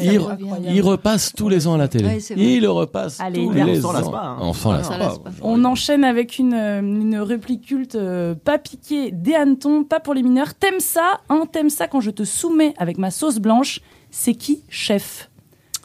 repasse 0.88 1.32
tous 1.34 1.48
les 1.48 1.66
ans 1.66 1.74
à 1.74 1.78
la 1.78 1.88
télé. 1.88 2.04
Ouais, 2.06 2.18
il 2.36 2.60
le 2.60 2.70
repasse 2.70 3.20
Allez, 3.20 3.44
tous 3.46 3.52
il 3.56 3.64
les 3.64 3.84
on 3.84 3.92
lasse 3.92 4.04
ans. 4.06 4.10
pas, 4.10 4.36
hein. 4.40 4.52
S'en 4.52 4.72
lasse 4.72 4.88
pas. 4.88 4.98
lasse 4.98 5.18
pas. 5.18 5.30
On 5.42 5.64
enchaîne 5.64 6.04
avec 6.04 6.38
une, 6.38 6.54
euh, 6.54 6.80
une 6.80 7.16
réplique 7.18 7.66
culte, 7.66 7.94
euh, 7.94 8.34
pas 8.34 8.58
piqué, 8.58 9.10
des 9.12 9.34
hannetons, 9.34 9.84
pas 9.84 10.00
pour 10.00 10.14
les 10.14 10.22
mineurs. 10.22 10.54
T'aimes 10.54 10.80
ça, 10.80 11.20
hein, 11.28 11.44
t'aimes 11.50 11.70
ça 11.70 11.86
quand 11.86 12.00
je 12.00 12.10
te 12.10 12.24
soumets 12.24 12.74
avec 12.78 12.98
ma 12.98 13.10
sauce 13.10 13.38
blanche. 13.38 13.80
C'est 14.10 14.34
qui, 14.34 14.62
chef? 14.68 15.30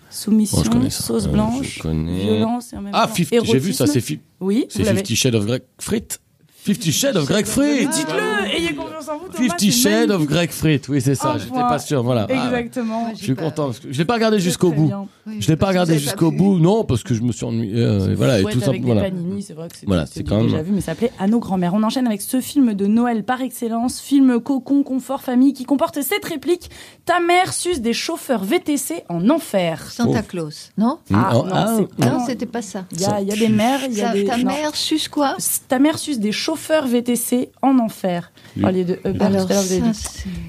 Soumission, 0.09 0.61
Bon, 0.71 0.89
ça. 0.89 1.03
sauce 1.03 1.25
Euh, 1.25 1.29
blanche, 1.31 1.77
je 1.77 1.81
connais. 1.81 2.19
violence 2.21 2.71
et 2.71 2.77
en 2.77 2.81
même 2.81 2.93
Ah, 2.95 3.07
temps 3.07 3.15
50, 3.15 3.45
j'ai 3.45 3.57
vu 3.59 3.73
ça, 3.73 3.87
c'est 3.87 3.99
fi- 4.01 4.19
Oui, 4.39 4.65
c'est. 4.69 4.83
50 4.83 5.15
Shades 5.15 5.35
of 5.35 5.45
Greg 5.47 5.63
Frites. 5.79 6.19
50 6.65 6.91
Shades 6.91 7.17
of 7.17 7.25
Greg 7.27 7.45
Frites. 7.47 7.89
Dites-le, 7.89 8.55
ayez 8.55 8.73
confiance 9.05 9.09
en 9.09 9.17
vous, 9.19 9.31
Thomas. 9.31 9.47
50 9.49 9.59
c'est 9.59 9.71
Shades 9.71 10.03
of 10.03 10.09
magnifique. 10.09 10.29
Greg 10.29 10.51
Frites. 10.51 10.89
Oui, 10.89 11.01
c'est 11.01 11.15
ça. 11.15 11.35
J'étais 11.37 11.49
point. 11.51 11.67
pas 11.67 11.79
sûr. 11.79 12.03
Voilà. 12.03 12.27
Ah, 12.29 12.33
ouais. 12.33 12.45
Exactement. 12.61 13.09
Je 13.15 13.23
suis 13.23 13.35
content. 13.35 13.65
parce 13.67 13.79
que 13.79 13.91
Je 13.91 13.97
l'ai 13.97 14.05
pas 14.05 14.13
regardé 14.15 14.39
jusqu'au 14.39 14.71
bout. 14.71 14.91
Je 15.39 15.47
l'ai 15.47 15.55
pas 15.55 15.67
regardé 15.67 15.97
jusqu'au 15.97 16.31
bout, 16.31 16.57
non, 16.59 16.83
parce 16.83 17.03
que 17.03 17.13
je 17.13 17.21
me 17.21 17.31
suis 17.31 17.45
ennuyé. 17.45 17.73
euh, 17.83 18.11
et 18.11 18.15
voilà, 18.15 18.39
et 18.39 18.43
tout 18.43 18.59
ça. 18.59 18.69
avec 18.69 18.83
Voilà. 18.83 19.01
des 19.03 19.11
panini, 19.11 19.41
c'est 19.41 19.53
vrai 19.53 19.67
que 19.69 19.77
c'est 19.77 19.85
Voilà, 19.85 20.05
c'est 20.05 20.23
quand 20.23 20.37
même- 20.37 20.45
déjà 20.47 20.61
vu, 20.61 20.71
mais 20.73 20.81
ça 20.81 20.87
s'appelait 20.87 21.11
À 21.19 21.27
nos 21.27 21.39
grands-mères. 21.39 21.73
On 21.73 21.83
enchaîne 21.83 22.07
avec 22.07 22.21
ce 22.21 22.41
film 22.41 22.73
de 22.73 22.85
Noël 22.85 23.23
par 23.23 23.41
excellence, 23.41 23.99
film 23.99 24.39
cocon, 24.39 24.83
confort, 24.83 25.21
famille, 25.21 25.53
qui 25.53 25.63
comporte 25.65 26.01
cette 26.01 26.25
réplique 26.25 26.69
Ta 27.05 27.19
mère 27.19 27.53
suce 27.53 27.81
des 27.81 27.93
chauffeurs 27.93 28.43
VTC 28.43 29.03
en 29.09 29.29
enfer. 29.29 29.91
Santa 29.91 30.19
Oh. 30.21 30.25
Claus, 30.27 30.71
non 30.77 30.99
Ah, 31.13 31.31
non, 31.33 31.45
ah, 31.51 31.75
c'est 31.97 32.05
Non, 32.05 32.25
c'était 32.25 32.45
pas 32.45 32.61
ça. 32.61 32.85
Il 32.91 33.01
y 33.01 33.05
a, 33.05 33.21
il 33.21 33.27
y 33.27 33.31
a 33.31 33.35
des 33.35 33.49
mères, 33.49 33.79
il 33.89 33.93
y 33.97 34.01
a 34.01 34.07
Ta- 34.07 34.13
des. 34.13 34.25
Ta 34.25 34.37
non. 34.37 34.45
mère 34.45 34.75
suce 34.75 35.07
quoi? 35.07 35.35
Ta 35.67 35.79
mère 35.79 35.97
suce 35.97 36.19
des 36.19 36.31
chauffeurs 36.31 36.87
VTC 36.87 37.49
en 37.61 37.77
enfer. 37.79 38.31
Oui. 38.55 38.61
Parliez 38.61 38.85
de 39.03 39.53
c'est... 39.53 39.79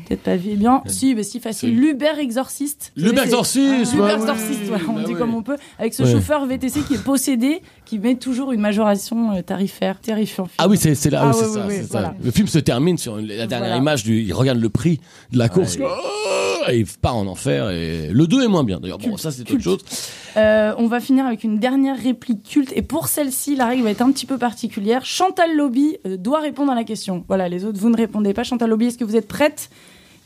Peut-être 0.06 0.22
pas 0.22 0.36
vu. 0.36 0.50
Eh 0.52 0.56
bien, 0.56 0.82
si, 0.86 1.14
mais 1.14 1.22
si 1.22 1.40
facile. 1.40 1.78
L'Uber 1.78 2.18
exorciste. 2.18 2.92
L'Uber 2.96 3.22
exorciste, 3.22 3.92
L'Uber 3.92 4.14
exorciste, 4.14 4.62
voilà, 4.66 4.84
on 4.88 4.94
bah 4.94 5.04
dit 5.04 5.14
comme 5.14 5.34
on 5.34 5.42
peut. 5.42 5.56
Avec 5.78 5.94
ce 5.94 6.04
chauffeur 6.04 6.46
VTC 6.46 6.82
qui 6.82 6.94
est 6.94 7.04
possédé, 7.04 7.62
qui 7.84 7.98
met 7.98 8.14
toujours 8.16 8.52
une 8.52 8.60
majoration 8.60 9.32
euh, 9.36 9.42
tarifaire. 9.42 10.00
Terrifiant. 10.00 10.48
Ah 10.58 10.68
oui, 10.68 10.76
c'est 10.78 11.10
là, 11.10 11.30
Ah 11.32 11.32
oui, 11.68 11.82
ça. 11.88 12.14
Le 12.22 12.30
film 12.30 12.46
se 12.48 12.58
termine 12.58 12.98
sur 12.98 13.18
une- 13.18 13.26
la 13.26 13.46
dernière 13.46 13.68
Voilà. 13.68 13.76
image 13.76 14.04
du, 14.04 14.22
il 14.22 14.32
regarde 14.32 14.58
le 14.58 14.68
prix 14.70 15.00
de 15.32 15.38
la 15.38 15.48
course. 15.48 15.76
Ouais. 15.76 15.86
Oh, 15.86 16.70
et 16.70 16.78
il 16.78 16.86
part 16.86 17.16
en 17.16 17.26
enfer 17.26 17.68
et 17.70 18.08
le 18.10 18.26
2 18.26 18.42
est 18.44 18.48
moins 18.48 18.64
bien 18.64 18.80
d'ailleurs. 18.80 18.98
Bon, 18.98 19.16
ça 19.18 19.30
c'est 19.30 19.42
autre 19.50 19.62
chose. 19.62 19.80
Euh, 20.36 20.72
on 20.78 20.86
va 20.86 20.98
finir 21.00 21.26
avec 21.26 21.44
une 21.44 21.58
dernière 21.58 21.96
réplique 22.00 22.42
culte. 22.42 22.72
Et 22.74 22.80
pour 22.82 23.08
celle-ci, 23.08 23.54
la 23.54 23.66
règle 23.66 23.82
va 23.84 23.90
être 23.90 24.00
un 24.02 24.10
petit 24.10 24.26
peu 24.26 24.38
particulière. 24.38 25.04
Chantal 25.04 25.54
Lobby 25.56 25.98
euh, 26.06 26.16
doit 26.16 26.40
répondre 26.40 26.72
à 26.72 26.74
la 26.74 26.84
question. 26.84 27.22
Voilà, 27.28 27.48
les 27.50 27.64
autres, 27.66 27.78
vous 27.78 27.90
ne 27.90 27.96
répondez 27.96 28.32
pas. 28.32 28.44
Chantal 28.44 28.70
Lobby, 28.70 28.86
est-ce 28.86 28.98
que 28.98 29.04
vous 29.04 29.16
êtes 29.16 29.28
prête? 29.28 29.68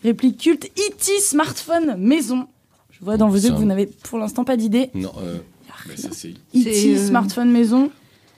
Réplique 0.05 0.38
culte. 0.38 0.66
E.T. 0.66 1.21
smartphone 1.21 1.97
maison. 1.99 2.47
Je 2.92 3.05
vois 3.05 3.16
dans 3.16 3.29
vos 3.29 3.37
yeux 3.37 3.51
que 3.51 3.55
vous 3.57 3.64
n'avez 3.64 3.87
pour 3.87 4.18
l'instant 4.18 4.44
pas 4.44 4.57
d'idée. 4.57 4.90
Non, 4.94 5.11
euh, 5.21 5.38
ça, 5.97 6.09
c'est 6.12 6.31
E.T. 6.31 6.73
C'est, 6.73 6.95
euh, 6.95 7.07
smartphone 7.07 7.51
maison. 7.51 7.91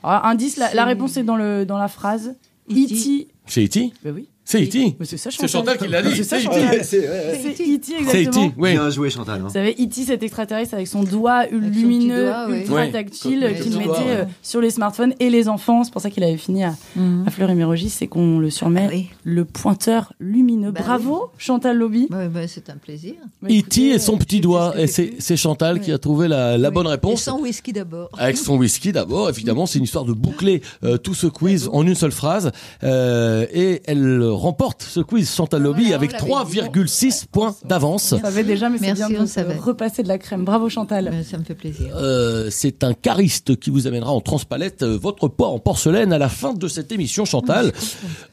Alors, 0.03 0.25
indice, 0.27 0.57
la, 0.57 0.73
la 0.75 0.85
réponse 0.85 1.17
est 1.17 1.23
dans, 1.25 1.37
le, 1.37 1.65
dans 1.65 1.79
la 1.79 1.89
phrase. 1.89 2.35
E.T. 2.71 3.29
C'est 3.47 3.65
E.T. 3.65 3.93
Ben 4.05 4.15
oui. 4.15 4.29
C'est 4.51 4.63
E.T. 4.65 4.97
Mais 4.99 5.07
c'est 5.07 5.17
ça, 5.17 5.31
C'est 5.31 5.47
Chantal 5.47 5.79
qui 5.79 5.87
l'a 5.87 6.03
dit. 6.03 6.11
C'est 6.17 6.25
ça, 6.25 6.39
C'est 6.39 6.45
Chantal. 6.45 6.75
E.T. 6.77 6.83
C'est 6.85 6.99
E.T. 6.99 7.93
exactement. 8.01 8.47
E.T., 8.47 8.55
oui. 8.59 8.73
Bien 8.73 8.91
joué, 8.91 9.09
Chantal. 9.11 9.41
hein. 9.41 9.45
Vous 9.47 9.53
savez, 9.53 9.77
E.T., 9.79 10.03
cet 10.03 10.23
extraterrestre 10.25 10.75
avec 10.75 10.89
son 10.89 11.05
doigt 11.05 11.47
lumineux, 11.47 12.27
doigt, 12.27 12.49
ouais. 12.49 12.61
ultra 12.63 12.87
tactile, 12.89 13.45
Ouais, 13.45 13.55
qu'il 13.61 13.73
mettait 13.73 13.85
doigt, 13.85 13.99
ouais. 13.99 14.05
euh, 14.09 14.25
sur 14.43 14.61
les 14.61 14.71
smartphones 14.71 15.15
et 15.21 15.31
les 15.31 15.49
enfants. 15.49 15.85
C'est 15.85 15.93
pour 15.93 16.03
ça 16.03 16.11
qu'il 16.11 16.25
avait 16.25 16.37
fini 16.37 16.65
à, 16.65 16.75
Mhm. 16.97 17.25
à 17.27 17.31
Fleury-Mérogis, 17.31 17.91
c'est 17.91 18.07
qu'on 18.09 18.39
le 18.41 18.51
surmet 18.51 18.87
Ah 18.87 18.93
oui. 18.93 19.07
le 19.23 19.45
pointeur 19.45 20.13
lumineux. 20.19 20.73
Bah 20.73 20.81
Bravo, 20.83 21.31
Chantal 21.39 21.77
Lobby. 21.79 22.09
Bah, 22.11 22.27
c'est 22.49 22.71
un 22.71 22.77
plaisir. 22.77 23.15
Bah, 23.43 23.49
E.T. 23.51 23.91
et 23.91 23.99
son 24.01 24.19
petit 24.19 24.41
doigt. 24.41 24.75
Et 24.77 24.87
c'est 24.89 25.13
c'est 25.21 25.37
Chantal 25.37 25.81
qui 25.81 25.93
a 25.93 25.99
trouvé 25.99 26.27
la, 26.27 26.59
bonne 26.71 26.87
Et 26.87 26.91
réponse. 26.91 27.23
sans 27.23 27.39
whisky 27.41 27.73
d'abord. 27.73 28.09
Avec 28.19 28.37
son 28.37 28.57
whisky 28.57 28.91
d'abord, 28.91 29.29
évidemment, 29.29 29.67
c'est 29.67 29.79
une 29.79 29.85
histoire 29.85 30.05
de 30.05 30.13
boucler 30.13 30.61
euh, 30.83 30.97
tout 30.97 31.15
ce 31.15 31.27
quiz 31.29 31.69
en 31.73 31.87
une 31.87 31.95
seule 31.95 32.11
phrase. 32.13 32.51
Euh, 32.83 33.47
et 33.53 33.83
elle 33.87 34.21
remporte 34.41 34.83
ce 34.83 35.01
quiz 35.01 35.33
Chantal 35.33 35.63
Lobby 35.63 35.83
Voilà, 35.83 35.97
avec 35.97 36.13
on 36.23 36.39
l'avait 36.39 36.61
3,6 36.61 37.27
points 37.31 37.55
d'avance. 37.65 38.13
On 38.13 38.21
savait 38.21 38.43
déjà, 38.45 38.69
mais 38.69 38.79
c'est 38.79 38.87
Merci, 38.87 39.05
bien 39.09 39.21
on 39.21 39.25
de 39.25 39.29
savait. 39.29 39.57
repasser 39.57 40.03
de 40.03 40.09
la 40.09 40.19
crème. 40.19 40.45
Bravo, 40.45 40.69
Chantal. 40.69 41.13
Ça 41.29 41.39
me 41.39 41.45
fait 41.45 41.55
plaisir. 41.55 41.95
Euh, 41.97 42.49
c'est 42.51 42.83
un 42.85 42.95
cariste 42.95 43.59
qui 43.59 43.71
vous 43.71 43.87
amènera 43.87 44.13
en 44.13 44.21
transpalette 44.21 44.83
euh, 44.83 44.99
votre 45.01 45.29
poids 45.29 45.49
en 45.49 45.59
porcelaine 45.59 46.13
à 46.13 46.19
la 46.19 46.29
fin 46.29 46.53
de 46.55 46.69
cette 46.69 46.91
émission, 46.93 47.25
Chantal. 47.25 47.73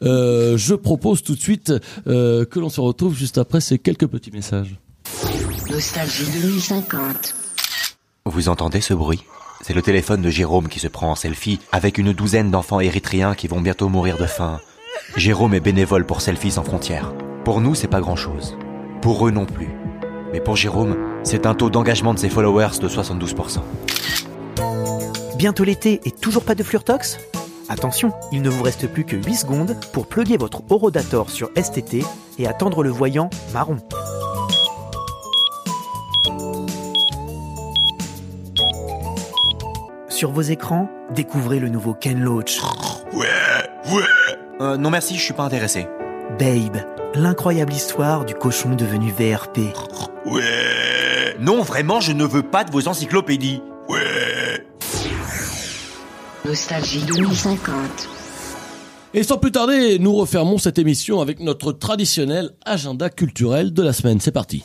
Euh, 0.03 0.57
je 0.57 0.73
propose 0.75 1.21
tout 1.23 1.35
de 1.35 1.39
suite 1.41 1.73
euh, 2.07 2.45
que 2.45 2.59
l'on 2.59 2.69
se 2.69 2.81
retrouve 2.81 3.15
juste 3.15 3.37
après 3.37 3.61
ces 3.61 3.77
quelques 3.79 4.07
petits 4.07 4.31
messages. 4.31 4.75
Nostalgie 5.69 6.25
2050. 6.41 7.35
Vous 8.25 8.49
entendez 8.49 8.81
ce 8.81 8.93
bruit? 8.93 9.23
C'est 9.61 9.73
le 9.73 9.81
téléphone 9.81 10.21
de 10.21 10.29
Jérôme 10.29 10.67
qui 10.67 10.79
se 10.79 10.87
prend 10.87 11.11
en 11.11 11.15
selfie 11.15 11.59
avec 11.71 11.97
une 11.97 12.13
douzaine 12.13 12.51
d'enfants 12.51 12.79
érythréens 12.79 13.33
qui 13.35 13.47
vont 13.47 13.59
bientôt 13.61 13.89
mourir 13.89 14.17
de 14.17 14.25
faim. 14.25 14.59
Jérôme 15.15 15.53
est 15.53 15.59
bénévole 15.59 16.05
pour 16.05 16.21
Selfies 16.21 16.51
sans 16.51 16.63
frontières. 16.63 17.13
Pour 17.43 17.61
nous, 17.61 17.75
c'est 17.75 17.87
pas 17.87 18.01
grand-chose. 18.01 18.57
Pour 19.01 19.27
eux 19.27 19.31
non 19.31 19.45
plus. 19.45 19.69
Mais 20.31 20.39
pour 20.39 20.55
Jérôme, 20.55 20.95
c'est 21.23 21.45
un 21.45 21.53
taux 21.53 21.69
d'engagement 21.69 22.13
de 22.13 22.19
ses 22.19 22.29
followers 22.29 22.79
de 22.81 22.87
72%. 22.87 23.59
Bientôt 25.37 25.63
l'été 25.63 26.01
et 26.05 26.11
toujours 26.11 26.43
pas 26.43 26.55
de 26.55 26.63
Fluortox 26.63 27.19
Attention, 27.69 28.13
il 28.31 28.41
ne 28.41 28.49
vous 28.49 28.63
reste 28.63 28.87
plus 28.87 29.03
que 29.03 29.17
8 29.17 29.35
secondes 29.35 29.75
pour 29.91 30.07
plugger 30.07 30.37
votre 30.37 30.61
Orodator 30.69 31.29
sur 31.29 31.49
STT 31.57 32.05
et 32.39 32.47
attendre 32.47 32.81
le 32.81 32.89
voyant 32.89 33.29
marron. 33.53 33.77
Sur 40.07 40.31
vos 40.31 40.41
écrans, 40.41 40.89
découvrez 41.13 41.59
le 41.59 41.67
nouveau 41.67 41.93
Ken 41.93 42.19
Loach. 42.19 42.61
Ouais, 43.13 43.27
ouais. 43.93 44.26
Euh, 44.59 44.75
non 44.77 44.89
merci, 44.89 45.15
je 45.15 45.21
suis 45.21 45.33
pas 45.33 45.43
intéressé. 45.43 45.87
Babe, 46.39 46.77
l'incroyable 47.13 47.73
histoire 47.73 48.25
du 48.25 48.33
cochon 48.33 48.73
devenu 48.75 49.11
VRP. 49.11 49.59
Ouais. 50.25 51.35
Non, 51.39 51.61
vraiment, 51.61 51.99
je 52.01 52.11
ne 52.11 52.25
veux 52.25 52.41
pas 52.41 52.63
de 52.63 52.71
vos 52.71 52.87
encyclopédies. 52.87 53.61
Ouais. 53.87 54.65
Nostalgie 56.45 57.03
2050. 57.05 58.09
Et 59.13 59.23
sans 59.23 59.37
plus 59.37 59.51
tarder, 59.51 59.99
nous 59.99 60.13
refermons 60.13 60.57
cette 60.57 60.79
émission 60.79 61.21
avec 61.21 61.39
notre 61.39 61.71
traditionnel 61.71 62.51
agenda 62.65 63.09
culturel 63.09 63.73
de 63.73 63.83
la 63.83 63.93
semaine. 63.93 64.19
C'est 64.19 64.31
parti. 64.31 64.63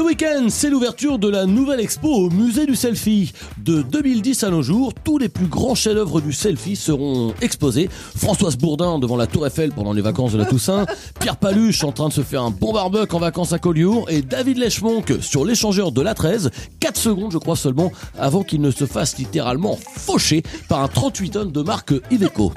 Ce 0.00 0.04
week-end, 0.06 0.46
c'est 0.48 0.70
l'ouverture 0.70 1.18
de 1.18 1.28
la 1.28 1.44
nouvelle 1.44 1.78
expo 1.78 2.08
au 2.08 2.30
musée 2.30 2.64
du 2.64 2.74
selfie. 2.74 3.34
De 3.58 3.82
2010 3.82 4.44
à 4.44 4.48
nos 4.48 4.62
jours, 4.62 4.94
tous 4.94 5.18
les 5.18 5.28
plus 5.28 5.44
grands 5.44 5.74
chefs-d'œuvre 5.74 6.22
du 6.22 6.32
selfie 6.32 6.74
seront 6.74 7.34
exposés. 7.42 7.90
Françoise 8.16 8.56
Bourdin 8.56 8.98
devant 8.98 9.18
la 9.18 9.26
Tour 9.26 9.46
Eiffel 9.46 9.72
pendant 9.72 9.92
les 9.92 10.00
vacances 10.00 10.32
de 10.32 10.38
la 10.38 10.46
Toussaint, 10.46 10.86
Pierre 11.20 11.36
Paluche 11.36 11.84
en 11.84 11.92
train 11.92 12.08
de 12.08 12.14
se 12.14 12.22
faire 12.22 12.42
un 12.42 12.50
bon 12.50 12.72
barbecue 12.72 13.14
en 13.14 13.18
vacances 13.18 13.52
à 13.52 13.58
Collioure 13.58 14.08
et 14.08 14.22
David 14.22 14.56
Lechmonck 14.56 15.12
sur 15.20 15.44
l'échangeur 15.44 15.92
de 15.92 16.00
la 16.00 16.14
13, 16.14 16.50
4 16.80 16.96
secondes 16.96 17.32
je 17.32 17.38
crois 17.38 17.56
seulement 17.56 17.92
avant 18.18 18.42
qu'il 18.42 18.62
ne 18.62 18.70
se 18.70 18.86
fasse 18.86 19.18
littéralement 19.18 19.78
faucher 19.96 20.42
par 20.70 20.82
un 20.82 20.88
38 20.88 21.30
tonnes 21.30 21.52
de 21.52 21.60
marque 21.60 21.92
Iveco. 22.10 22.54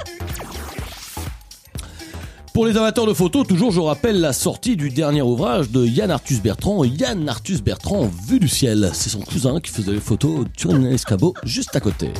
Pour 2.53 2.67
les 2.67 2.77
amateurs 2.77 3.07
de 3.07 3.13
photos, 3.13 3.47
toujours 3.47 3.71
je 3.71 3.79
rappelle 3.79 4.21
la 4.21 4.31
sortie 4.31 4.75
du 4.75 4.91
dernier 4.91 5.23
ouvrage 5.23 5.71
de 5.71 5.83
Yann 5.83 6.11
Arthus 6.11 6.39
Bertrand. 6.39 6.83
Yann 6.83 7.27
Arthus 7.27 7.63
Bertrand, 7.63 8.11
Vue 8.27 8.39
du 8.39 8.47
ciel. 8.47 8.91
C'est 8.93 9.09
son 9.09 9.21
cousin 9.21 9.59
qui 9.59 9.71
faisait 9.71 9.91
les 9.91 9.99
photos 9.99 10.45
sur 10.55 10.71
un 10.71 10.83
escabeau 10.83 11.33
juste 11.43 11.75
à 11.75 11.79
côté. 11.79 12.11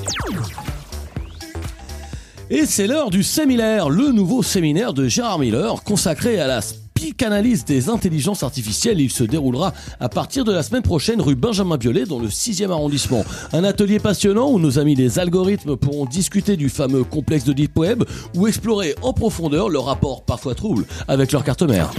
Et 2.50 2.66
c'est 2.66 2.88
l'heure 2.88 3.12
du 3.12 3.22
séminaire, 3.22 3.90
le 3.90 4.12
nouveau 4.12 4.42
séminaire 4.42 4.94
de 4.94 5.08
Gérard 5.08 5.38
Miller 5.38 5.84
consacré 5.84 6.40
à 6.40 6.48
la 6.48 6.62
psychanalyse 7.04 7.66
des 7.66 7.90
intelligences 7.90 8.44
artificielles. 8.44 9.02
Il 9.02 9.12
se 9.12 9.26
déroulera 9.26 9.74
à 10.00 10.08
partir 10.08 10.46
de 10.46 10.54
la 10.54 10.64
semaine 10.64 10.84
prochaine 10.84 11.20
rue 11.20 11.36
Benjamin 11.36 11.76
Biolay 11.76 12.06
dans 12.06 12.18
le 12.18 12.30
6e 12.30 12.72
arrondissement. 12.72 13.26
Un 13.52 13.66
atelier 13.66 14.00
passionnant 14.00 14.50
où 14.50 14.58
nos 14.58 14.80
amis 14.80 14.96
des 14.96 15.20
algorithmes 15.20 15.76
pourront 15.76 16.06
discuter 16.06 16.56
du 16.56 16.70
fameux 16.70 17.04
complexe 17.04 17.44
de 17.44 17.52
Deep 17.52 17.78
Web 17.78 18.06
ou 18.38 18.48
explorer 18.48 18.96
en 19.02 19.12
profondeur 19.12 19.68
le 19.68 19.80
rapport 19.80 20.24
parfois 20.24 20.56
trouble 20.56 20.86
avec 21.10 21.34
leur 21.34 21.44
carte 21.44 21.64
mère. 21.64 21.92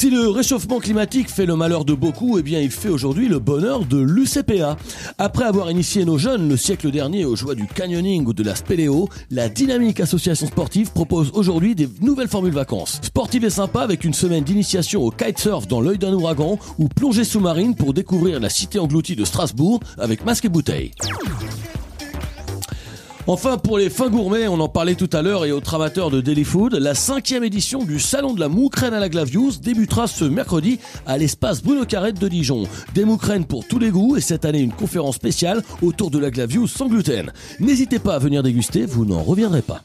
Si 0.00 0.08
le 0.08 0.30
réchauffement 0.30 0.78
climatique 0.78 1.28
fait 1.28 1.44
le 1.44 1.56
malheur 1.56 1.84
de 1.84 1.92
beaucoup, 1.92 2.38
eh 2.38 2.42
bien 2.42 2.58
il 2.58 2.70
fait 2.70 2.88
aujourd'hui 2.88 3.28
le 3.28 3.38
bonheur 3.38 3.84
de 3.84 3.98
l'UCPA. 3.98 4.78
Après 5.18 5.44
avoir 5.44 5.70
initié 5.70 6.06
nos 6.06 6.16
jeunes 6.16 6.48
le 6.48 6.56
siècle 6.56 6.90
dernier 6.90 7.26
aux 7.26 7.36
joies 7.36 7.54
du 7.54 7.66
canyoning 7.66 8.24
ou 8.24 8.32
de 8.32 8.42
la 8.42 8.54
spéléo, 8.54 9.10
la 9.30 9.50
dynamique 9.50 10.00
association 10.00 10.46
sportive 10.46 10.90
propose 10.92 11.30
aujourd'hui 11.34 11.74
des 11.74 11.86
nouvelles 12.00 12.28
formules 12.28 12.54
vacances. 12.54 12.98
Sportive 13.02 13.44
et 13.44 13.50
sympa 13.50 13.82
avec 13.82 14.02
une 14.02 14.14
semaine 14.14 14.42
d'initiation 14.42 15.02
au 15.02 15.10
kitesurf 15.10 15.66
dans 15.66 15.82
l'œil 15.82 15.98
d'un 15.98 16.14
ouragan 16.14 16.58
ou 16.78 16.88
plongée 16.88 17.24
sous-marine 17.24 17.74
pour 17.74 17.92
découvrir 17.92 18.40
la 18.40 18.48
cité 18.48 18.78
engloutie 18.78 19.16
de 19.16 19.26
Strasbourg 19.26 19.80
avec 19.98 20.24
masque 20.24 20.46
et 20.46 20.48
bouteille. 20.48 20.92
Enfin, 23.32 23.58
pour 23.58 23.78
les 23.78 23.90
fins 23.90 24.08
gourmets, 24.08 24.48
on 24.48 24.58
en 24.58 24.68
parlait 24.68 24.96
tout 24.96 25.08
à 25.12 25.22
l'heure 25.22 25.44
et 25.44 25.52
aux 25.52 25.62
amateurs 25.72 26.10
de 26.10 26.20
Daily 26.20 26.42
Food, 26.42 26.74
la 26.74 26.96
cinquième 26.96 27.44
édition 27.44 27.84
du 27.84 28.00
Salon 28.00 28.34
de 28.34 28.40
la 28.40 28.48
Moucrène 28.48 28.92
à 28.92 28.98
la 28.98 29.08
Glavius 29.08 29.60
débutera 29.60 30.08
ce 30.08 30.24
mercredi 30.24 30.80
à 31.06 31.16
l'espace 31.16 31.62
Bruno 31.62 31.84
Carrette 31.84 32.18
de 32.18 32.26
Dijon. 32.26 32.64
Des 32.92 33.04
moucrènes 33.04 33.44
pour 33.44 33.64
tous 33.68 33.78
les 33.78 33.90
goûts 33.90 34.16
et 34.16 34.20
cette 34.20 34.44
année 34.44 34.58
une 34.58 34.72
conférence 34.72 35.14
spéciale 35.14 35.62
autour 35.80 36.10
de 36.10 36.18
la 36.18 36.32
Glavius 36.32 36.72
sans 36.72 36.88
gluten. 36.88 37.30
N'hésitez 37.60 38.00
pas 38.00 38.16
à 38.16 38.18
venir 38.18 38.42
déguster, 38.42 38.84
vous 38.84 39.04
n'en 39.04 39.22
reviendrez 39.22 39.62
pas. 39.62 39.80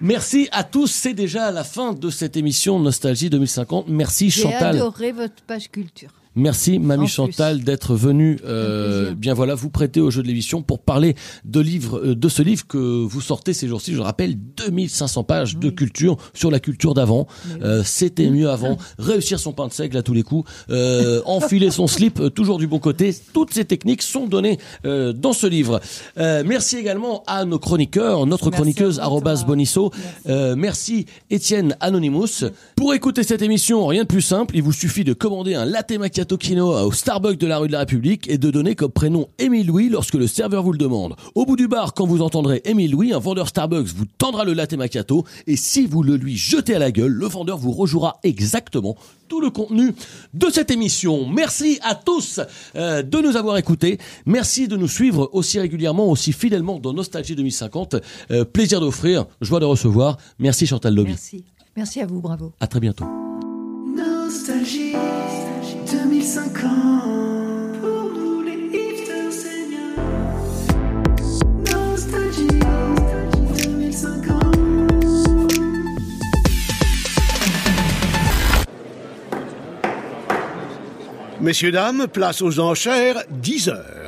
Merci 0.00 0.48
à 0.52 0.62
tous, 0.62 0.86
c'est 0.86 1.14
déjà 1.14 1.50
la 1.50 1.64
fin 1.64 1.92
de 1.92 2.08
cette 2.10 2.36
émission 2.36 2.78
Nostalgie 2.78 3.30
2050. 3.30 3.86
Merci 3.88 4.30
J'ai 4.30 4.42
Chantal. 4.42 4.76
adoré 4.76 5.10
votre 5.12 5.42
page 5.46 5.70
culture. 5.70 6.10
Merci 6.38 6.78
Mamie. 6.78 7.08
Chantal 7.08 7.62
d'être 7.62 7.94
venue 7.94 8.38
euh, 8.44 9.14
bien 9.14 9.34
voilà 9.34 9.54
vous 9.54 9.70
prêter 9.70 10.00
au 10.00 10.10
jeu 10.10 10.22
de 10.22 10.28
l'émission 10.28 10.62
pour 10.62 10.78
parler 10.78 11.16
de 11.44 11.60
livre 11.60 11.98
euh, 11.98 12.14
de 12.14 12.28
ce 12.28 12.42
livre 12.42 12.66
que 12.66 12.78
vous 12.78 13.20
sortez 13.20 13.52
ces 13.52 13.66
jours-ci 13.66 13.94
je 13.94 14.00
rappelle 14.00 14.36
2500 14.56 15.24
pages 15.24 15.56
de 15.56 15.70
culture 15.70 16.16
sur 16.34 16.50
la 16.50 16.60
culture 16.60 16.94
d'avant. 16.94 17.26
Euh, 17.62 17.82
c'était 17.84 18.30
mieux 18.30 18.50
avant. 18.50 18.76
Réussir 18.98 19.40
son 19.40 19.52
pain 19.52 19.66
de 19.66 19.72
seigle 19.72 19.96
à 19.96 20.02
tous 20.02 20.14
les 20.14 20.22
coups. 20.22 20.50
Euh, 20.70 21.20
enfiler 21.24 21.70
son 21.70 21.86
slip 21.86 22.34
toujours 22.34 22.58
du 22.58 22.66
bon 22.66 22.78
côté. 22.78 23.14
Toutes 23.32 23.52
ces 23.52 23.64
techniques 23.64 24.02
sont 24.02 24.26
données 24.26 24.58
dans 24.84 25.32
ce 25.32 25.46
livre. 25.46 25.80
Merci 26.16 26.76
également 26.76 27.22
à 27.26 27.44
nos 27.44 27.58
chroniqueurs 27.58 28.26
notre 28.26 28.50
Merci 28.50 28.56
chroniqueuse 28.56 29.00
arrobas. 29.00 29.44
Bonisso. 29.44 29.90
Euh, 30.28 30.54
merci 30.56 31.06
Étienne 31.30 31.76
Anonymous. 31.80 32.44
Pour 32.76 32.94
écouter 32.94 33.22
cette 33.22 33.42
émission, 33.42 33.86
rien 33.86 34.02
de 34.02 34.08
plus 34.08 34.22
simple, 34.22 34.56
il 34.56 34.62
vous 34.62 34.72
suffit 34.72 35.04
de 35.04 35.12
commander 35.12 35.54
un 35.54 35.64
latte 35.64 35.92
macchiato 35.92 36.27
quinoa 36.36 36.84
au 36.84 36.92
Starbucks 36.92 37.38
de 37.38 37.46
la 37.46 37.58
rue 37.58 37.68
de 37.68 37.72
la 37.72 37.80
République 37.80 38.28
et 38.28 38.38
de 38.38 38.50
donner 38.50 38.74
comme 38.74 38.90
prénom 38.90 39.28
Émile 39.38 39.66
Louis 39.66 39.88
lorsque 39.88 40.14
le 40.14 40.26
serveur 40.26 40.62
vous 40.62 40.72
le 40.72 40.78
demande. 40.78 41.14
Au 41.34 41.46
bout 41.46 41.56
du 41.56 41.68
bar, 41.68 41.94
quand 41.94 42.06
vous 42.06 42.22
entendrez 42.22 42.60
Émile 42.64 42.92
Louis, 42.92 43.12
un 43.12 43.18
vendeur 43.18 43.48
Starbucks 43.48 43.88
vous 43.88 44.04
tendra 44.18 44.44
le 44.44 44.52
latte 44.52 44.74
macchiato 44.74 45.24
et 45.46 45.56
si 45.56 45.86
vous 45.86 46.02
le 46.02 46.16
lui 46.16 46.36
jetez 46.36 46.74
à 46.74 46.78
la 46.78 46.90
gueule, 46.90 47.12
le 47.12 47.26
vendeur 47.26 47.58
vous 47.58 47.72
rejouera 47.72 48.18
exactement 48.22 48.96
tout 49.28 49.40
le 49.40 49.50
contenu 49.50 49.94
de 50.34 50.50
cette 50.50 50.70
émission. 50.70 51.28
Merci 51.28 51.78
à 51.82 51.94
tous 51.94 52.40
euh, 52.76 53.02
de 53.02 53.18
nous 53.18 53.36
avoir 53.36 53.56
écoutés. 53.58 53.98
Merci 54.26 54.68
de 54.68 54.76
nous 54.76 54.88
suivre 54.88 55.30
aussi 55.32 55.58
régulièrement, 55.60 56.10
aussi 56.10 56.32
fidèlement 56.32 56.78
dans 56.78 56.92
Nostalgie 56.92 57.36
2050. 57.36 57.96
Euh, 58.30 58.44
plaisir 58.44 58.80
d'offrir, 58.80 59.26
joie 59.40 59.60
de 59.60 59.64
recevoir. 59.66 60.16
Merci 60.38 60.66
Chantal 60.66 60.94
Lobby. 60.94 61.10
Merci. 61.10 61.44
Merci 61.76 62.00
à 62.00 62.06
vous, 62.06 62.20
bravo. 62.20 62.52
À 62.60 62.66
très 62.66 62.80
bientôt. 62.80 63.04
Nostalgie 63.96 64.94
Messieurs, 81.40 81.72
dames, 81.72 82.06
place 82.12 82.42
aux 82.42 82.60
enchères, 82.60 83.22
10 83.30 83.68
heures. 83.70 84.07